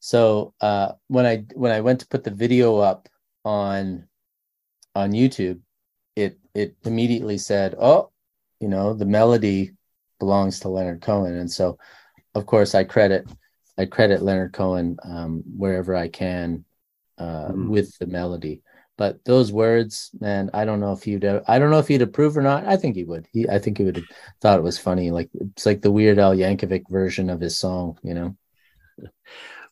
So 0.00 0.54
uh 0.60 0.92
when 1.08 1.26
i 1.26 1.44
when 1.54 1.72
i 1.72 1.80
went 1.80 2.00
to 2.00 2.06
put 2.08 2.22
the 2.24 2.30
video 2.30 2.76
up 2.78 3.08
on 3.44 4.06
on 4.94 5.12
youtube 5.12 5.60
it 6.16 6.38
it 6.54 6.76
immediately 6.84 7.38
said 7.38 7.74
oh 7.78 8.10
you 8.60 8.68
know 8.68 8.94
the 8.94 9.04
melody 9.06 9.72
belongs 10.18 10.60
to 10.60 10.68
leonard 10.68 11.00
cohen. 11.02 11.36
And 11.36 11.50
so 11.50 11.78
of 12.34 12.46
course 12.46 12.74
i 12.74 12.84
credit 12.84 13.28
i 13.78 13.84
credit 13.86 14.22
leonard 14.22 14.52
cohen 14.52 14.96
um 15.04 15.42
wherever 15.56 15.94
i 15.94 16.08
can 16.08 16.64
uh 17.18 17.48
Mhm. 17.48 17.68
with 17.68 17.96
the 17.98 18.06
melody 18.06 18.62
but 18.98 19.24
those 19.24 19.52
words 19.52 20.10
man 20.20 20.50
i 20.54 20.64
don't 20.64 20.80
know 20.80 20.92
if 20.92 21.02
he'd 21.02 21.24
i 21.24 21.58
don't 21.58 21.70
know 21.70 21.78
if 21.78 21.88
he'd 21.88 22.02
approve 22.02 22.36
or 22.36 22.42
not 22.42 22.66
i 22.66 22.76
think 22.76 22.96
he 22.96 23.04
would 23.04 23.26
he 23.32 23.48
i 23.48 23.58
think 23.58 23.78
he 23.78 23.84
would 23.84 23.96
have 23.96 24.04
thought 24.40 24.58
it 24.58 24.62
was 24.62 24.78
funny 24.78 25.10
like 25.10 25.30
it's 25.34 25.66
like 25.66 25.82
the 25.82 25.90
weird 25.90 26.18
al 26.18 26.34
yankovic 26.34 26.82
version 26.88 27.30
of 27.30 27.40
his 27.40 27.58
song 27.58 27.98
you 28.02 28.14
know 28.14 28.36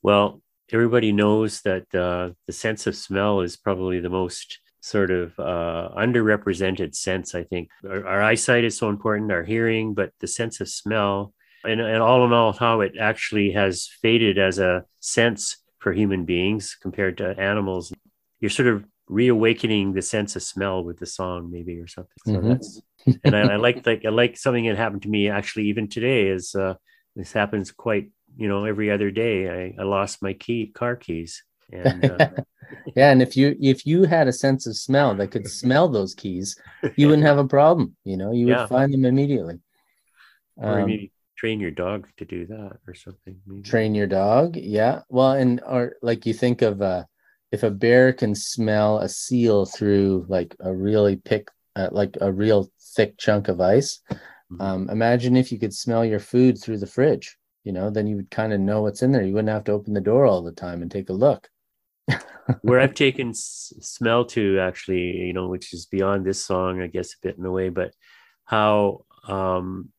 Well, 0.04 0.42
everybody 0.70 1.12
knows 1.12 1.62
that 1.62 1.92
uh, 1.94 2.34
the 2.46 2.52
sense 2.52 2.86
of 2.86 2.94
smell 2.94 3.40
is 3.40 3.56
probably 3.56 4.00
the 4.00 4.10
most 4.10 4.60
sort 4.80 5.10
of 5.10 5.38
uh, 5.38 5.88
underrepresented 5.96 6.94
sense. 6.94 7.34
I 7.34 7.44
think 7.44 7.70
our, 7.88 8.06
our 8.06 8.22
eyesight 8.22 8.64
is 8.64 8.76
so 8.76 8.90
important, 8.90 9.32
our 9.32 9.44
hearing, 9.44 9.94
but 9.94 10.12
the 10.20 10.26
sense 10.26 10.60
of 10.60 10.68
smell, 10.68 11.32
and, 11.64 11.80
and 11.80 12.02
all 12.02 12.26
in 12.26 12.34
all, 12.34 12.52
how 12.52 12.82
it 12.82 12.92
actually 13.00 13.52
has 13.52 13.88
faded 14.02 14.36
as 14.38 14.58
a 14.58 14.84
sense 15.00 15.56
for 15.78 15.94
human 15.94 16.26
beings 16.26 16.76
compared 16.80 17.16
to 17.18 17.38
animals. 17.40 17.90
You're 18.40 18.50
sort 18.50 18.68
of 18.68 18.84
reawakening 19.08 19.92
the 19.92 20.02
sense 20.02 20.36
of 20.36 20.42
smell 20.42 20.84
with 20.84 20.98
the 20.98 21.06
song, 21.06 21.50
maybe 21.50 21.78
or 21.78 21.86
something. 21.86 22.16
So 22.24 22.40
Mhm. 22.40 22.42
that's 22.42 22.82
and 23.24 23.36
I, 23.36 23.40
I 23.54 23.56
like 23.56 23.86
like 23.86 24.04
I 24.04 24.10
like 24.10 24.36
something 24.36 24.66
that 24.66 24.76
happened 24.76 25.02
to 25.02 25.08
me 25.08 25.28
actually 25.28 25.66
even 25.68 25.88
today 25.88 26.28
is 26.28 26.54
uh, 26.54 26.74
this 27.16 27.32
happens 27.32 27.70
quite 27.72 28.10
you 28.36 28.48
know 28.48 28.64
every 28.64 28.90
other 28.90 29.10
day. 29.10 29.72
I, 29.78 29.82
I 29.82 29.84
lost 29.84 30.22
my 30.22 30.32
key 30.34 30.68
car 30.74 30.96
keys 30.96 31.42
and 31.72 32.08
uh, 32.08 32.20
yeah 32.96 33.10
and 33.10 33.22
if 33.22 33.36
you 33.36 33.56
if 33.60 33.86
you 33.86 34.04
had 34.04 34.28
a 34.28 34.32
sense 34.32 34.66
of 34.66 34.76
smell 34.76 35.14
that 35.16 35.28
could 35.30 35.46
smell 35.46 35.88
those 35.88 36.14
keys 36.14 36.56
you 36.96 37.08
wouldn't 37.08 37.26
have 37.26 37.38
a 37.38 37.46
problem 37.48 37.96
you 38.04 38.16
know 38.16 38.32
you 38.32 38.48
would 38.48 38.60
Yeah. 38.60 38.66
find 38.68 38.92
them 38.92 39.04
immediately 39.04 39.58
or 40.66 40.72
Um, 40.72 40.80
maybe 40.82 41.12
train 41.36 41.60
your 41.60 41.70
dog 41.70 42.08
to 42.16 42.24
do 42.24 42.46
that 42.46 42.78
or 42.86 42.94
something. 42.94 43.40
Maybe. 43.46 43.78
train 43.78 43.94
your 43.94 44.06
dog 44.06 44.56
yeah 44.56 45.00
well 45.08 45.32
and 45.32 45.60
or 45.66 45.94
like 46.02 46.26
you 46.26 46.34
think 46.34 46.62
of 46.62 46.82
uh 46.82 47.04
if 47.54 47.62
a 47.64 47.70
bear 47.70 48.12
can 48.12 48.34
smell 48.34 48.98
a 48.98 49.08
seal 49.08 49.66
through 49.66 50.26
like 50.28 50.56
a 50.60 50.74
really 50.74 51.16
pick 51.16 51.48
uh, 51.76 51.88
like 51.92 52.16
a 52.20 52.32
real 52.32 52.70
thick 52.96 53.18
chunk 53.18 53.48
of 53.48 53.60
ice 53.60 54.00
Mhm. 54.50 54.58
um 54.60 54.90
imagine 54.90 55.36
if 55.36 55.52
you 55.52 55.58
could 55.58 55.74
smell 55.74 56.04
your 56.04 56.20
food 56.20 56.60
through 56.60 56.78
the 56.78 56.86
fridge 56.96 57.36
you 57.64 57.72
know 57.72 57.90
then 57.90 58.06
you 58.06 58.16
would 58.16 58.30
kind 58.30 58.52
of 58.52 58.60
know 58.60 58.82
what's 58.82 59.02
in 59.02 59.12
there 59.12 59.24
you 59.24 59.34
wouldn't 59.34 59.48
have 59.56 59.64
to 59.64 59.72
open 59.72 59.94
the 59.94 60.00
door 60.00 60.26
all 60.26 60.42
the 60.42 60.52
time 60.52 60.82
and 60.82 60.90
take 60.90 61.10
a 61.10 61.14
look 61.26 61.48
Where 62.62 62.80
I've 62.80 62.94
taken 62.94 63.30
s- 63.30 63.72
smell 63.80 64.24
to 64.26 64.58
actually, 64.58 65.18
you 65.18 65.32
know, 65.32 65.48
which 65.48 65.72
is 65.74 65.86
beyond 65.86 66.24
this 66.24 66.44
song, 66.44 66.80
I 66.80 66.86
guess, 66.86 67.14
a 67.14 67.16
bit 67.26 67.38
in 67.38 67.44
a 67.44 67.50
way, 67.50 67.68
but 67.68 67.92
how 68.44 69.04
um, 69.28 69.90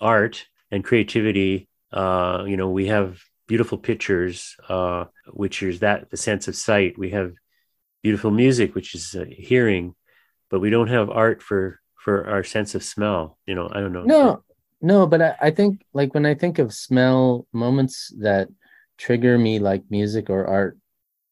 art 0.00 0.46
and 0.70 0.84
creativity, 0.84 1.68
uh, 1.92 2.44
you 2.46 2.56
know, 2.56 2.70
we 2.70 2.86
have 2.86 3.20
beautiful 3.52 3.76
pictures, 3.76 4.56
uh, 4.70 5.04
which 5.42 5.62
is 5.62 5.80
that 5.80 6.08
the 6.10 6.16
sense 6.16 6.48
of 6.48 6.56
sight. 6.56 6.96
We 6.96 7.10
have 7.10 7.32
beautiful 8.02 8.30
music, 8.30 8.74
which 8.74 8.94
is 8.94 9.14
uh, 9.14 9.26
hearing, 9.28 9.94
but 10.50 10.60
we 10.64 10.70
don't 10.70 10.88
have 10.88 11.10
art 11.10 11.42
for 11.42 11.78
for 12.02 12.14
our 12.34 12.44
sense 12.44 12.74
of 12.74 12.82
smell. 12.82 13.36
You 13.48 13.54
know, 13.56 13.68
I 13.70 13.78
don't 13.82 13.92
know. 13.92 14.06
no 14.14 14.42
no 14.80 15.06
but 15.06 15.20
I, 15.20 15.30
I 15.48 15.50
think 15.58 15.72
like 15.98 16.10
when 16.14 16.26
i 16.32 16.34
think 16.34 16.58
of 16.58 16.72
smell 16.72 17.46
moments 17.52 17.96
that 18.26 18.48
trigger 19.04 19.34
me 19.46 19.58
like 19.68 19.82
music 19.98 20.24
or 20.30 20.42
art 20.46 20.74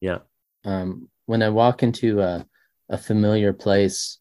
Yeah. 0.08 0.20
um, 0.64 1.08
when 1.30 1.42
I 1.42 1.48
walk 1.62 1.82
into 1.82 2.20
a, 2.20 2.46
a 2.88 2.98
familiar 2.98 3.52
place, 3.52 4.18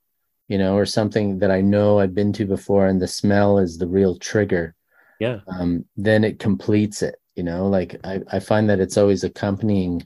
you 0.48 0.58
know, 0.62 0.74
or 0.80 0.86
something 0.86 1.40
that 1.42 1.52
I 1.52 1.62
know 1.62 2.00
I've 2.00 2.14
been 2.22 2.34
to 2.34 2.46
before, 2.46 2.86
and 2.88 3.02
the 3.02 3.08
smell 3.22 3.52
is 3.66 3.78
the 3.78 3.88
real 3.88 4.16
trigger, 4.30 4.66
Yeah. 5.20 5.40
um, 5.48 5.86
then 6.08 6.24
it 6.24 6.38
completes 6.48 7.02
it. 7.02 7.16
You 7.40 7.46
know, 7.46 7.68
like 7.70 7.96
I, 8.04 8.20
I 8.34 8.40
find 8.40 8.70
that 8.70 8.82
it's 8.82 8.98
always 8.98 9.24
accompanying, 9.24 10.06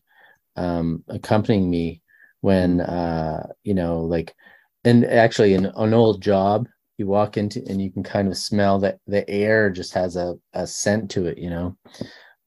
um, 0.55 1.03
accompanying 1.07 1.67
me 1.67 2.03
when, 2.41 2.81
uh, 2.81 3.47
you 3.63 3.73
know, 3.73 4.01
like, 4.01 4.35
and 4.83 5.03
actually, 5.05 5.55
an, 5.55 5.65
an 5.65 5.93
old 5.95 6.21
job, 6.21 6.67
you 6.99 7.07
walk 7.07 7.37
into 7.37 7.63
and 7.67 7.81
you 7.81 7.91
can 7.91 8.03
kind 8.03 8.27
of 8.27 8.37
smell 8.37 8.77
that 8.81 8.99
the 9.07 9.27
air 9.27 9.71
just 9.71 9.95
has 9.95 10.15
a, 10.15 10.35
a 10.53 10.67
scent 10.67 11.09
to 11.11 11.25
it, 11.25 11.39
you 11.39 11.49
know. 11.49 11.75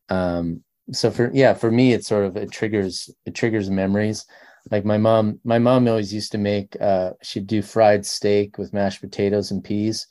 Um, 0.08 0.62
so 0.92 1.10
for 1.10 1.32
yeah 1.34 1.52
for 1.52 1.70
me 1.70 1.92
it's 1.92 2.06
sort 2.06 2.24
of 2.24 2.36
it 2.36 2.52
triggers 2.52 3.10
it 3.24 3.34
triggers 3.34 3.70
memories. 3.70 4.24
Like 4.70 4.84
my 4.84 4.98
mom 4.98 5.40
my 5.44 5.58
mom 5.58 5.88
always 5.88 6.14
used 6.14 6.32
to 6.32 6.38
make 6.38 6.76
uh 6.80 7.12
she'd 7.22 7.48
do 7.48 7.62
fried 7.62 8.06
steak 8.06 8.58
with 8.58 8.72
mashed 8.72 9.00
potatoes 9.00 9.50
and 9.50 9.64
peas. 9.64 10.06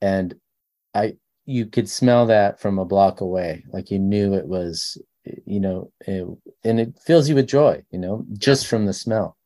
And 0.00 0.34
i 0.94 1.16
you 1.44 1.66
could 1.66 1.88
smell 1.88 2.26
that 2.26 2.60
from 2.60 2.78
a 2.78 2.84
block 2.84 3.20
away 3.20 3.64
like 3.72 3.90
you 3.90 3.98
knew 3.98 4.34
it 4.34 4.46
was 4.46 4.96
you 5.44 5.60
know 5.60 5.92
it, 6.06 6.26
and 6.64 6.80
it 6.80 6.98
fills 7.04 7.28
you 7.28 7.34
with 7.34 7.46
joy 7.46 7.82
you 7.90 7.98
know 7.98 8.24
just 8.38 8.66
from 8.66 8.86
the 8.86 8.92
smell. 8.92 9.36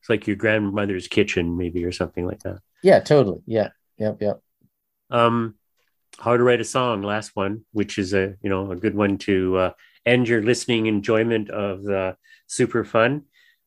It's 0.00 0.10
like 0.10 0.26
your 0.26 0.34
grandmother's 0.34 1.06
kitchen, 1.06 1.56
maybe, 1.56 1.84
or 1.84 1.92
something 1.92 2.26
like 2.26 2.40
that. 2.40 2.58
yeah 2.82 2.98
totally. 3.00 3.40
Yeah. 3.46 3.68
Yep 3.98 4.20
yep. 4.20 4.40
Um 5.10 5.54
how 6.18 6.36
to 6.36 6.42
write 6.42 6.60
a 6.60 6.64
song 6.64 7.02
last 7.02 7.34
one 7.34 7.64
which 7.72 7.98
is 7.98 8.12
a 8.12 8.34
you 8.42 8.50
know 8.50 8.70
a 8.70 8.76
good 8.76 8.94
one 8.94 9.16
to 9.18 9.56
uh, 9.56 9.70
end 10.04 10.28
your 10.28 10.42
listening 10.42 10.86
enjoyment 10.86 11.48
of 11.50 11.82
the 11.82 12.16
super 12.46 12.84
fun 12.84 13.22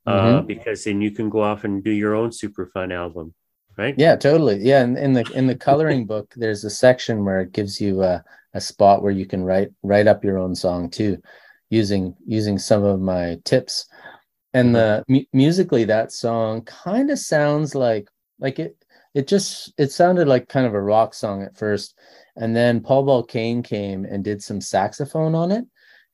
uh 0.05 0.41
because 0.41 0.83
then 0.83 1.01
you 1.01 1.09
can 1.09 1.29
go 1.29 1.41
off 1.41 1.63
and 1.63 1.83
do 1.83 1.89
your 1.91 2.13
own 2.13 2.31
super 2.31 2.67
fun 2.67 2.91
album 2.91 3.33
right 3.77 3.95
Yeah, 3.97 4.15
totally. 4.15 4.59
Yeah, 4.61 4.83
in, 4.83 4.97
in 4.97 5.13
the 5.13 5.29
in 5.33 5.47
the 5.47 5.55
coloring 5.55 6.05
book, 6.11 6.33
there's 6.35 6.63
a 6.63 6.69
section 6.69 7.25
where 7.25 7.41
it 7.41 7.51
gives 7.51 7.79
you 7.79 8.03
a, 8.03 8.23
a 8.53 8.61
spot 8.61 9.03
where 9.03 9.11
you 9.11 9.25
can 9.25 9.43
write 9.43 9.69
write 9.83 10.07
up 10.07 10.23
your 10.23 10.37
own 10.37 10.55
song 10.55 10.89
too, 10.89 11.21
using 11.69 12.15
using 12.25 12.57
some 12.57 12.83
of 12.83 12.99
my 12.99 13.37
tips. 13.43 13.87
And 14.53 14.73
mm-hmm. 14.73 14.75
the 14.75 15.03
mu- 15.07 15.39
musically, 15.39 15.85
that 15.85 16.11
song 16.11 16.63
kind 16.63 17.09
of 17.11 17.19
sounds 17.19 17.75
like 17.75 18.07
like 18.39 18.59
it. 18.59 18.77
It 19.13 19.27
just 19.27 19.73
it 19.77 19.91
sounded 19.91 20.27
like 20.27 20.49
kind 20.49 20.65
of 20.65 20.73
a 20.73 20.81
rock 20.81 21.13
song 21.13 21.41
at 21.43 21.57
first, 21.57 21.97
and 22.35 22.55
then 22.55 22.81
Paul 22.81 23.03
Ball 23.03 23.23
Kane 23.23 23.63
came 23.63 24.05
and 24.05 24.23
did 24.23 24.43
some 24.43 24.59
saxophone 24.59 25.35
on 25.35 25.51
it, 25.51 25.65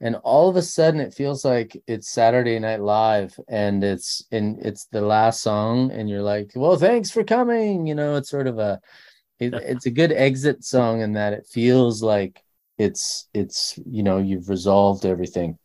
and 0.01 0.15
all 0.23 0.49
of 0.49 0.55
a 0.55 0.61
sudden 0.63 0.99
it 0.99 1.13
feels 1.13 1.45
like 1.45 1.81
it's 1.87 2.09
Saturday 2.09 2.57
Night 2.57 2.81
Live 2.81 3.39
and 3.47 3.83
it's 3.83 4.25
in 4.31 4.57
it's 4.61 4.85
the 4.85 5.01
last 5.01 5.41
song 5.41 5.91
and 5.91 6.09
you're 6.09 6.23
like, 6.23 6.51
well, 6.55 6.75
thanks 6.75 7.11
for 7.11 7.23
coming. 7.23 7.85
You 7.85 7.93
know, 7.93 8.15
it's 8.15 8.29
sort 8.29 8.47
of 8.47 8.57
a 8.57 8.81
it, 9.39 9.53
it's 9.63 9.85
a 9.85 9.91
good 9.91 10.11
exit 10.11 10.63
song 10.63 11.01
in 11.01 11.13
that 11.13 11.33
it 11.33 11.45
feels 11.45 12.01
like 12.01 12.43
it's 12.79 13.29
it's 13.35 13.79
you 13.85 14.01
know 14.01 14.17
you've 14.17 14.49
resolved 14.49 15.05
everything. 15.05 15.59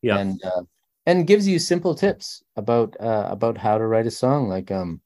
Yeah. 0.00 0.18
And 0.18 0.42
uh, 0.42 0.62
and 1.04 1.26
gives 1.26 1.46
you 1.46 1.58
simple 1.58 1.94
tips 1.94 2.42
about 2.56 2.96
uh, 2.98 3.28
about 3.30 3.58
how 3.58 3.76
to 3.76 3.86
write 3.86 4.06
a 4.06 4.10
song 4.10 4.48
like 4.48 4.70
um 4.70 5.00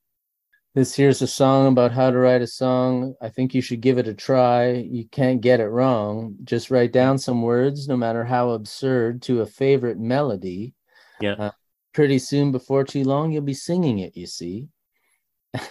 this 0.77 0.95
here's 0.95 1.22
a 1.22 1.27
song 1.27 1.68
about 1.68 1.91
how 1.91 2.11
to 2.11 2.18
write 2.18 2.43
a 2.43 2.47
song. 2.47 3.14
I 3.22 3.31
think 3.31 3.55
you 3.55 3.62
should 3.62 3.81
give 3.81 3.97
it 3.97 4.07
a 4.07 4.12
try. 4.12 4.72
You 4.72 5.09
can't 5.09 5.41
get 5.41 5.59
it 5.59 5.68
wrong. 5.68 6.37
Just 6.45 6.70
write 6.70 6.93
down 6.93 7.16
some 7.16 7.41
words, 7.41 7.89
no 7.89 7.97
matter 7.97 8.24
how 8.27 8.51
absurd, 8.51 9.22
to 9.22 9.41
a 9.41 9.47
favorite 9.47 9.99
melody. 9.99 10.74
Yeah. 11.18 11.33
Uh, 11.33 11.51
pretty 11.95 12.18
soon, 12.18 12.53
before 12.53 12.85
too 12.85 13.05
long, 13.05 13.33
you'll 13.33 13.41
be 13.41 13.55
singing 13.55 14.01
it, 14.01 14.18
you 14.18 14.27
see. 14.27 14.68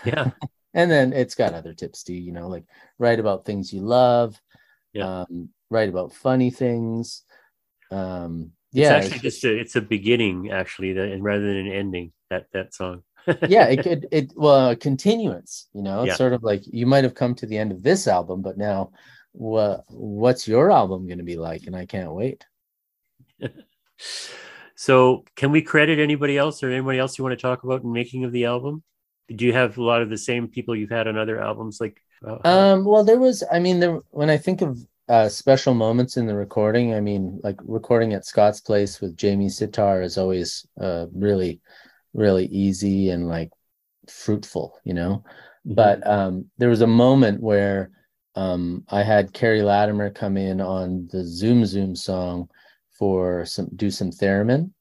Yeah. 0.03 0.31
and 0.73 0.89
then 0.89 1.13
it's 1.13 1.35
got 1.35 1.53
other 1.53 1.75
tips 1.75 2.01
too, 2.01 2.15
you 2.15 2.31
know, 2.31 2.47
like 2.47 2.65
write 2.97 3.19
about 3.19 3.45
things 3.45 3.71
you 3.71 3.81
love, 3.81 4.41
Yeah. 4.91 5.21
um, 5.21 5.49
write 5.69 5.89
about 5.89 6.13
funny 6.13 6.49
things. 6.49 7.21
Um, 7.91 8.53
It's 8.73 8.79
yeah, 8.79 8.93
actually 8.95 9.19
just 9.19 9.43
a 9.45 9.55
it's 9.55 9.75
a 9.75 9.81
beginning 9.81 10.49
actually 10.49 10.93
that 10.93 11.11
and 11.11 11.23
rather 11.23 11.45
than 11.45 11.67
an 11.67 11.71
ending 11.71 12.11
that 12.31 12.47
that 12.53 12.73
song. 12.73 13.03
Yeah 13.43 13.65
it 13.67 13.81
could 13.81 14.07
it 14.11 14.31
well 14.35 14.69
a 14.71 14.75
continuance 14.75 15.67
you 15.73 15.81
know 15.81 16.03
it's 16.03 16.09
Yeah. 16.09 16.15
sort 16.15 16.33
of 16.33 16.43
like 16.43 16.63
you 16.65 16.85
might 16.85 17.03
have 17.03 17.15
come 17.15 17.35
to 17.35 17.45
the 17.45 17.57
end 17.57 17.71
of 17.71 17.83
this 17.83 18.07
album 18.07 18.41
but 18.41 18.57
now 18.57 18.91
what 19.31 19.83
what's 19.89 20.47
your 20.47 20.71
album 20.71 21.07
going 21.07 21.17
to 21.19 21.23
be 21.23 21.37
like 21.37 21.63
and 21.67 21.75
i 21.75 21.85
can't 21.85 22.13
wait 22.13 22.45
so 24.75 25.23
can 25.35 25.51
we 25.51 25.61
credit 25.61 25.99
anybody 25.99 26.37
else 26.37 26.63
or 26.63 26.69
anybody 26.69 26.99
else 26.99 27.17
you 27.17 27.23
want 27.23 27.37
to 27.37 27.41
talk 27.41 27.63
about 27.63 27.83
in 27.83 27.91
making 27.91 28.23
of 28.23 28.31
the 28.31 28.45
album? 28.45 28.83
Do 29.33 29.45
you 29.45 29.53
have 29.53 29.77
a 29.77 29.83
lot 29.83 30.01
of 30.01 30.09
the 30.09 30.17
same 30.17 30.47
people 30.47 30.75
you've 30.75 30.89
had 30.91 31.07
on 31.07 31.17
other 31.17 31.41
albums 31.41 31.79
like 31.81 31.99
uh, 32.25 32.37
um 32.43 32.85
well 32.85 33.03
there 33.03 33.19
was 33.19 33.43
i 33.51 33.59
mean 33.59 33.79
there 33.79 33.99
when 34.11 34.29
i 34.29 34.37
think 34.37 34.61
of 34.61 34.77
uh 35.09 35.29
special 35.29 35.73
moments 35.73 36.17
in 36.17 36.25
the 36.25 36.35
recording 36.35 36.93
i 36.93 36.99
mean 37.01 37.39
like 37.43 37.57
recording 37.63 38.13
at 38.13 38.25
scott's 38.25 38.61
place 38.61 39.01
with 39.01 39.15
jamie 39.17 39.49
sitar 39.49 40.01
is 40.01 40.17
always 40.17 40.65
uh 40.79 41.05
really 41.13 41.59
really 42.15 42.45
easy 42.47 43.09
and 43.09 43.27
like 43.27 43.51
fruitful 44.09 44.79
you 44.83 44.93
know? 44.93 45.23
But 45.65 46.05
um, 46.05 46.45
there 46.57 46.69
was 46.69 46.81
a 46.81 46.87
moment 46.87 47.41
where 47.41 47.89
um, 48.35 48.83
I 48.89 49.01
had 49.01 49.33
Carrie 49.33 49.63
Latimer 49.63 50.09
come 50.11 50.37
in 50.37 50.61
on 50.61 51.07
the 51.11 51.23
Zoom 51.23 51.65
Zoom 51.65 51.95
song 51.95 52.49
for 52.97 53.45
some 53.45 53.69
do 53.75 53.89
some 53.89 54.11
theremin, 54.11 54.71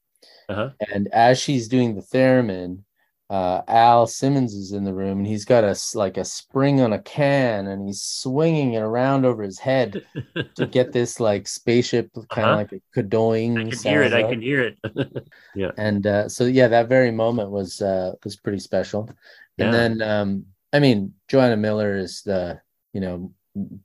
uh-huh. 0.48 0.70
and 0.92 1.08
as 1.08 1.40
she's 1.40 1.68
doing 1.68 1.94
the 1.94 2.02
theremin, 2.12 2.82
uh, 3.30 3.62
Al 3.68 4.06
Simmons 4.06 4.52
is 4.54 4.72
in 4.72 4.84
the 4.84 4.92
room 4.92 5.18
and 5.18 5.26
he's 5.26 5.44
got 5.46 5.64
a 5.64 5.74
like 5.94 6.16
a 6.18 6.24
spring 6.24 6.80
on 6.80 6.92
a 6.92 6.98
can 7.00 7.66
and 7.66 7.86
he's 7.86 8.02
swinging 8.02 8.74
it 8.74 8.80
around 8.82 9.24
over 9.24 9.42
his 9.42 9.58
head 9.58 10.04
to 10.56 10.66
get 10.70 10.92
this 10.92 11.18
like 11.20 11.48
spaceship 11.48 12.10
kind 12.28 12.46
of 12.46 12.52
Uh-huh. 12.52 12.56
like 12.56 12.72
a 12.72 13.00
cadoing. 13.00 13.52
I 13.58 13.70
can 13.70 13.78
hear 13.90 14.02
it. 14.02 14.10
sound 14.10 14.24
I 14.24 14.30
can 14.30 14.42
hear 14.42 14.60
it. 14.62 14.78
Yeah. 15.56 15.70
And 15.78 16.06
uh, 16.06 16.28
so 16.28 16.44
yeah 16.44 16.68
that 16.68 16.88
very 16.88 17.10
moment 17.10 17.50
was 17.50 17.80
uh 17.80 18.12
was 18.24 18.36
pretty 18.36 18.58
special 18.58 19.08
Yeah. 19.56 19.66
and 19.66 19.74
then 19.74 20.02
um 20.02 20.46
i 20.72 20.78
mean 20.80 21.14
joanna 21.28 21.56
miller 21.56 21.96
is 21.96 22.22
the 22.22 22.60
you 22.92 23.00
know 23.00 23.32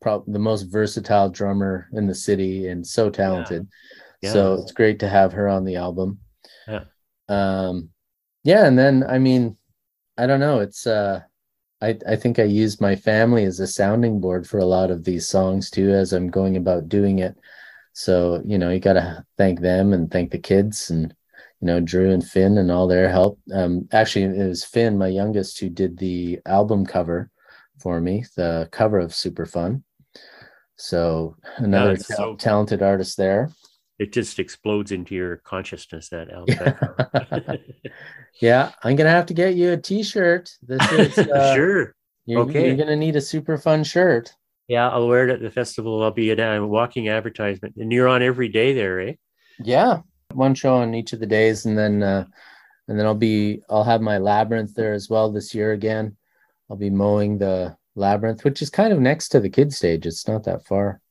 pro- 0.02 0.24
the 0.28 0.40
most 0.40 0.64
versatile 0.64 1.30
drummer 1.30 1.88
in 1.94 2.08
the 2.08 2.16
city 2.16 2.68
and 2.68 2.86
so 2.86 3.10
talented 3.10 3.68
Yeah. 4.22 4.34
so 4.34 4.54
it's 4.56 4.72
great 4.74 5.00
to 5.00 5.08
have 5.08 5.32
her 5.34 5.48
on 5.48 5.64
the 5.64 5.76
album 5.78 6.20
Yeah. 6.68 6.84
um 7.30 7.90
yeah 8.50 8.66
and 8.66 8.78
then 8.78 9.04
i 9.08 9.18
mean 9.20 9.56
i 10.18 10.26
don't 10.26 10.40
know 10.40 10.60
it's 10.60 10.88
uh 10.88 11.22
I, 11.82 11.98
I 12.08 12.16
think 12.16 12.40
I 12.40 12.44
use 12.44 12.82
my 12.82 12.96
family 12.96 13.46
as 13.46 13.60
a 13.60 13.68
sounding 13.68 14.20
board 14.20 14.48
for 14.48 14.60
a 14.60 14.66
lot 14.66 14.92
of 14.92 15.04
these 15.04 15.28
songs 15.28 15.70
too 15.70 15.92
as 15.92 16.12
I'm 16.12 16.30
going 16.30 16.58
about 16.58 16.90
doing 16.90 17.20
it. 17.20 17.38
So, 17.94 18.42
you 18.46 18.58
know, 18.58 18.70
you 18.70 18.80
got 18.80 18.94
to 18.94 19.26
thank 19.38 19.62
them 19.62 19.94
and 19.94 20.12
thank 20.12 20.32
the 20.32 20.40
kids 20.40 20.90
and, 20.90 21.14
you 21.62 21.66
know, 21.66 21.80
Drew 21.80 22.12
and 22.12 22.26
Finn 22.26 22.58
and 22.58 22.72
all 22.72 22.88
their 22.88 23.10
help. 23.10 23.40
Um, 23.54 23.88
actually, 23.92 24.26
it 24.26 24.48
was 24.48 24.64
Finn, 24.64 24.98
my 24.98 25.08
youngest, 25.08 25.60
who 25.60 25.70
did 25.70 25.98
the 25.98 26.40
album 26.46 26.86
cover 26.86 27.30
for 27.80 28.02
me, 28.02 28.26
the 28.36 28.68
cover 28.72 29.00
of 29.00 29.16
Super 29.16 29.46
Fun. 29.46 29.84
So, 30.76 31.36
another 31.58 31.98
ta- 31.98 32.16
so- 32.16 32.36
talented 32.36 32.82
artist 32.82 33.18
there. 33.18 33.50
It 34.00 34.14
just 34.14 34.40
explodes 34.40 34.92
into 34.92 35.14
your 35.14 35.38
consciousness 35.38 36.10
that. 36.10 36.30
Yeah, 38.42 38.72
I'm 38.84 38.96
going 38.96 39.06
to 39.06 39.12
have 39.12 39.26
to 39.28 39.34
get 39.34 39.56
you 39.56 39.72
a 39.74 39.78
t 39.78 40.02
shirt. 40.02 40.52
This 40.62 40.92
is, 40.94 41.18
uh, 41.30 41.56
sure. 41.56 41.96
you're, 42.26 42.42
Okay. 42.42 42.68
you're 42.68 42.78
going 42.78 42.88
to 42.88 42.96
need 42.96 43.18
a 43.18 43.22
super 43.22 43.58
fun 43.58 43.84
shirt. 43.84 44.32
Yeah, 44.68 44.88
I'll 44.90 45.08
wear 45.08 45.28
it 45.28 45.34
at 45.34 45.42
the 45.42 45.50
festival. 45.50 46.02
I'll 46.04 46.12
be 46.12 46.32
a, 46.32 46.58
a 46.58 46.66
walking 46.66 47.10
advertisement. 47.10 47.76
And 47.76 47.92
you're 47.92 48.08
on 48.08 48.22
every 48.22 48.48
day 48.48 48.74
there, 48.74 49.02
eh? 49.02 49.14
Yeah, 49.60 50.02
one 50.34 50.54
show 50.54 50.76
on 50.76 50.94
each 50.94 51.12
of 51.12 51.20
the 51.20 51.26
days, 51.26 51.66
and 51.66 51.78
then 51.78 52.02
uh, 52.02 52.26
and 52.88 52.98
then 52.98 53.06
I'll 53.06 53.16
be 53.16 53.62
I'll 53.70 53.84
have 53.84 54.00
my 54.00 54.20
labyrinth 54.20 54.74
there 54.74 54.94
as 54.94 55.10
well 55.10 55.32
this 55.32 55.54
year 55.54 55.74
again. 55.74 56.16
I'll 56.70 56.78
be 56.78 56.92
mowing 56.92 57.40
the 57.40 57.76
labyrinth, 57.96 58.46
which 58.46 58.62
is 58.62 58.70
kind 58.70 58.94
of 58.94 59.00
next 59.00 59.30
to 59.30 59.40
the 59.42 59.50
kid 59.50 59.74
stage. 59.74 60.06
It's 60.06 60.28
not 60.28 60.44
that 60.46 60.66
far. 60.66 61.02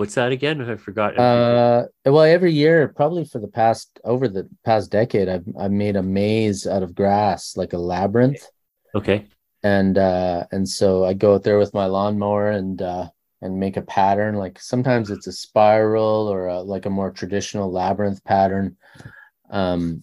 What's 0.00 0.14
that 0.14 0.32
again? 0.32 0.62
I 0.62 0.76
forgot. 0.76 1.18
Uh, 1.18 1.84
well, 2.06 2.22
every 2.22 2.54
year, 2.54 2.88
probably 2.88 3.26
for 3.26 3.38
the 3.38 3.46
past 3.46 4.00
over 4.02 4.28
the 4.28 4.48
past 4.64 4.90
decade, 4.90 5.28
I've 5.28 5.44
I've 5.60 5.72
made 5.72 5.94
a 5.94 6.02
maze 6.02 6.66
out 6.66 6.82
of 6.82 6.94
grass, 6.94 7.54
like 7.54 7.74
a 7.74 7.78
labyrinth, 7.78 8.42
okay. 8.94 9.26
and 9.62 9.98
uh, 9.98 10.44
and 10.52 10.66
so 10.66 11.04
I 11.04 11.12
go 11.12 11.34
out 11.34 11.42
there 11.42 11.58
with 11.58 11.74
my 11.74 11.84
lawnmower 11.84 12.48
and 12.48 12.80
uh, 12.80 13.10
and 13.42 13.60
make 13.60 13.76
a 13.76 13.82
pattern. 13.82 14.36
Like 14.36 14.58
sometimes 14.58 15.10
it's 15.10 15.26
a 15.26 15.32
spiral 15.32 16.28
or 16.28 16.46
a, 16.46 16.62
like 16.62 16.86
a 16.86 16.90
more 16.90 17.10
traditional 17.10 17.70
labyrinth 17.70 18.24
pattern. 18.24 18.78
Um, 19.50 20.02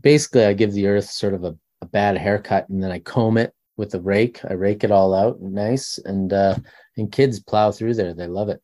basically, 0.00 0.46
I 0.46 0.54
give 0.54 0.72
the 0.72 0.86
earth 0.86 1.10
sort 1.10 1.34
of 1.34 1.44
a, 1.44 1.54
a 1.82 1.86
bad 1.86 2.16
haircut, 2.16 2.70
and 2.70 2.82
then 2.82 2.90
I 2.90 2.98
comb 3.00 3.36
it 3.36 3.52
with 3.76 3.94
a 3.94 4.00
rake. 4.00 4.40
I 4.48 4.54
rake 4.54 4.84
it 4.84 4.90
all 4.90 5.12
out 5.12 5.42
nice, 5.42 5.98
and 5.98 6.32
uh, 6.32 6.56
and 6.96 7.12
kids 7.12 7.40
plow 7.40 7.72
through 7.72 7.92
there. 7.92 8.14
They 8.14 8.26
love 8.26 8.48
it. 8.48 8.62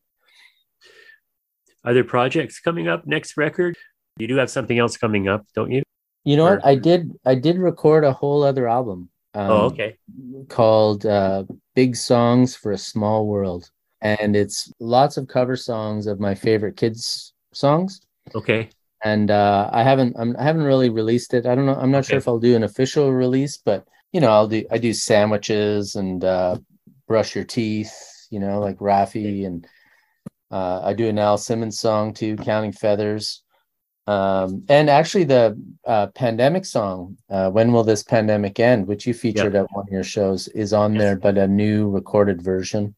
Are 1.85 1.95
there 1.95 2.05
projects 2.05 2.61
coming 2.61 2.89
up 2.89 3.07
next 3.07 3.37
record? 3.37 3.77
You 4.19 4.27
do 4.27 4.37
have 4.37 4.51
something 4.51 4.79
else 4.79 4.97
coming 4.97 5.29
up, 5.29 5.47
don't 5.55 5.71
you? 5.71 5.83
You 6.25 6.37
know 6.37 6.47
Or- 6.47 6.57
what? 6.57 6.67
I 6.67 6.75
did. 6.77 7.13
I 7.27 7.35
did 7.35 7.59
record 7.59 8.05
a 8.05 8.13
whole 8.13 8.43
other 8.43 8.69
album. 8.69 9.11
Um, 9.37 9.51
oh, 9.51 9.61
okay. 9.67 9.97
called 10.49 11.05
uh, 11.07 11.43
Big 11.75 11.97
Songs 11.97 12.55
for 12.55 12.71
a 12.71 12.79
Small 12.79 13.27
World. 13.27 13.69
And 14.01 14.37
it's 14.37 14.71
lots 14.79 15.17
of 15.17 15.27
cover 15.27 15.57
songs 15.57 16.07
of 16.07 16.21
my 16.21 16.35
favorite 16.37 16.77
kids' 16.77 17.35
songs. 17.53 18.01
Okay. 18.35 18.69
And 19.03 19.31
uh, 19.33 19.69
I 19.73 19.83
haven't 19.83 20.15
I'm, 20.19 20.37
I 20.39 20.45
haven't 20.45 20.63
really 20.63 20.89
released 20.89 21.35
it. 21.35 21.47
I 21.47 21.55
don't 21.55 21.67
know. 21.67 21.75
I'm 21.75 21.91
not 21.91 22.05
sure 22.05 22.17
if 22.17 22.29
I'll 22.29 22.39
do 22.39 22.55
an 22.55 22.63
official 22.63 23.13
release, 23.13 23.57
but 23.59 23.85
you 24.13 24.21
know, 24.21 24.31
I'll 24.31 24.47
do 24.49 24.65
I 24.71 24.79
do 24.79 24.93
sandwiches 24.95 25.97
and 25.97 26.25
uh, 26.25 26.59
brush 27.09 27.35
your 27.35 27.45
teeth, 27.45 27.93
you 28.31 28.39
know, 28.39 28.61
like 28.61 28.79
Raffi 28.79 29.47
and 29.47 29.67
uh, 30.51 30.81
I 30.85 30.93
do 30.93 31.09
an 31.09 31.19
Al 31.19 31.39
Simmons 31.39 31.79
song 31.81 32.13
too, 32.15 32.37
Counting 32.37 32.73
Feathers. 32.73 33.43
Um, 34.07 34.65
and 34.69 34.91
actually 34.91 35.25
the 35.25 35.59
uh, 35.87 36.09
pandemic 36.09 36.67
song, 36.67 37.17
uh, 37.31 37.51
When 37.51 37.73
Will 37.73 37.85
This 37.85 38.03
Pandemic 38.03 38.61
End, 38.61 38.87
which 38.87 39.07
you 39.07 39.15
featured 39.15 39.55
at 39.57 39.67
one 39.73 39.87
of 39.89 39.93
your 39.93 40.05
shows, 40.05 40.47
is 40.49 40.73
on 40.75 40.93
Yes. 40.95 41.01
there, 41.03 41.17
but 41.17 41.39
a 41.39 41.49
new 41.49 41.89
recorded 41.89 42.43
version. 42.43 42.95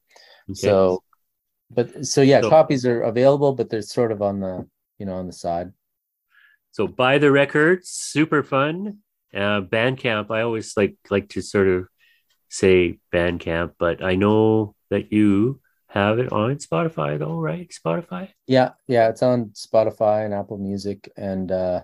okay. 0.50 0.54
So, 0.54 1.02
but 1.70 2.04
so 2.06 2.22
yeah, 2.22 2.40
So- 2.40 2.50
copies 2.50 2.84
are 2.84 3.02
available, 3.02 3.52
but 3.52 3.70
they're 3.70 3.82
sort 3.82 4.10
of 4.10 4.20
on 4.20 4.40
the, 4.40 4.66
you 4.98 5.06
know, 5.06 5.14
on 5.14 5.26
the 5.26 5.32
side. 5.32 5.72
So 6.72 6.86
buy 6.88 7.18
the 7.18 7.30
record, 7.30 7.86
super 7.86 8.42
fun. 8.42 8.98
Uh, 9.34 9.60
Bandcamp. 9.62 10.30
I 10.30 10.42
always 10.42 10.76
like 10.76 10.96
like 11.10 11.28
to 11.30 11.40
sort 11.42 11.68
of 11.68 11.86
say 12.48 12.98
Bandcamp, 13.12 13.72
but 13.78 14.02
I 14.02 14.14
know 14.16 14.74
that 14.90 15.12
you 15.12 15.60
have 15.96 16.18
it 16.18 16.32
on 16.32 16.56
Spotify, 16.56 17.18
though, 17.18 17.38
right? 17.38 17.70
Spotify. 17.70 18.28
Yeah, 18.46 18.72
yeah, 18.86 19.08
it's 19.08 19.22
on 19.22 19.46
Spotify 19.50 20.24
and 20.24 20.34
Apple 20.34 20.58
Music 20.58 21.10
and 21.16 21.50
uh 21.50 21.82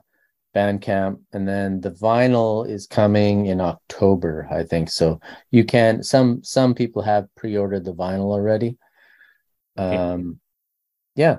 Bandcamp. 0.55 1.21
And 1.33 1.49
then 1.49 1.81
the 1.81 1.91
vinyl 1.91 2.69
is 2.69 2.87
coming 2.87 3.47
in 3.47 3.61
October, 3.61 4.47
I 4.51 4.65
think. 4.65 4.91
So 4.91 5.21
you 5.51 5.65
can 5.65 6.03
some 6.03 6.43
some 6.45 6.75
people 6.75 7.03
have 7.03 7.35
pre-ordered 7.37 7.85
the 7.85 7.95
vinyl 7.95 8.31
already. 8.31 8.77
Okay. 9.79 9.97
Um 9.97 10.41
yeah. 11.15 11.39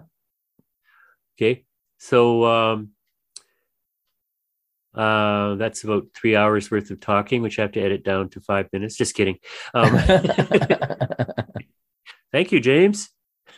Okay. 1.38 1.66
So 1.98 2.46
um, 2.46 2.90
uh, 4.94 5.56
that's 5.56 5.84
about 5.84 6.08
three 6.14 6.36
hours 6.36 6.70
worth 6.70 6.92
of 6.92 7.00
talking, 7.00 7.42
which 7.42 7.58
I 7.58 7.64
have 7.64 7.72
to 7.72 7.82
edit 7.82 8.04
down 8.04 8.30
to 8.32 8.40
five 8.40 8.68
minutes. 8.72 8.96
Just 8.96 9.16
kidding. 9.16 9.38
Um, 9.74 9.96
thank 12.34 12.52
you, 12.52 12.60
James. 12.60 13.10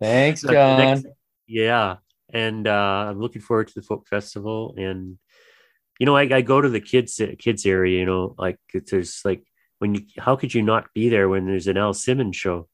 Thanks, 0.00 0.40
So 0.42 0.52
John. 0.52 0.78
next- 0.78 1.06
Yeah, 1.46 1.96
and 2.32 2.66
uh, 2.66 3.06
I'm 3.10 3.20
looking 3.20 3.42
forward 3.42 3.68
to 3.68 3.74
the 3.74 3.82
folk 3.82 4.06
festival. 4.06 4.74
And 4.78 5.18
you 5.98 6.06
know, 6.06 6.16
I, 6.16 6.22
I 6.22 6.40
go 6.42 6.60
to 6.60 6.68
the 6.68 6.80
kids 6.80 7.20
kids 7.38 7.66
area. 7.66 7.98
You 7.98 8.06
know, 8.06 8.34
like 8.38 8.58
there's 8.90 9.20
like 9.24 9.44
when 9.78 9.94
you 9.94 10.02
how 10.18 10.36
could 10.36 10.54
you 10.54 10.62
not 10.62 10.86
be 10.94 11.08
there 11.08 11.28
when 11.28 11.46
there's 11.46 11.66
an 11.66 11.76
Al 11.76 11.92
Simmons 11.94 12.36
show? 12.36 12.68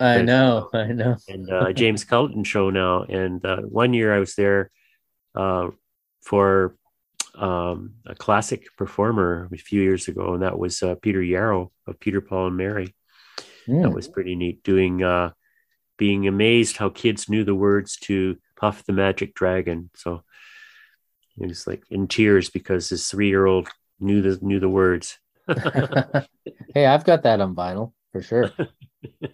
I 0.00 0.16
And- 0.16 0.26
know, 0.26 0.70
I 0.72 0.86
know. 0.92 1.16
and 1.28 1.50
uh, 1.50 1.72
James 1.72 2.04
Culleton 2.04 2.44
show 2.46 2.70
now. 2.70 3.02
And 3.02 3.44
uh, 3.44 3.60
one 3.62 3.92
year 3.94 4.14
I 4.14 4.18
was 4.20 4.34
there 4.34 4.70
uh, 5.34 5.70
for 6.22 6.76
um, 7.34 7.94
a 8.06 8.14
classic 8.14 8.66
performer 8.78 9.48
a 9.52 9.56
few 9.58 9.82
years 9.82 10.08
ago, 10.08 10.34
and 10.34 10.42
that 10.42 10.58
was 10.58 10.82
uh, 10.82 10.94
Peter 11.02 11.22
Yarrow 11.22 11.72
of 11.86 12.00
Peter 12.00 12.20
Paul 12.20 12.46
and 12.48 12.56
Mary. 12.56 12.94
Mm. 13.66 13.82
That 13.82 13.90
was 13.90 14.08
pretty 14.08 14.34
neat. 14.36 14.62
Doing 14.62 15.02
uh, 15.02 15.32
being 15.96 16.26
amazed 16.26 16.76
how 16.76 16.90
kids 16.90 17.28
knew 17.28 17.44
the 17.44 17.54
words 17.54 17.96
to 18.02 18.36
Puff 18.56 18.84
the 18.84 18.92
Magic 18.92 19.34
Dragon. 19.34 19.90
So 19.94 20.22
he 21.36 21.46
was 21.46 21.66
like 21.66 21.82
in 21.90 22.08
tears 22.08 22.50
because 22.50 22.88
his 22.88 23.08
three 23.08 23.28
year 23.28 23.46
old 23.46 23.68
knew 24.00 24.22
the 24.22 24.38
knew 24.44 24.60
the 24.60 24.68
words. 24.68 25.18
hey, 26.74 26.86
I've 26.86 27.04
got 27.04 27.22
that 27.24 27.40
on 27.40 27.54
vinyl 27.54 27.92
for 28.12 28.22
sure. 28.22 28.50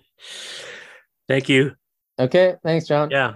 Thank 1.29 1.49
you. 1.49 1.77
Okay, 2.19 2.57
thanks, 2.63 2.87
John. 2.87 3.11
Yeah. 3.11 3.35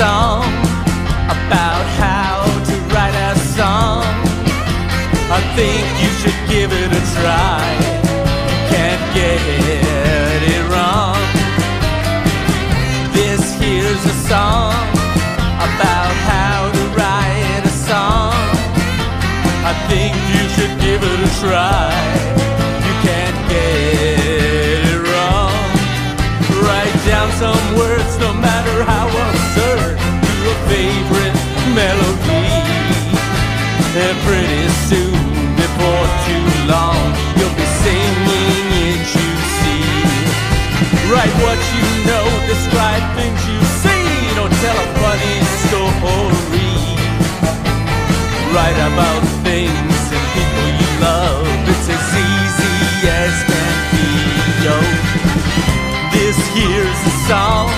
Song 0.00 0.44
about 1.28 1.84
how 2.00 2.40
to 2.68 2.74
write 2.92 3.16
a 3.28 3.36
song. 3.58 4.00
I 5.36 5.40
think 5.56 5.84
you 6.02 6.10
should 6.20 6.40
give 6.48 6.70
it 6.72 6.90
a 7.00 7.02
try. 7.16 7.60
Can't 8.72 9.04
get 9.12 9.40
it 10.56 10.64
wrong. 10.72 11.20
This 13.12 13.42
here's 13.60 14.04
a 14.14 14.16
song 14.30 14.72
about 15.68 16.12
how 16.30 16.58
to 16.76 16.82
write 16.96 17.64
a 17.72 17.74
song. 17.90 18.40
I 19.70 19.74
think 19.90 20.16
you 20.32 20.42
should 20.54 20.74
give 20.80 21.02
it 21.02 21.20
a 21.28 21.30
try. 21.44 22.29
Favorite 30.70 31.34
melody. 31.74 32.46
And 33.98 34.16
pretty 34.22 34.66
soon, 34.86 35.18
before 35.58 36.06
too 36.30 36.46
long, 36.70 37.02
you'll 37.34 37.58
be 37.58 37.68
singing 37.82 38.66
it, 38.86 39.02
you 39.18 39.30
see. 39.58 39.82
Write 41.10 41.34
what 41.42 41.58
you 41.74 41.86
know, 42.06 42.26
describe 42.46 43.02
things 43.18 43.40
you 43.50 43.60
see. 43.82 44.06
Don't 44.38 44.54
tell 44.62 44.78
a 44.78 44.88
funny 45.02 45.36
story. 45.66 46.70
Write 48.54 48.78
about 48.90 49.22
things 49.42 49.98
and 50.14 50.26
people 50.34 50.68
you 50.80 50.90
love. 51.02 51.46
It's 51.72 51.88
as 51.90 52.08
easy 52.30 52.78
as 53.10 53.34
can 53.50 53.74
be, 53.90 54.08
yo. 54.64 54.76
This 56.14 56.38
here's 56.54 57.00
a 57.10 57.14
song 57.26 57.70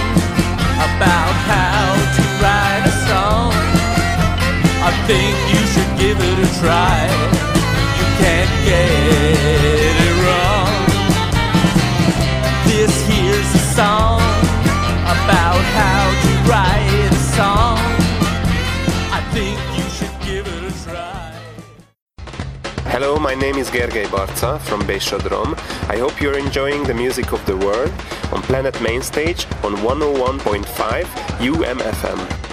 about 0.77 1.35
how 1.49 1.92
think 5.07 5.35
you 5.51 5.63
should 5.73 5.93
give 5.99 6.19
it 6.21 6.39
a 6.39 6.51
try. 6.61 6.99
You 7.99 8.07
can't 8.23 8.55
get 8.69 8.89
it 9.99 10.15
wrong. 10.23 10.71
This 12.69 12.95
here's 13.11 13.51
a 13.55 13.65
song 13.75 14.21
about 15.15 15.63
how 15.81 16.03
to 16.23 16.31
write 16.49 17.11
a 17.11 17.15
song. 17.35 17.79
I 19.19 19.21
think 19.35 19.59
you 19.77 19.87
should 19.97 20.17
give 20.29 20.47
it 20.47 20.63
a 20.71 20.85
try. 20.85 21.35
Hello, 22.93 23.19
my 23.19 23.35
name 23.35 23.57
is 23.57 23.71
Gergely 23.71 24.09
Barca 24.11 24.61
from 24.61 24.83
Beishodrom. 24.83 25.59
I 25.89 25.97
hope 25.99 26.21
you're 26.21 26.39
enjoying 26.39 26.85
the 26.85 26.95
music 26.95 27.33
of 27.33 27.45
the 27.47 27.57
world 27.57 27.93
on 28.33 28.41
Planet 28.43 28.81
Mainstage 28.81 29.47
on 29.65 29.75
101.5 29.83 31.05
UMFM. 31.51 32.52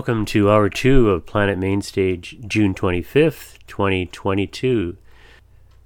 Welcome 0.00 0.24
to 0.24 0.50
hour 0.50 0.70
two 0.70 1.10
of 1.10 1.26
Planet 1.26 1.58
Mainstage, 1.58 2.38
June 2.48 2.72
25th, 2.72 3.58
2022. 3.66 4.96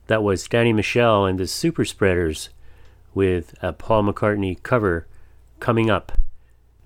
That 0.07 0.23
was 0.23 0.47
Danny 0.47 0.73
Michel 0.73 1.27
and 1.27 1.37
the 1.37 1.49
Super 1.49 1.85
Spreaders 1.85 2.51
with 3.13 3.57
a 3.61 3.73
Paul 3.73 4.05
McCartney 4.05 4.63
cover 4.63 5.09
coming 5.59 5.91
up 5.91 6.13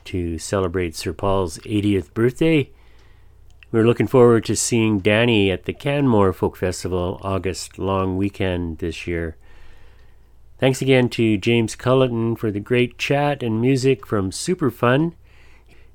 to 0.05 0.39
celebrate 0.39 0.97
Sir 0.97 1.13
Paul's 1.13 1.59
80th 1.59 2.15
birthday. 2.15 2.71
We're 3.71 3.87
looking 3.87 4.07
forward 4.07 4.47
to 4.47 4.57
seeing 4.57 4.99
Danny 4.99 5.51
at 5.51 5.67
the 5.67 5.75
Canmore 5.75 6.33
Folk 6.33 6.57
Festival 6.57 7.21
August 7.23 7.79
long 7.79 8.17
weekend 8.17 8.79
this 8.79 9.07
year. 9.07 9.37
Thanks 10.59 10.81
again 10.81 11.11
to 11.11 11.37
James 11.37 11.77
Culleton 11.77 12.39
for 12.39 12.51
the 12.51 12.59
great 12.59 12.97
chat 12.97 13.43
and 13.43 13.61
music 13.61 14.07
from 14.07 14.33
Super 14.33 14.71
Fun. 14.71 15.15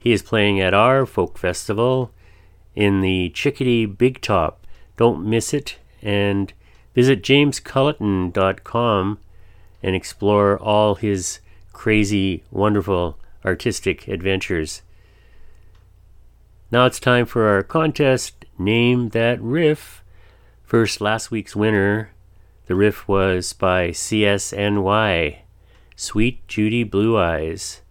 He 0.03 0.11
is 0.11 0.21
playing 0.21 0.59
at 0.59 0.73
our 0.73 1.05
folk 1.05 1.37
festival 1.37 2.11
in 2.75 2.99
the 2.99 3.29
Chickadee 3.29 3.85
Big 3.85 4.19
Top. 4.19 4.67
Don't 4.97 5.25
miss 5.25 5.53
it 5.53 5.77
and 6.01 6.51
visit 6.93 7.23
jamesculleton.com 7.23 9.19
and 9.81 9.95
explore 9.95 10.59
all 10.59 10.95
his 10.95 11.39
crazy, 11.71 12.43
wonderful 12.51 13.17
artistic 13.45 14.09
adventures. 14.09 14.81
Now 16.69 16.85
it's 16.85 16.99
time 16.99 17.25
for 17.25 17.47
our 17.47 17.63
contest 17.63 18.43
Name 18.59 19.07
That 19.11 19.41
Riff. 19.41 20.03
First, 20.65 20.99
last 20.99 21.31
week's 21.31 21.55
winner. 21.55 22.11
The 22.65 22.75
riff 22.75 23.07
was 23.07 23.53
by 23.53 23.91
CSNY, 23.91 25.37
Suite 25.95 26.45
Judy 26.49 26.83
Blue 26.83 27.17
Eyes 27.17 27.82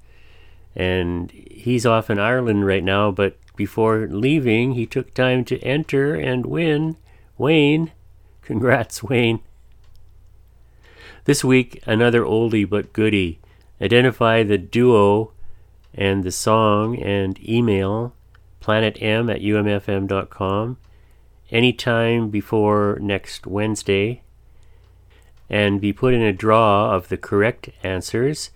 and 0.74 1.30
he's 1.30 1.86
off 1.86 2.10
in 2.10 2.18
Ireland 2.18 2.66
right 2.66 2.84
now. 2.84 3.10
But 3.10 3.36
before 3.56 4.06
leaving, 4.08 4.72
he 4.72 4.86
took 4.86 5.14
time 5.14 5.44
to 5.46 5.60
enter 5.60 6.14
and 6.14 6.46
win. 6.46 6.96
Wayne, 7.38 7.92
congrats, 8.42 9.02
Wayne. 9.02 9.40
This 11.24 11.44
week, 11.44 11.82
another 11.86 12.22
oldie 12.22 12.68
but 12.68 12.92
goodie. 12.92 13.38
Identify 13.80 14.42
the 14.42 14.58
duo 14.58 15.32
and 15.94 16.24
the 16.24 16.32
song 16.32 16.98
and 16.98 17.38
email 17.48 18.14
planetm 18.60 19.30
at 19.32 19.40
umfm.com 19.40 20.78
anytime 21.50 22.30
before 22.30 22.98
next 23.00 23.46
Wednesday 23.46 24.22
and 25.50 25.80
be 25.80 25.92
put 25.92 26.14
in 26.14 26.22
a 26.22 26.32
draw 26.32 26.92
of 26.94 27.08
the 27.08 27.16
correct 27.16 27.68
answers 27.82 28.50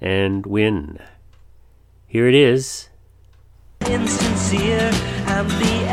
and 0.00 0.46
win. 0.46 0.98
Here 2.10 2.26
it 2.26 2.34
is. 2.34 2.88
Insincere, 3.82 4.90
and 5.28 5.50
the 5.50 5.84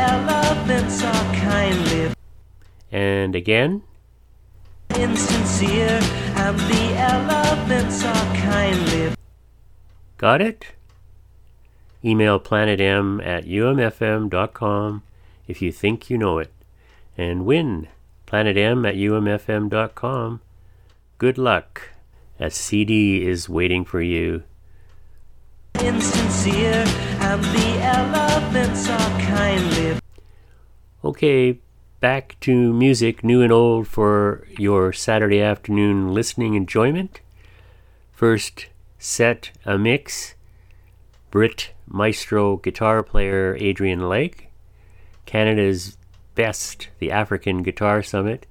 are 1.04 1.34
kindly. 1.34 2.14
And 2.90 3.36
again. 3.36 3.82
Insincere, 4.88 6.00
and 6.36 6.58
the 6.58 8.06
are 8.06 8.34
kindly. 8.34 9.14
Got 10.16 10.40
it? 10.40 10.64
Email 12.02 12.40
planetm 12.40 13.22
at 13.22 13.44
umfm.com 13.44 15.02
if 15.46 15.60
you 15.60 15.70
think 15.70 16.08
you 16.08 16.16
know 16.16 16.38
it. 16.38 16.50
And 17.18 17.44
win 17.44 17.88
planetm 18.26 18.88
at 18.88 18.94
umfm.com. 18.94 20.40
Good 21.18 21.36
luck. 21.36 21.90
A 22.40 22.50
CD 22.50 23.26
is 23.26 23.50
waiting 23.50 23.84
for 23.84 24.00
you 24.00 24.44
insincere, 25.82 26.84
and 27.20 27.42
the 27.42 27.78
elephants 27.82 28.88
are 28.88 29.20
kindly. 29.20 29.98
Okay, 31.04 31.58
back 32.00 32.36
to 32.40 32.72
music, 32.72 33.22
new 33.22 33.42
and 33.42 33.52
old, 33.52 33.86
for 33.86 34.46
your 34.58 34.92
Saturday 34.92 35.40
afternoon 35.40 36.12
listening 36.12 36.54
enjoyment. 36.54 37.20
First 38.12 38.66
set 38.98 39.50
a 39.64 39.78
mix 39.78 40.34
Brit 41.30 41.72
Maestro 41.86 42.56
guitar 42.56 43.02
player 43.02 43.56
Adrian 43.60 44.08
Legg, 44.08 44.48
Canada's 45.26 45.96
best, 46.34 46.88
the 46.98 47.10
African 47.10 47.62
Guitar 47.62 48.02
Summit, 48.02 48.46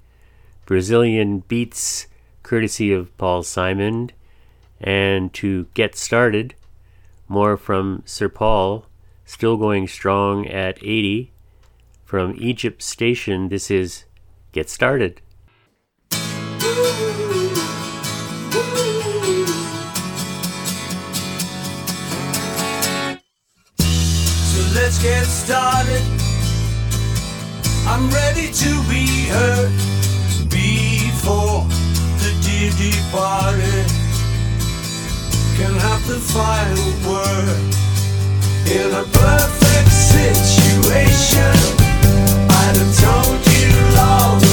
Brazilian 0.65 1.39
beats 1.47 2.07
courtesy 2.43 2.93
of 2.93 3.15
Paul 3.17 3.43
Simon, 3.43 4.11
and 4.80 5.34
to 5.34 5.67
get 5.73 5.95
started, 5.95 6.53
more 7.28 7.57
from 7.57 8.03
Sir 8.05 8.30
Paul, 8.30 8.86
still 9.26 9.57
going 9.57 9.88
strong 9.88 10.47
at 10.47 10.78
80. 10.82 11.32
From 12.03 12.36
Egypt 12.38 12.82
Station, 12.82 13.49
this 13.49 13.71
is 13.71 14.05
Get 14.51 14.69
Started. 14.69 15.21
So 16.11 16.19
let's 24.76 25.01
get 25.01 25.26
started. 25.26 26.03
I'm 27.88 28.09
ready 28.09 28.51
to 28.51 28.84
be 28.89 29.28
heard 29.28 29.71
before 30.49 31.65
the 32.19 32.32
dear 32.41 32.71
departed 32.71 34.05
can 35.58 35.74
have 35.74 36.06
the 36.06 36.20
final 36.20 36.91
word 37.08 37.76
in 38.68 38.91
a 38.91 39.03
perfect 39.03 39.89
situation. 39.89 41.56
I'd 42.49 42.76
have 42.76 42.93
told 42.99 43.39
you 43.56 43.72
long 43.95 44.45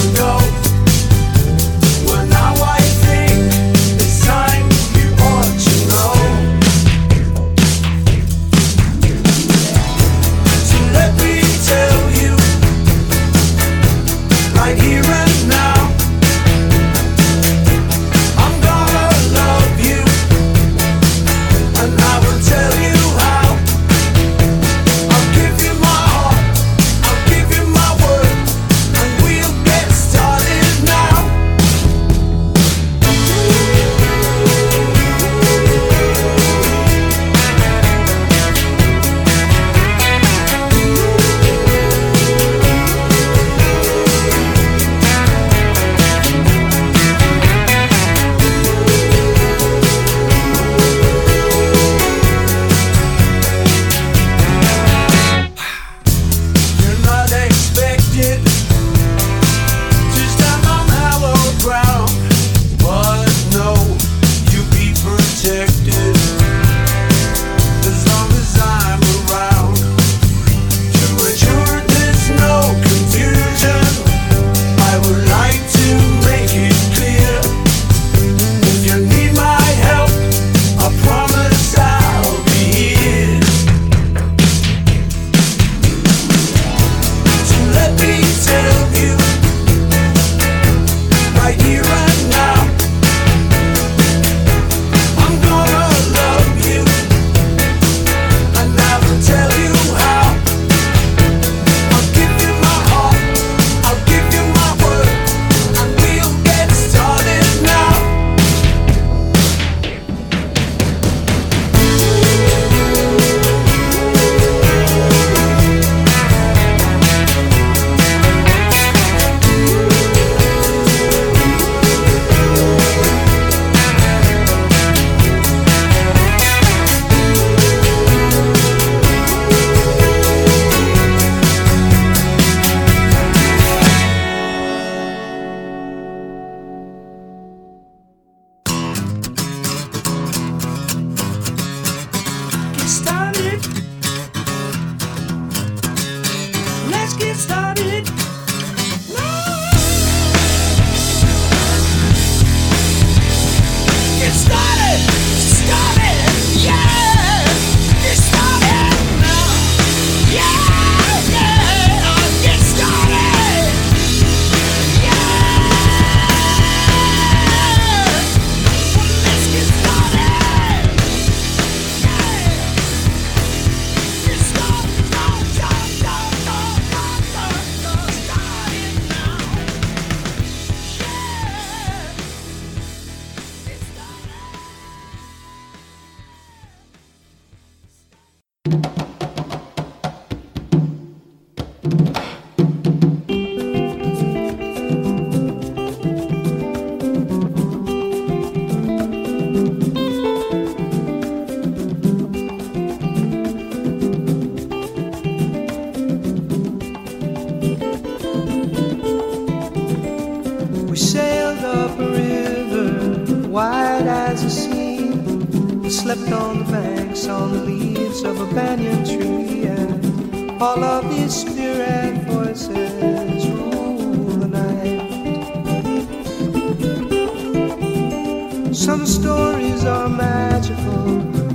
stories 229.63 229.85
are 229.85 230.09
magical, 230.09 231.05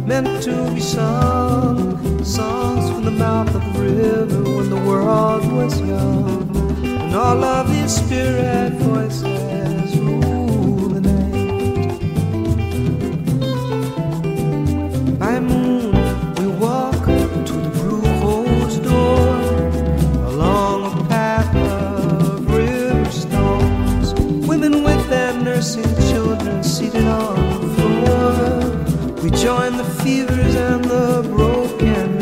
meant 0.06 0.43
to 0.43 0.74
be 0.74 0.80
sung. 0.80 2.24
Songs 2.24 2.90
from 2.90 3.05
the 3.05 3.10
mouth 3.10 3.55
of 3.55 3.72
the 3.72 3.80
river 3.80 4.43
when 4.43 4.70
the 4.70 4.76
world 4.76 5.51
was 5.52 5.80
young. 5.80 6.56
And 6.85 7.14
all 7.14 7.44
of 7.44 7.68
these 7.70 7.94
spirit 7.97 8.72
voices. 8.74 9.47
We 29.30 29.36
join 29.36 29.76
the 29.76 29.84
fevers 29.84 30.55
and 30.55 30.84
the 30.84 31.22
broken 31.28 32.18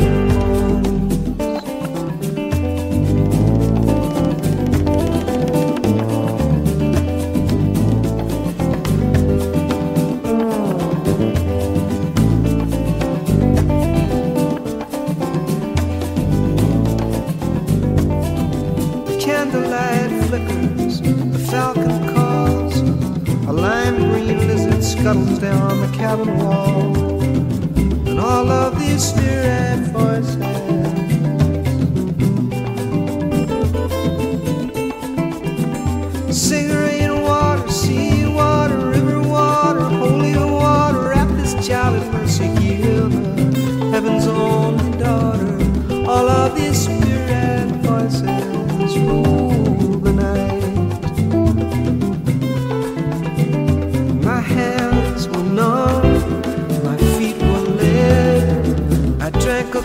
flickers, 20.27 20.99
a 20.99 21.39
falcon 21.49 22.13
calls, 22.13 22.77
a 23.47 23.53
lime 23.53 23.95
green 23.95 24.45
lizard 24.45 24.83
scuttles 24.83 25.39
down 25.39 25.86
cabin 25.97 26.37
wall. 26.37 27.21
And 28.07 28.19
all 28.19 28.49
of 28.49 28.77
these 28.79 29.03
spirit 29.03 29.79
voices. 29.91 30.16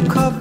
come 0.09 0.32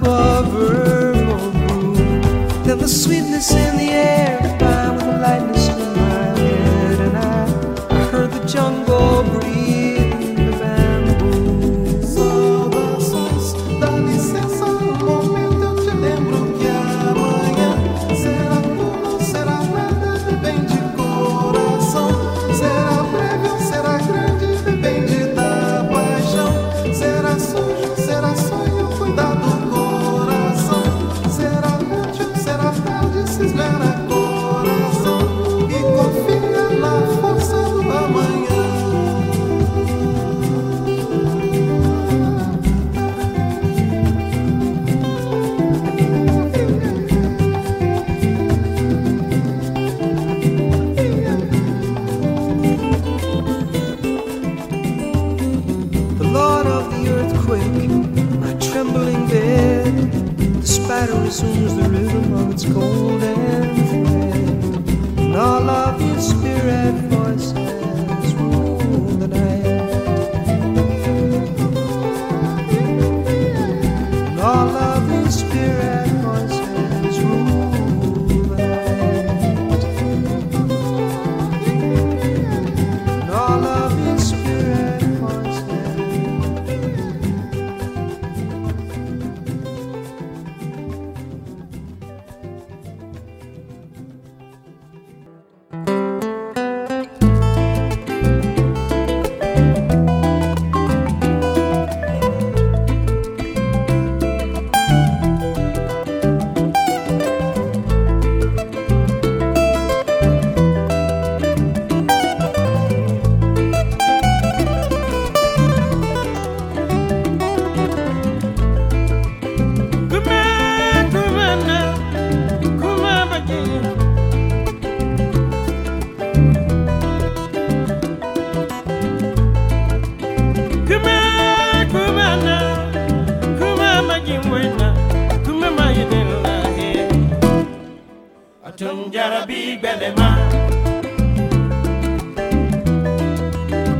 jara 139.12 139.44
bí 139.48 139.76
gbẹlẹ 139.80 140.10
má. 140.18 140.28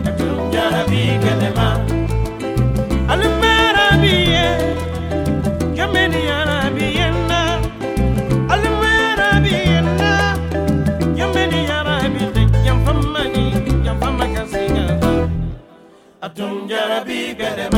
ẹtùn 0.08 0.50
jara 0.54 0.82
bí 0.90 1.00
gbẹlẹ 1.22 1.50
má. 1.56 1.68
alimẹ́ra 3.12 3.86
bí 4.02 4.12
yẹ 4.32 4.46
kẹ́mẹ́ni 5.76 6.20
yàrá 6.30 6.58
bí 6.76 6.84
yẹ 6.98 7.08
ná. 7.30 7.40
alimẹ́ra 8.54 9.28
bí 9.44 9.52
yẹ 9.70 9.80
ná 10.00 10.10
kẹ́mẹ́ni 11.16 11.58
yàrá 11.70 11.96
bí 12.14 12.22
yẹ 12.36 12.42
janfamani 12.64 13.44
janfama 13.84 14.24
jara 16.70 16.98
bí 17.06 17.18
gbẹlẹ. 17.38 17.71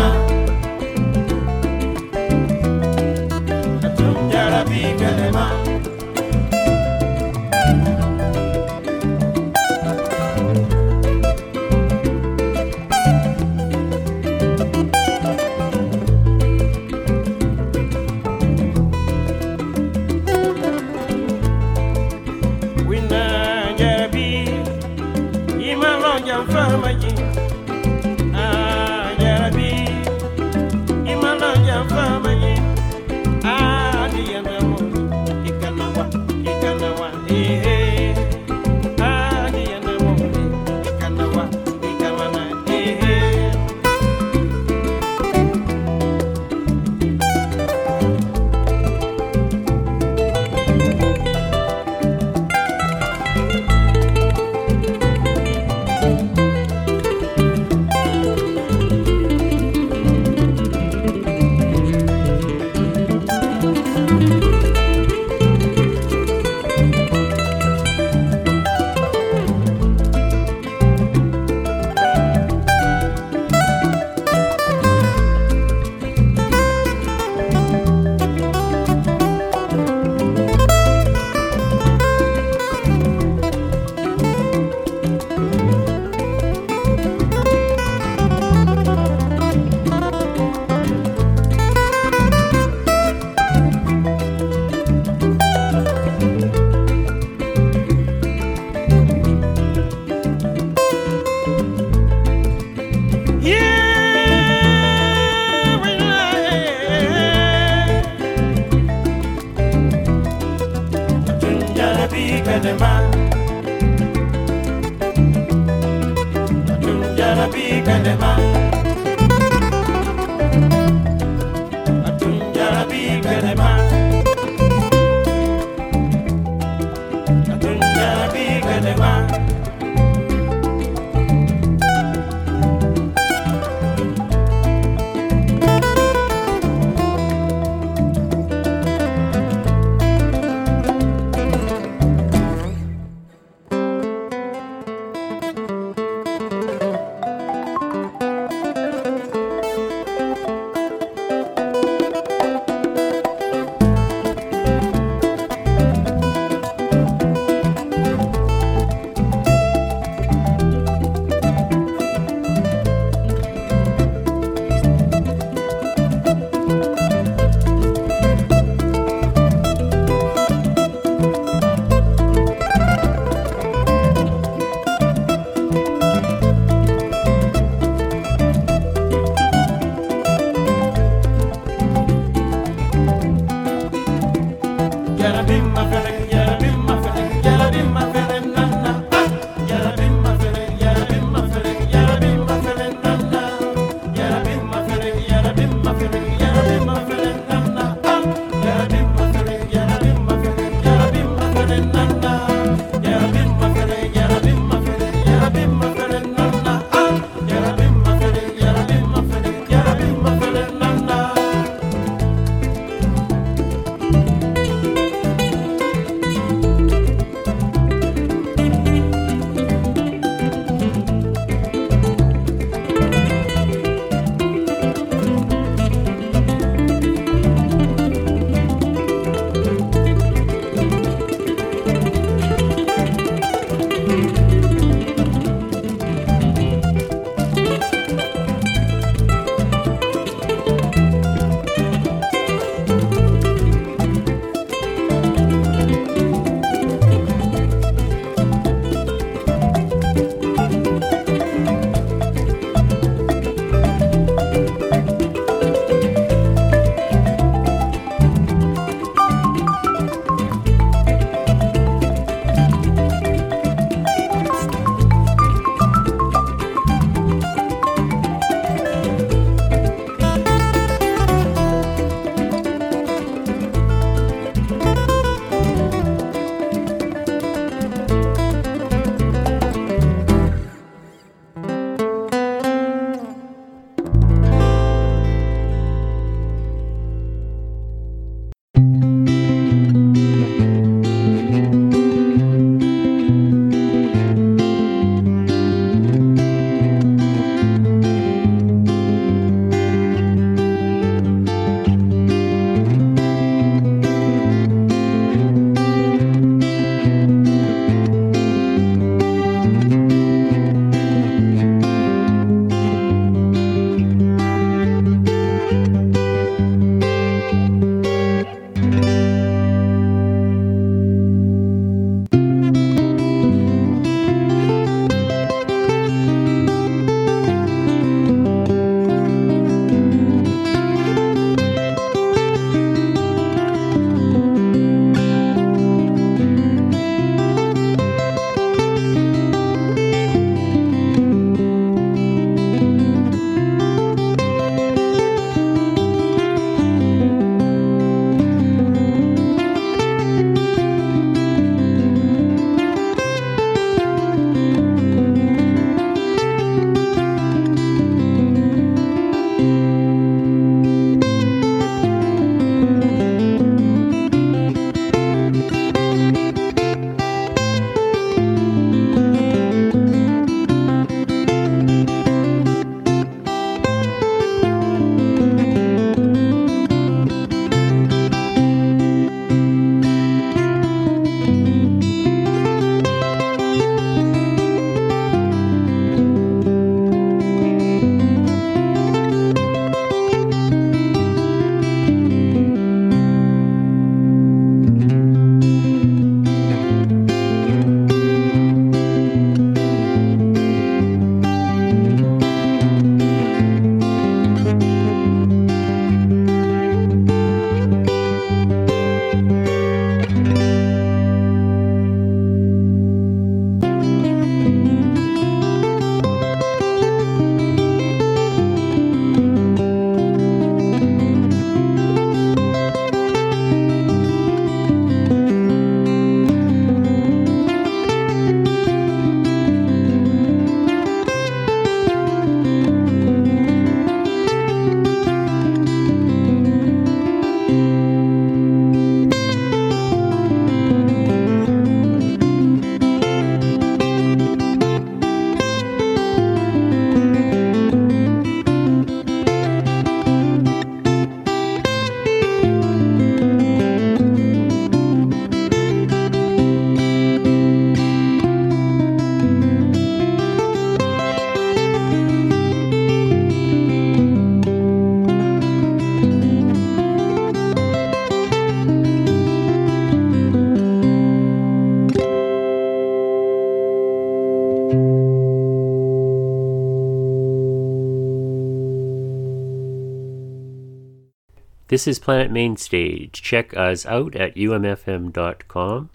This 481.94 482.08
is 482.08 482.18
Planet 482.18 482.50
Mainstage. 482.50 483.40
Check 483.40 483.76
us 483.76 484.04
out 484.04 484.34
at 484.34 484.56
umfm.com. 484.56 486.10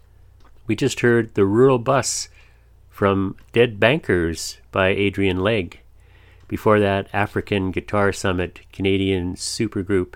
We 0.67 0.75
just 0.75 0.99
heard 0.99 1.33
The 1.35 1.45
Rural 1.45 1.79
Bus 1.79 2.27
from 2.89 3.37
Dead 3.53 3.79
Bankers 3.79 4.57
by 4.73 4.89
Adrian 4.89 5.37
Legg. 5.37 5.79
Before 6.49 6.81
that, 6.81 7.07
African 7.13 7.71
Guitar 7.71 8.11
Summit 8.11 8.59
Canadian 8.73 9.35
supergroup 9.35 10.15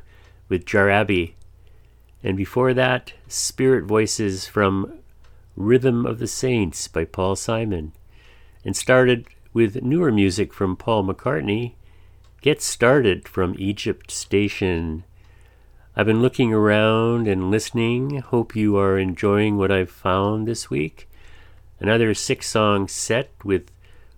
with 0.50 0.66
Jarabi. 0.66 1.36
And 2.22 2.36
before 2.36 2.74
that, 2.74 3.14
Spirit 3.30 3.86
Voices 3.86 4.46
from 4.46 5.00
Rhythm 5.56 6.06
of 6.06 6.20
the 6.20 6.28
Saints 6.28 6.90
by 6.90 7.06
Paul 7.06 7.38
Simon. 7.38 7.94
And 8.66 8.76
started 8.76 9.28
with 9.54 9.82
newer 9.82 10.12
music 10.12 10.54
from 10.54 10.76
Paul 10.76 11.06
McCartney, 11.06 11.76
Get 12.42 12.62
Started 12.62 13.30
from 13.30 13.56
Egypt 13.58 14.12
Station. 14.12 15.06
I've 15.96 16.08
been 16.08 16.24
looking 16.24 16.52
around 16.52 17.28
and 17.28 17.52
listening. 17.52 18.18
Hope 18.18 18.56
you 18.56 18.78
are 18.78 18.98
enjoying 18.98 19.58
what 19.58 19.72
I've 19.72 19.92
found 19.92 20.48
this 20.48 20.68
week. 20.68 21.08
Another 21.80 22.16
six 22.16 22.48
song 22.48 22.88
set 22.88 23.30
with 23.44 23.70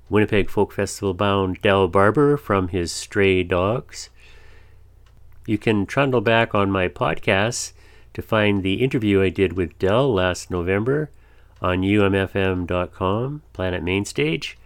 Winnipeg 0.10 0.50
Folk 0.50 0.72
Festival 0.72 1.14
bound 1.14 1.62
Del 1.62 1.90
Barber 1.90 2.38
from 2.38 2.70
his 2.70 2.94
Stray 2.94 3.44
Dogs. 3.44 4.10
You 5.46 5.58
can 5.58 5.86
trundle 5.86 6.22
back 6.22 6.56
on 6.56 6.72
my 6.72 6.88
podcast 6.88 7.74
to 8.14 8.22
find 8.22 8.64
the 8.64 8.82
interview 8.82 9.22
I 9.22 9.28
did 9.28 9.58
with 9.58 9.78
Del 9.78 10.14
last 10.14 10.50
November 10.50 11.10
on 11.62 11.82
umfm.com, 11.82 13.42
Planet 13.52 13.84
Mainstage. 13.84 14.58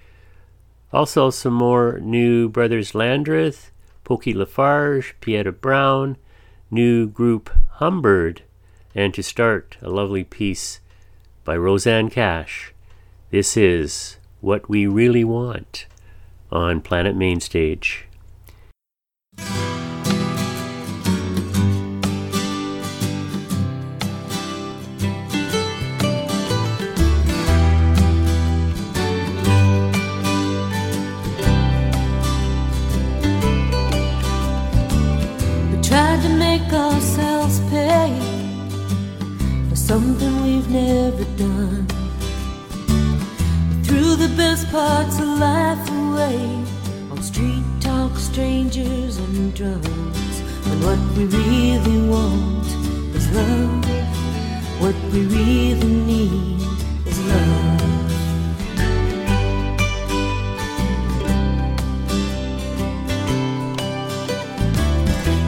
Also, 0.94 1.32
some 1.32 1.54
more 1.54 2.00
new 2.00 2.48
Brothers 2.50 2.94
Landreth, 2.94 3.72
Pokey 4.04 4.34
Lafarge, 4.34 5.16
Pieta 5.22 5.52
Brown, 5.52 6.16
new 6.72 7.08
group 7.08 7.50
Humbird, 7.80 8.42
and 8.94 9.14
to 9.14 9.24
start, 9.24 9.78
a 9.82 9.90
lovely 9.90 10.24
piece 10.24 10.80
by 11.44 11.56
Rosanne 11.56 12.10
Cash. 12.10 12.74
This 13.32 13.56
is 13.56 14.18
What 14.42 14.70
We 14.70 14.86
Really 14.86 15.24
Want 15.24 15.86
on 16.52 16.82
Planet 16.82 17.16
Mainstage. 17.16 18.06
We've 40.90 41.38
done. 41.38 41.88
The 44.20 44.28
best 44.36 44.70
parts 44.70 45.18
of 45.18 45.30
life 45.40 45.90
away 45.90 46.40
on 47.10 47.24
street 47.24 47.64
talk, 47.80 48.18
strangers, 48.18 49.16
and 49.18 49.54
drums. 49.56 50.42
When 50.66 50.78
what 50.84 51.00
we 51.16 51.24
really 51.24 52.02
want 52.10 52.66
is 53.16 53.32
love, 53.32 53.86
what 54.82 54.96
we 55.14 55.22
really 55.26 55.94
need 56.12 56.60
is 57.08 57.20
love. 57.32 57.80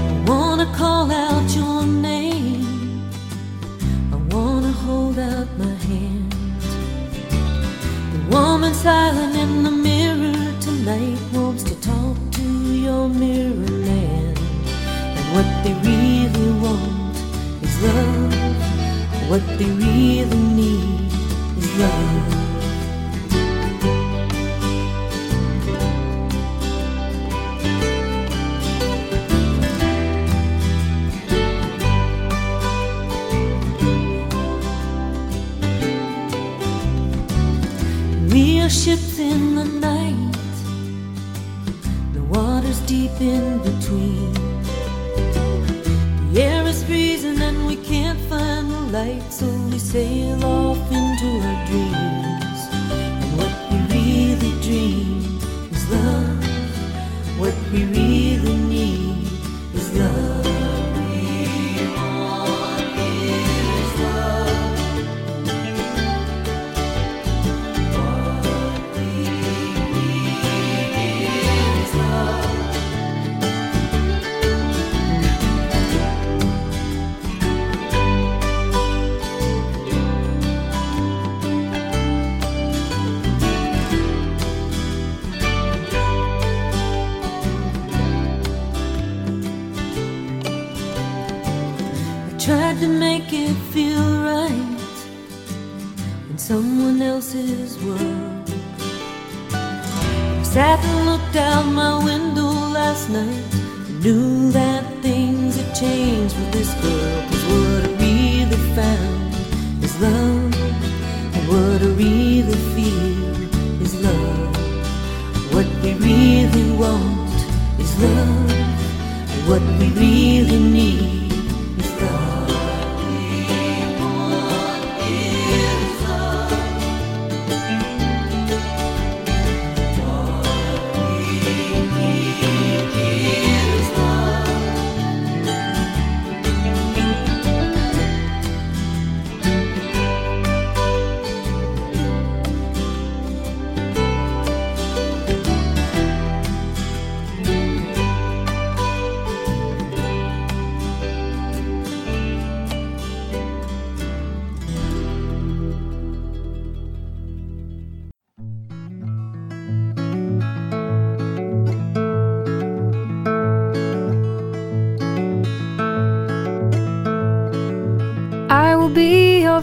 I 0.07 0.23
wanna 0.25 0.67
call 0.73 1.11
out 1.11 1.53
your 1.53 1.85
name. 1.85 2.20
Woman 8.31 8.73
silent 8.73 9.35
in 9.35 9.63
the 9.63 9.71
mirror 9.71 10.53
tonight 10.61 11.19
wants 11.33 11.63
to 11.63 11.75
talk 11.81 12.15
to 12.31 12.43
your 12.73 13.09
mirror 13.09 13.71
man. 13.89 14.37
And 15.17 15.25
what 15.35 15.49
they 15.63 15.73
really 15.89 16.51
want 16.63 17.15
is 17.61 17.75
love. 17.83 19.29
What 19.29 19.45
they 19.59 19.69
really 19.69 20.43
need 20.59 21.11
is 21.57 21.77
love. 21.77 22.40
Ships 38.81 39.19
in 39.19 39.50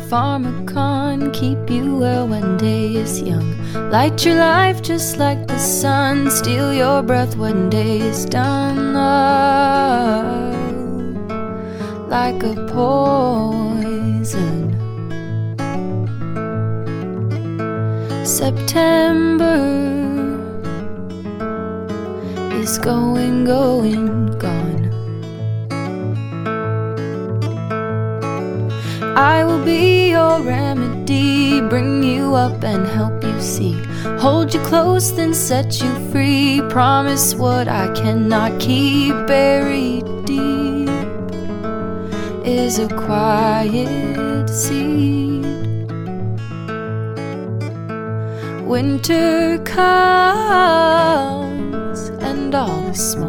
pharmacon, 0.09 1.30
keep 1.35 1.68
you 1.68 1.97
well 1.97 2.26
when 2.26 2.56
day 2.56 2.94
is 2.94 3.20
young. 3.20 3.55
Light 3.90 4.24
your 4.24 4.36
life 4.36 4.80
just 4.80 5.18
like 5.18 5.47
the 5.47 5.59
sun, 5.59 6.30
steal 6.30 6.72
your 6.72 7.02
breath 7.02 7.36
when 7.36 7.68
day 7.68 7.98
is 7.98 8.24
done. 8.24 8.97
Oh, 8.97 10.55
like 12.09 12.43
a 12.43 12.55
poison. 12.72 14.72
September 18.24 19.59
is 22.55 22.78
going, 22.78 23.44
going, 23.44 24.27
and 32.78 32.86
help 32.88 33.22
you 33.24 33.40
see. 33.40 33.74
Hold 34.20 34.55
you 34.55 34.60
close, 34.60 35.12
then 35.14 35.34
set 35.34 35.80
you 35.82 35.92
free. 36.10 36.62
Promise 36.68 37.34
what 37.34 37.66
I 37.68 37.92
cannot 37.94 38.60
keep 38.60 39.14
buried 39.26 40.05
deep 40.24 40.88
is 42.44 42.78
a 42.78 42.88
quiet 42.88 44.48
seed. 44.48 45.44
Winter 48.64 49.59
comes 49.64 50.48
and 52.20 52.55
all 52.55 52.82
the 52.82 52.94
small 52.94 53.27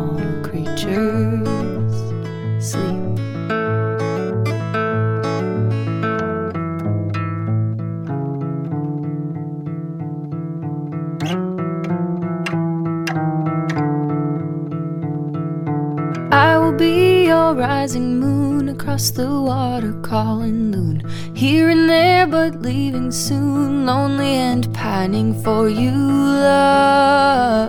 soon, 23.12 23.86
lonely 23.86 24.36
and 24.36 24.74
pining 24.74 25.34
for 25.44 25.70
you, 25.70 25.92
love. 25.92 27.66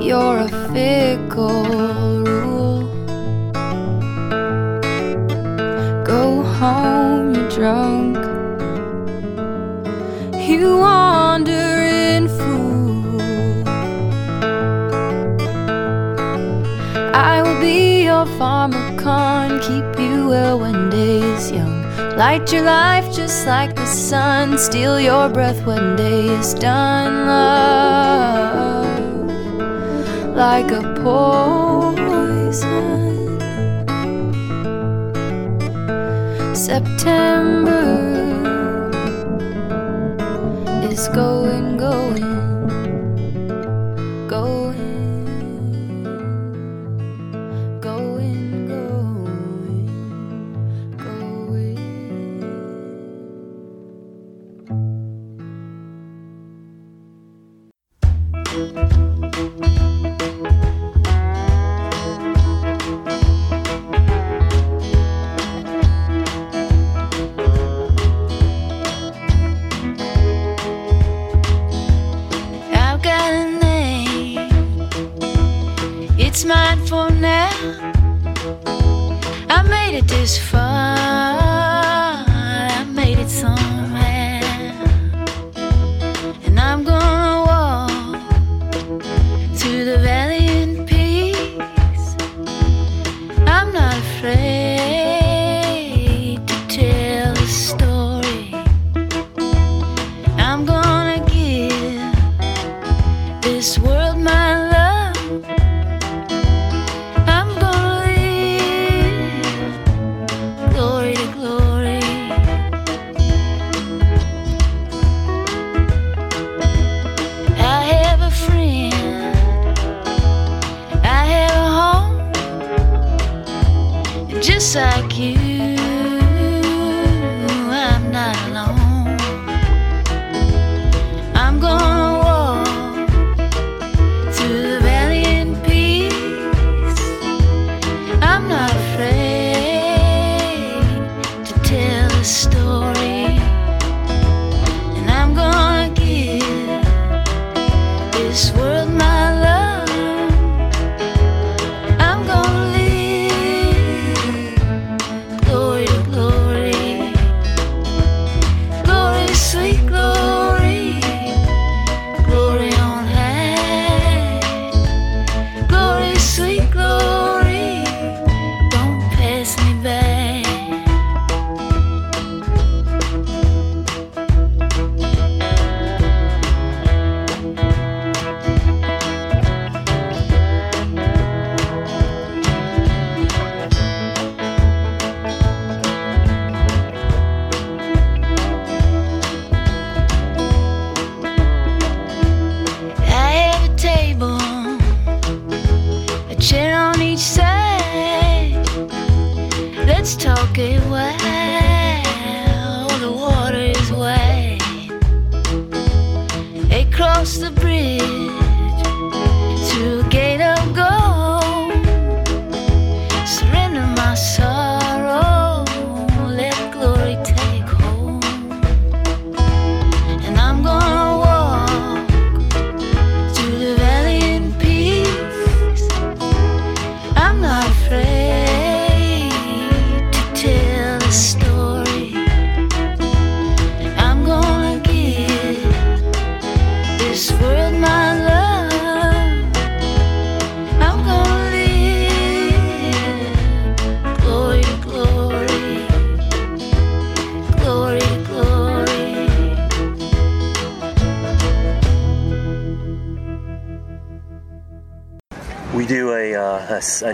You're 0.00 0.38
a 0.38 0.48
fickle 0.72 1.89
Light 22.20 22.52
your 22.52 22.64
life 22.64 23.10
just 23.16 23.46
like 23.46 23.74
the 23.74 23.86
sun, 23.86 24.58
steal 24.58 25.00
your 25.00 25.30
breath 25.30 25.64
when 25.64 25.96
day 25.96 26.28
is 26.28 26.52
done, 26.52 27.24
love. 27.26 28.84
Like 30.36 30.70
a 30.70 30.82
poison. 31.00 32.60
September 36.54 37.88
is 40.92 41.08
going, 41.08 41.39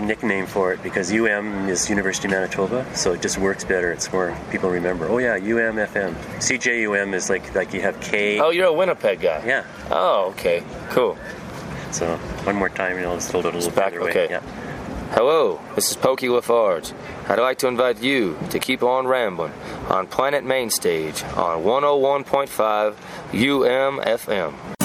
nickname 0.07 0.45
for 0.47 0.73
it 0.73 0.81
because 0.81 1.11
UM 1.11 1.69
is 1.69 1.89
University 1.89 2.27
of 2.27 2.31
Manitoba, 2.31 2.85
so 2.95 3.13
it 3.13 3.21
just 3.21 3.37
works 3.37 3.63
better. 3.63 3.91
It's 3.91 4.11
more 4.11 4.35
people 4.49 4.69
remember. 4.69 5.07
Oh 5.07 5.17
yeah, 5.17 5.33
UM 5.35 5.75
FM. 5.75 6.15
CJUM 6.39 7.13
is 7.13 7.29
like 7.29 7.53
like 7.53 7.73
you 7.73 7.81
have 7.81 7.99
K. 8.01 8.39
Oh, 8.39 8.49
you're 8.49 8.67
a 8.67 8.73
Winnipeg 8.73 9.19
guy. 9.21 9.43
Yeah. 9.45 9.65
Oh, 9.91 10.29
okay. 10.31 10.63
Cool. 10.89 11.17
So 11.91 12.17
one 12.43 12.55
more 12.55 12.69
time, 12.69 12.95
you 12.97 13.03
know, 13.03 13.13
let's 13.13 13.29
hold 13.31 13.45
it 13.45 13.53
a 13.53 13.57
little 13.57 13.71
back, 13.71 13.93
further 13.93 14.01
away. 14.01 14.11
okay. 14.11 14.27
Yeah. 14.29 14.41
Hello, 15.11 15.61
this 15.75 15.89
is 15.89 15.95
Pokey 15.95 16.27
Lafarge. 16.27 16.91
I'd 17.29 17.39
like 17.39 17.57
to 17.59 17.67
invite 17.67 18.01
you 18.03 18.37
to 18.49 18.59
keep 18.59 18.83
on 18.83 19.07
rambling 19.07 19.53
on 19.87 20.05
Planet 20.07 20.43
Mainstage 20.43 21.23
on 21.23 21.63
101.5 21.63 22.95
UMFM. 23.31 24.76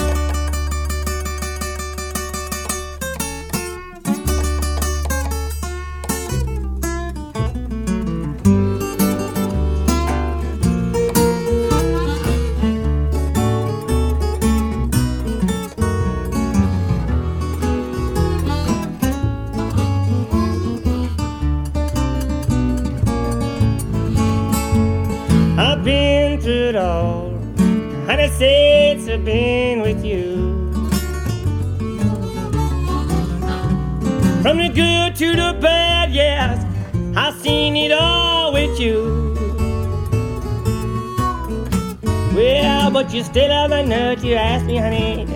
You 43.12 43.22
still 43.22 43.50
have 43.50 43.70
the 43.70 43.82
nerve 43.82 44.20
to 44.22 44.34
ask 44.34 44.64
me, 44.66 44.76
honey, 44.76 45.26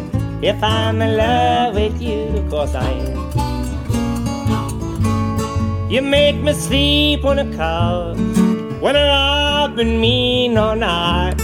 if 0.43 0.63
I'm 0.63 1.03
in 1.03 1.17
love 1.17 1.75
with 1.75 2.01
you. 2.01 2.29
Of 2.37 2.49
course 2.51 2.75
I 2.75 2.91
am. 2.91 3.17
You 5.91 6.03
make 6.03 6.37
me 6.37 6.53
sleep 6.53 7.25
on 7.25 7.37
the 7.37 7.57
couch 7.57 8.19
whether 8.81 9.09
I've 9.11 9.75
been 9.75 10.01
mean 10.01 10.57
or 10.59 10.77
not. 10.77 11.41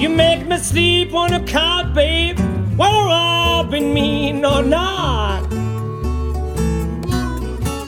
You 0.00 0.08
make 0.08 0.46
me 0.46 0.58
sleep 0.58 1.14
on 1.14 1.30
the 1.30 1.40
couch, 1.40 1.94
babe, 1.94 2.38
whether 2.76 3.08
I've 3.08 3.70
been 3.70 3.92
mean 3.94 4.44
or 4.44 4.62
not. 4.62 5.42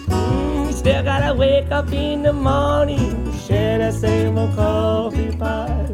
Mm, 0.08 0.72
still 0.72 1.02
gotta 1.04 1.34
wake 1.34 1.70
up 1.70 1.92
in 1.92 2.22
the 2.22 2.32
morning, 2.32 3.23
share 3.54 3.78
the 3.78 3.92
same 3.92 4.36
old 4.36 4.54
coffee 4.56 5.30
pot. 5.36 5.90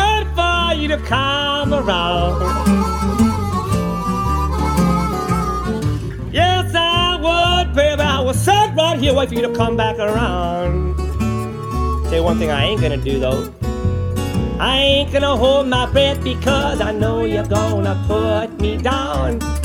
Wait 0.00 0.26
for 0.38 0.74
you 0.80 0.88
to 0.88 0.98
come 0.98 1.74
around. 1.74 2.34
Yes, 6.32 6.72
I 6.74 7.18
would, 7.24 7.74
baby. 7.74 8.02
I 8.02 8.20
would 8.20 8.36
sit 8.36 8.68
right 8.76 8.98
here 8.98 9.14
wait 9.14 9.28
for 9.28 9.34
you 9.34 9.42
to 9.42 9.54
come 9.54 9.76
back 9.76 9.98
around. 9.98 10.94
Say 12.10 12.20
one 12.20 12.38
thing 12.38 12.50
I 12.50 12.64
ain't 12.66 12.80
gonna 12.80 12.98
do 12.98 13.18
though. 13.18 13.52
I 14.60 14.78
ain't 14.78 15.12
gonna 15.12 15.36
hold 15.36 15.66
my 15.66 15.90
breath 15.90 16.22
because 16.22 16.80
I 16.80 16.92
know 16.92 17.24
you're 17.24 17.50
gonna 17.58 17.96
put 18.06 18.60
me 18.60 18.76
down. 18.76 19.55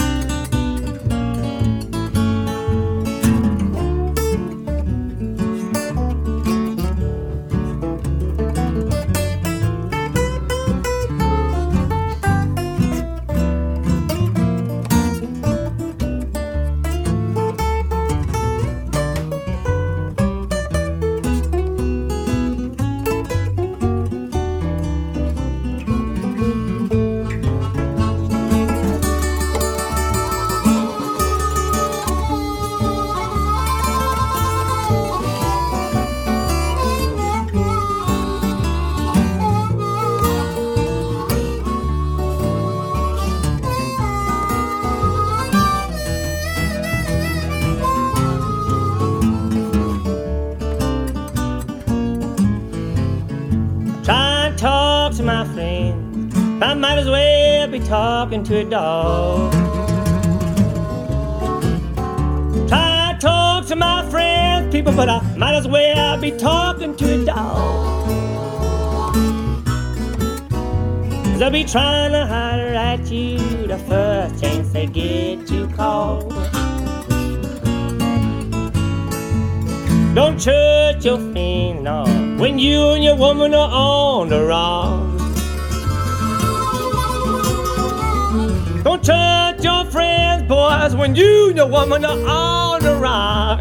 Well 57.32 57.68
be 57.68 57.80
talking 57.80 58.44
to 58.44 58.58
a 58.58 58.66
dog. 58.66 59.52
Try 62.68 63.12
and 63.12 63.22
talk 63.22 63.66
to 63.68 63.76
my 63.76 64.10
friends, 64.10 64.74
people, 64.74 64.94
but 64.94 65.10
I 65.10 65.20
might 65.38 65.56
as 65.56 65.68
well 65.68 66.18
be 66.20 66.32
talking 66.32 66.96
to 66.96 67.22
a 67.22 67.26
dog. 67.26 68.08
Cause 71.26 71.40
They'll 71.40 71.50
be 71.50 71.64
trying 71.64 72.12
to 72.12 72.26
holler 72.26 72.74
at 72.90 73.12
you 73.12 73.38
the 73.68 73.80
first 73.90 74.42
chance 74.42 74.72
they 74.74 74.88
get 74.88 75.50
you 75.50 75.68
called. 75.76 76.34
Don't 80.14 80.38
church 80.38 81.06
your 81.06 81.20
feet, 81.34 81.74
no, 81.82 82.04
when 82.38 82.60
you 82.60 82.90
and 82.90 83.04
your 83.04 83.16
woman 83.16 83.54
are 83.54 83.72
on 83.72 84.30
the 84.30 84.44
wrong. 84.44 85.01
Don't 88.84 89.04
church 89.04 89.64
your 89.64 89.86
friends, 89.86 90.48
boys, 90.48 90.96
when 90.96 91.14
you 91.14 91.54
your 91.56 91.68
woman 91.68 92.04
are 92.04 92.18
on 92.28 92.82
the 92.82 92.96
wrong. 92.96 93.60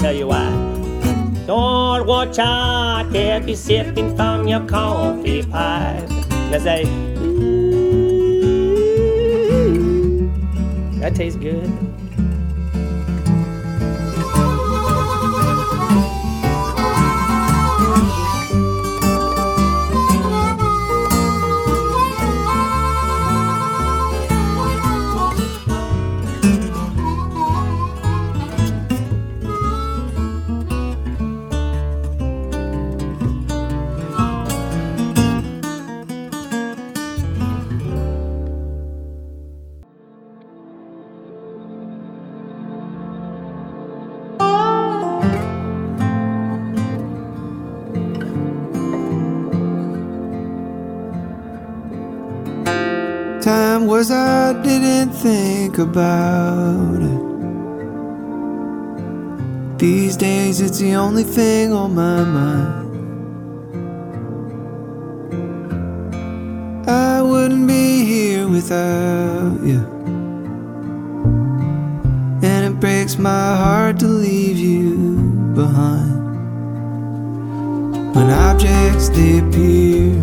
Tell 0.00 0.12
you 0.12 0.26
why. 0.26 0.50
Don't 1.46 2.04
watch 2.06 2.40
out 2.40 3.14
if 3.14 3.46
you're 3.46 3.56
sipping 3.56 4.16
from 4.16 4.48
your 4.48 4.66
coffee 4.66 5.44
pipe. 5.44 6.08
They 6.50 6.58
say, 6.58 6.84
that 10.98 11.14
tastes 11.14 11.38
good. 11.38 11.70
think 55.20 55.76
about 55.76 57.02
it. 57.02 57.22
These 59.78 60.16
days, 60.16 60.62
it's 60.62 60.78
the 60.78 60.94
only 60.94 61.24
thing 61.24 61.74
on 61.74 61.94
my 61.94 62.24
mind. 62.24 62.88
I 66.88 67.20
wouldn't 67.20 67.68
be 67.68 68.04
here 68.04 68.48
without 68.48 69.60
you. 69.62 69.80
And 72.42 72.74
it 72.74 72.80
breaks 72.80 73.18
my 73.18 73.56
heart 73.62 73.98
to 74.00 74.06
leave 74.06 74.58
you 74.58 74.94
behind. 75.54 76.16
When 78.14 78.30
objects 78.30 79.10
disappear. 79.10 79.40
appear 79.48 80.19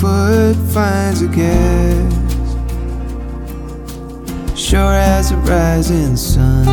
foot 0.00 0.56
finds 0.72 1.20
a 1.20 1.28
guest, 1.28 2.16
Sure 4.56 4.94
as 4.94 5.30
a 5.30 5.36
rising 5.36 6.16
sun. 6.16 6.66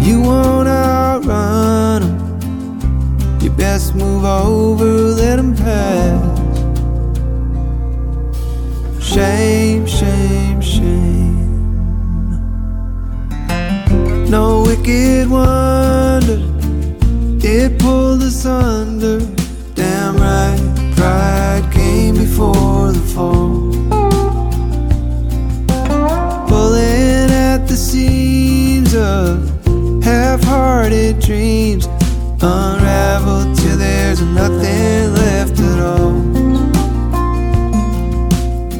You 0.00 0.20
won't 0.20 0.68
outrun 0.68 2.02
them 2.02 3.40
You 3.40 3.50
best 3.50 3.96
move 3.96 4.24
over, 4.24 4.84
let 4.84 5.36
them 5.36 5.56
pass. 5.56 6.38
Shame, 9.04 9.84
shame, 9.86 10.60
shame. 10.60 11.40
No 14.30 14.62
wicked 14.62 15.28
wonder. 15.28 16.40
It 17.44 17.78
pulled 17.80 18.22
us 18.22 18.46
under 18.46 19.31
before 22.32 22.92
the 22.92 23.00
fall. 23.14 23.60
Pulling 26.48 27.30
at 27.30 27.66
the 27.68 27.76
seams 27.76 28.94
of 28.94 29.36
half 30.02 30.42
hearted 30.44 31.20
dreams, 31.20 31.84
unravel 32.40 33.54
till 33.54 33.76
there's 33.76 34.22
nothing 34.22 35.12
left 35.12 35.60
at 35.60 35.78
all. 35.78 36.14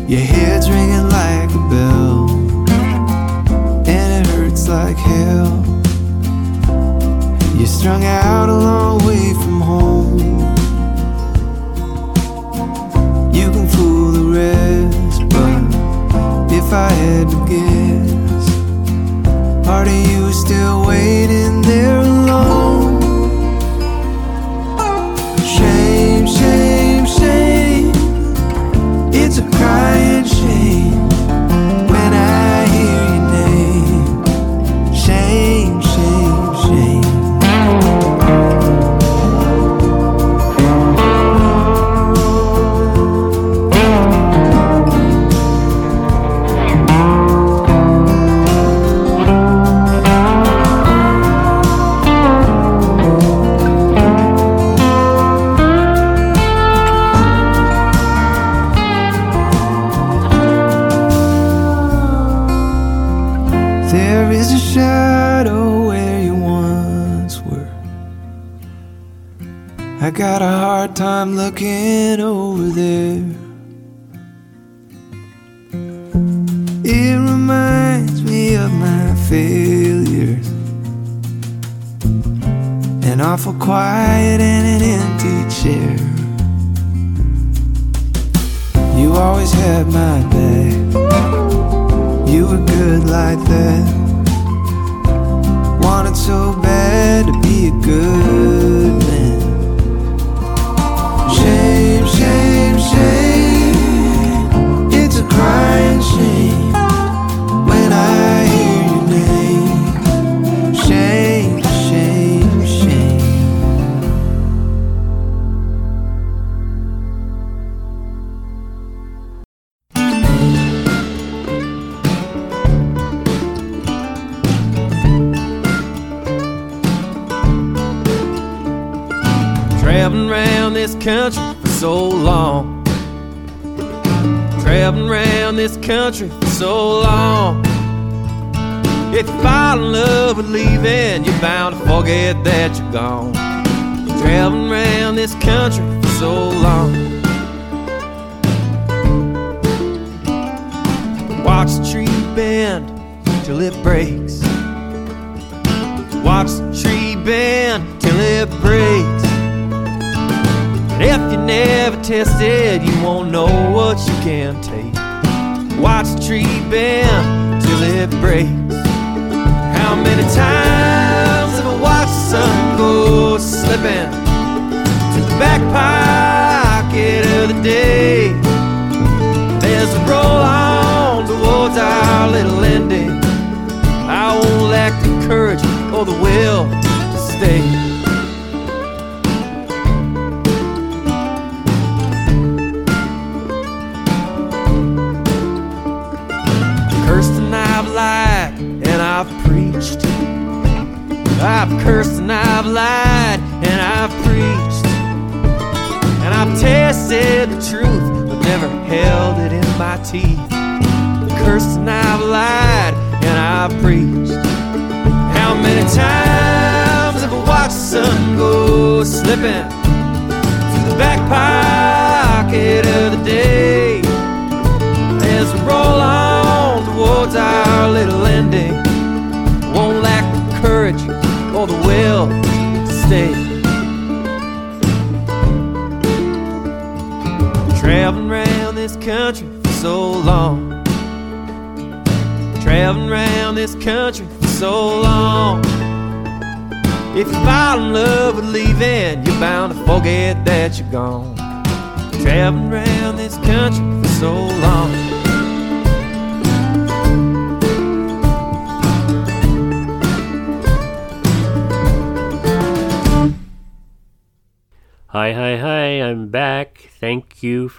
Your 0.08 0.24
head's 0.32 0.70
ringing 0.70 1.08
like 1.20 1.50
a 1.50 1.62
bell, 1.72 2.30
and 3.86 4.08
it 4.18 4.26
hurts 4.32 4.66
like 4.66 4.96
hell. 4.96 5.62
You're 7.58 7.66
strung 7.66 8.02
out 8.04 8.48
a 8.48 8.54
long 8.54 9.06
way 9.06 9.34
from 9.34 9.51
rest. 14.32 15.22
But 15.28 15.62
if 16.52 16.72
I 16.72 16.90
had 16.90 17.28
to 17.32 17.38
guess, 17.50 18.46
part 19.66 19.88
of 19.88 19.94
you 20.10 20.26
is 20.28 20.40
still 20.40 20.86
waiting 20.86 21.62
there 21.62 21.98
alone. 21.98 23.00
Shame, 25.54 26.26
shame, 26.26 27.06
shame. 27.06 27.92
It's 29.12 29.38
a 29.38 29.48
crying. 29.50 30.11
again 71.52 72.01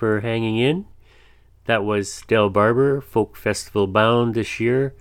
for 0.04 0.20
hanging 0.20 0.58
in. 0.58 0.86
That 1.64 1.86
was 1.86 2.24
Del 2.28 2.50
Barber, 2.50 3.00
Folk 3.00 3.38
Festival 3.38 3.88
bound 3.88 4.34
this 4.34 4.60
year. 4.60 4.94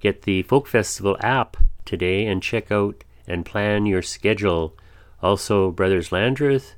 Get 0.00 0.22
the 0.22 0.42
Folk 0.42 0.66
Festival 0.66 1.16
app 1.20 1.56
today 1.84 2.26
and 2.26 2.42
check 2.42 2.72
out 2.72 3.04
and 3.28 3.46
plan 3.46 3.86
your 3.86 4.02
schedule. 4.02 4.76
Also, 5.22 5.70
Brothers 5.70 6.10
Landreth, 6.10 6.74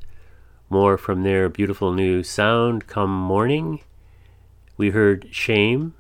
more 0.69 0.99
from 0.99 1.23
their 1.23 1.49
beautiful 1.49 1.95
new 1.95 2.23
sound 2.23 2.87
come 2.87 3.11
morning. 3.11 3.81
We 4.77 4.91
heard 4.91 5.29
Shame, 5.31 5.95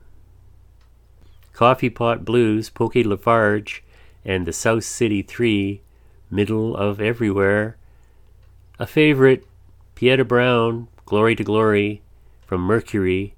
Coffee 1.54 1.88
Pot 1.88 2.22
Blues, 2.22 2.68
Pokey 2.68 3.02
Lafarge, 3.02 3.82
and 4.26 4.44
the 4.44 4.52
South 4.52 4.84
City 4.84 5.22
3, 5.22 5.80
Middle 6.30 6.76
of 6.76 7.00
Everywhere. 7.00 7.78
A 8.78 8.86
favorite, 8.86 9.46
Pieta 9.94 10.26
Brown, 10.26 10.88
Glory 11.04 11.34
to 11.36 11.44
Glory, 11.44 12.00
from 12.46 12.62
Mercury. 12.62 13.34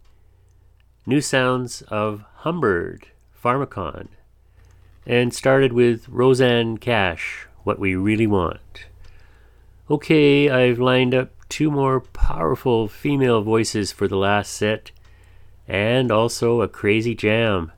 New 1.07 1.20
sounds 1.20 1.82
of 1.82 2.24
Humbird, 2.39 3.09
Pharmakon. 3.43 4.09
And 5.07 5.35
started 5.35 5.73
with 5.73 6.09
Rosanne 6.09 6.78
Cash, 6.78 7.47
What 7.65 7.78
We 7.78 7.95
Really 7.95 8.27
Want. 8.27 8.86
Okay, 9.91 10.49
I've 10.49 10.78
lined 10.78 11.15
up 11.15 11.31
two 11.49 11.70
more 11.70 12.01
powerful 12.01 12.89
female 12.89 13.43
voices 13.43 13.93
for 13.93 14.09
the 14.09 14.16
last 14.16 14.53
set, 14.53 14.91
and 15.66 16.11
also 16.11 16.61
a 16.61 16.69
crazy 16.69 17.15
jam. 17.15 17.73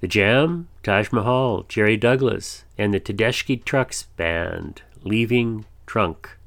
The 0.00 0.08
jam, 0.08 0.68
Taj 0.82 1.10
Mahal, 1.12 1.64
Jerry 1.68 1.96
Douglas, 1.96 2.64
and 2.76 2.94
the 2.94 3.00
Tedeschi 3.00 3.62
Trucks 3.64 4.04
Band, 4.16 4.82
Leaving 5.02 5.64
Trunk. 5.86 6.37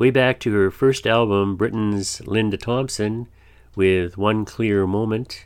Way 0.00 0.10
back 0.10 0.40
to 0.40 0.52
her 0.54 0.70
first 0.70 1.06
album, 1.06 1.56
Britain's 1.56 2.26
Linda 2.26 2.56
Thompson, 2.56 3.28
with 3.76 4.16
One 4.16 4.46
Clear 4.46 4.86
Moment. 4.86 5.44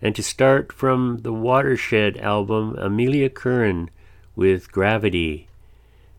And 0.00 0.14
to 0.14 0.22
start 0.22 0.72
from 0.72 1.22
the 1.22 1.32
Watershed 1.32 2.16
album, 2.18 2.76
Amelia 2.78 3.28
Curran 3.28 3.90
with 4.36 4.70
Gravity. 4.70 5.48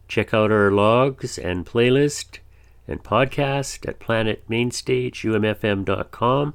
Check 0.10 0.34
out 0.34 0.52
our 0.52 0.70
logs 0.70 1.38
and 1.38 1.66
playlist 1.66 2.40
and 2.90 3.02
podcast 3.02 3.88
at 3.88 4.02
planetmainstageumfm.com. 4.02 6.54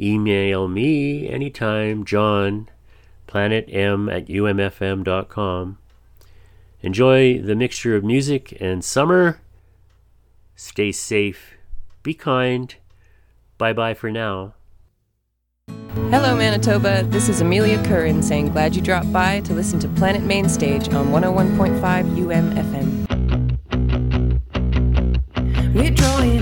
Email 0.00 0.66
me 0.66 1.28
anytime, 1.28 2.06
John, 2.06 2.70
planetm 3.28 4.10
at 4.10 4.28
umfm.com. 4.28 5.76
Enjoy 6.80 7.38
the 7.38 7.54
mixture 7.54 7.94
of 7.94 8.02
music 8.02 8.56
and 8.58 8.82
summer. 8.82 9.42
Stay 10.56 10.90
safe. 10.90 11.54
Be 12.02 12.14
kind. 12.14 12.74
Bye 13.58 13.74
bye 13.74 13.92
for 13.92 14.10
now. 14.10 14.54
Hello, 16.10 16.34
Manitoba. 16.34 17.02
This 17.04 17.28
is 17.28 17.42
Amelia 17.42 17.82
Curran 17.84 18.22
saying 18.22 18.52
glad 18.52 18.74
you 18.74 18.80
dropped 18.80 19.12
by 19.12 19.40
to 19.40 19.52
listen 19.52 19.78
to 19.80 19.88
Planet 19.88 20.22
Mainstage 20.22 20.88
on 20.94 21.08
101.5 21.08 21.80
UMFM. 22.16 23.04
We're 25.74 25.90
drawing 25.90 26.40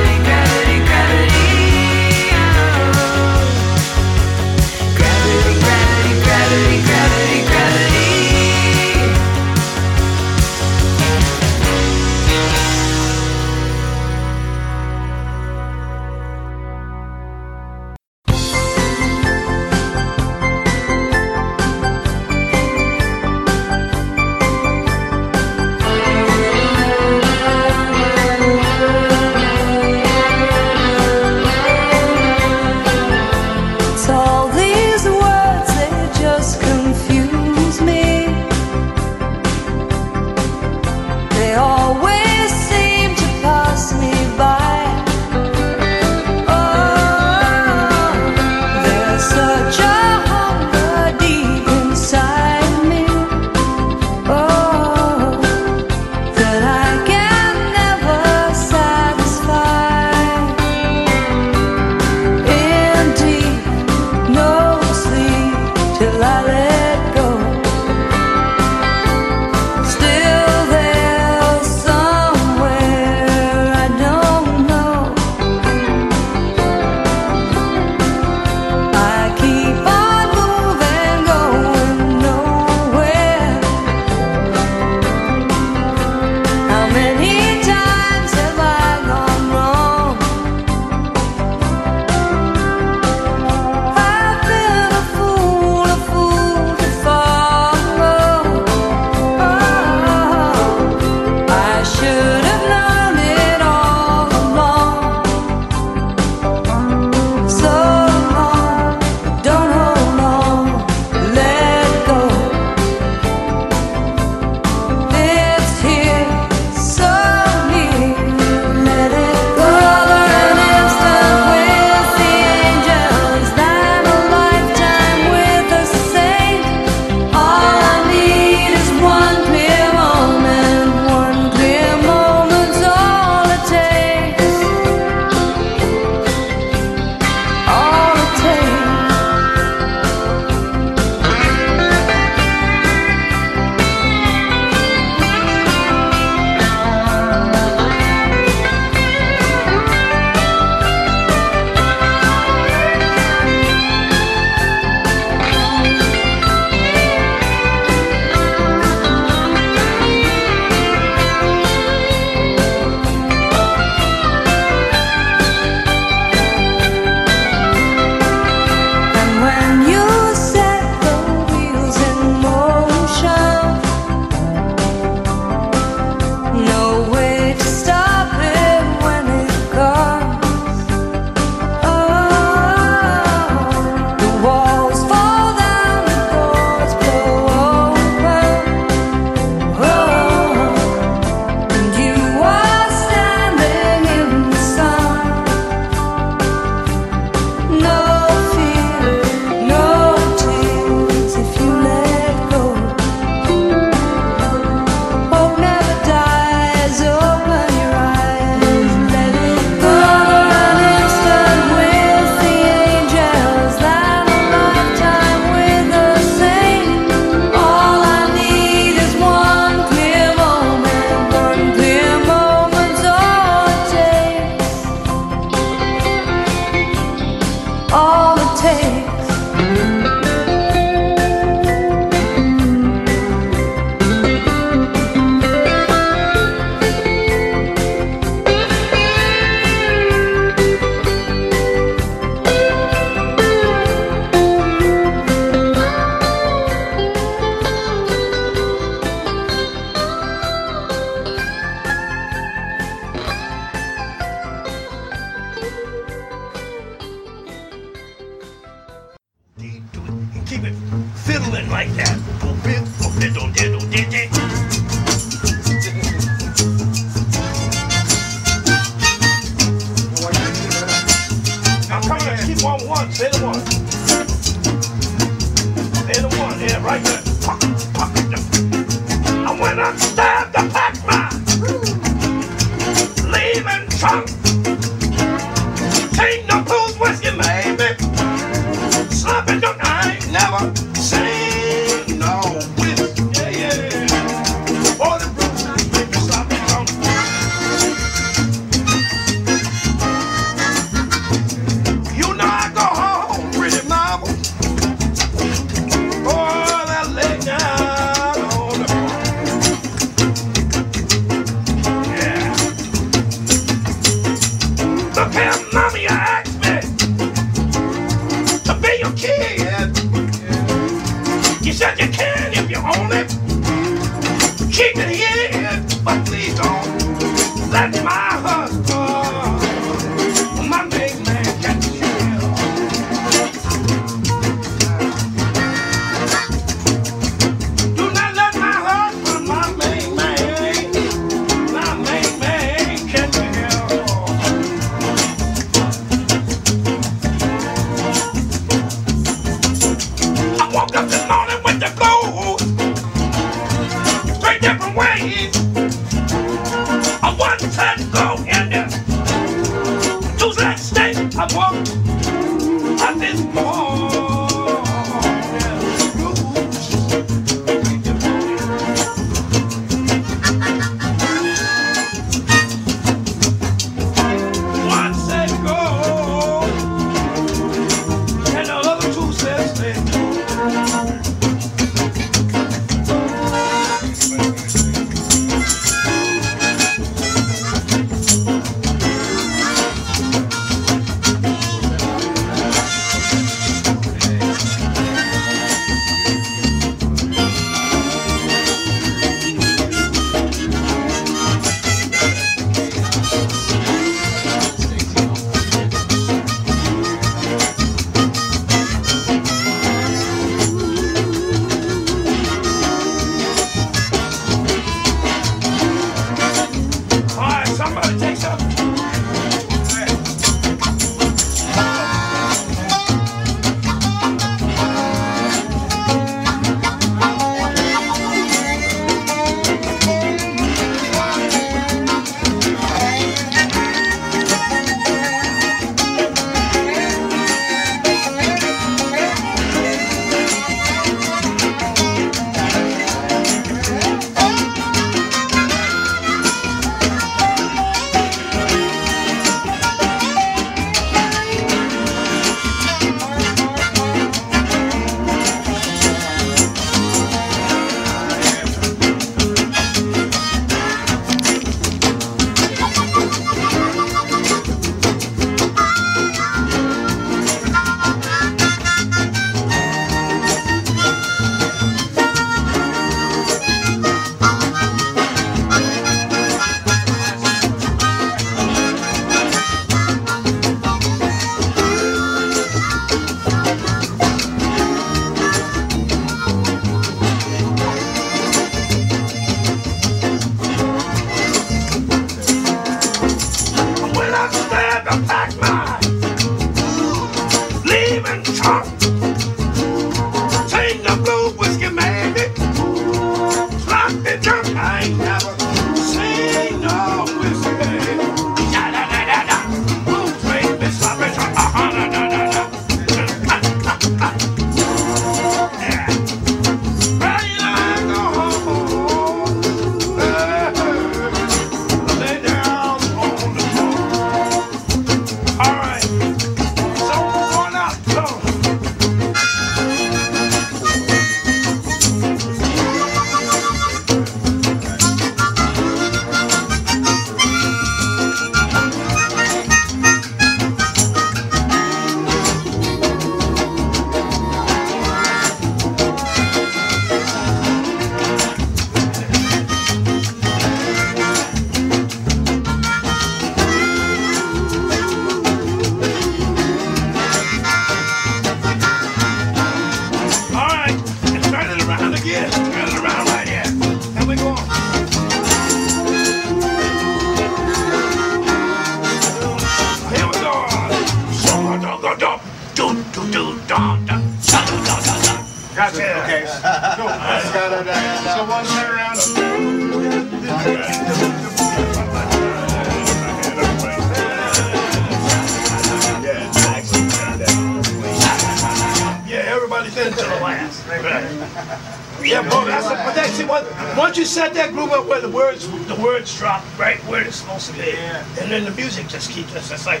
then 599.08 599.20
just 599.20 599.30
keeps 599.30 599.54
it's 599.54 599.68
just 599.70 599.86
like 599.86 600.00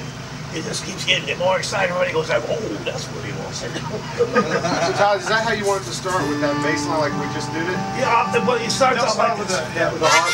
it 0.54 0.64
just 0.64 0.84
keeps 0.84 1.04
getting 1.04 1.28
it 1.28 1.38
more 1.38 1.58
exciting 1.58 1.94
when 1.94 2.08
it 2.08 2.12
goes 2.12 2.30
like, 2.30 2.42
oh, 2.48 2.56
that's 2.80 3.04
what 3.12 3.22
he 3.24 3.32
wants 3.44 3.60
to 3.60 3.68
do. 3.74 3.80
So 4.16 4.24
Todd, 4.96 5.20
is 5.20 5.28
that 5.28 5.44
how 5.44 5.52
you 5.52 5.66
wanted 5.66 5.84
to 5.84 5.92
start 5.92 6.26
with 6.28 6.40
that 6.40 6.56
bass 6.64 6.86
line 6.88 7.00
like 7.00 7.12
we 7.20 7.28
just 7.36 7.52
did 7.52 7.68
it? 7.68 7.76
Yeah, 8.00 8.32
but 8.46 8.60
it 8.62 8.70
starts 8.70 8.96
Don't 8.96 9.08
off 9.08 9.12
start 9.12 9.28
like 9.36 9.38
with 9.38 9.48
this. 9.48 9.60
the, 9.60 9.74
yeah, 9.76 9.92
with 9.92 10.00
the 10.00 10.08
heart. 10.08 10.32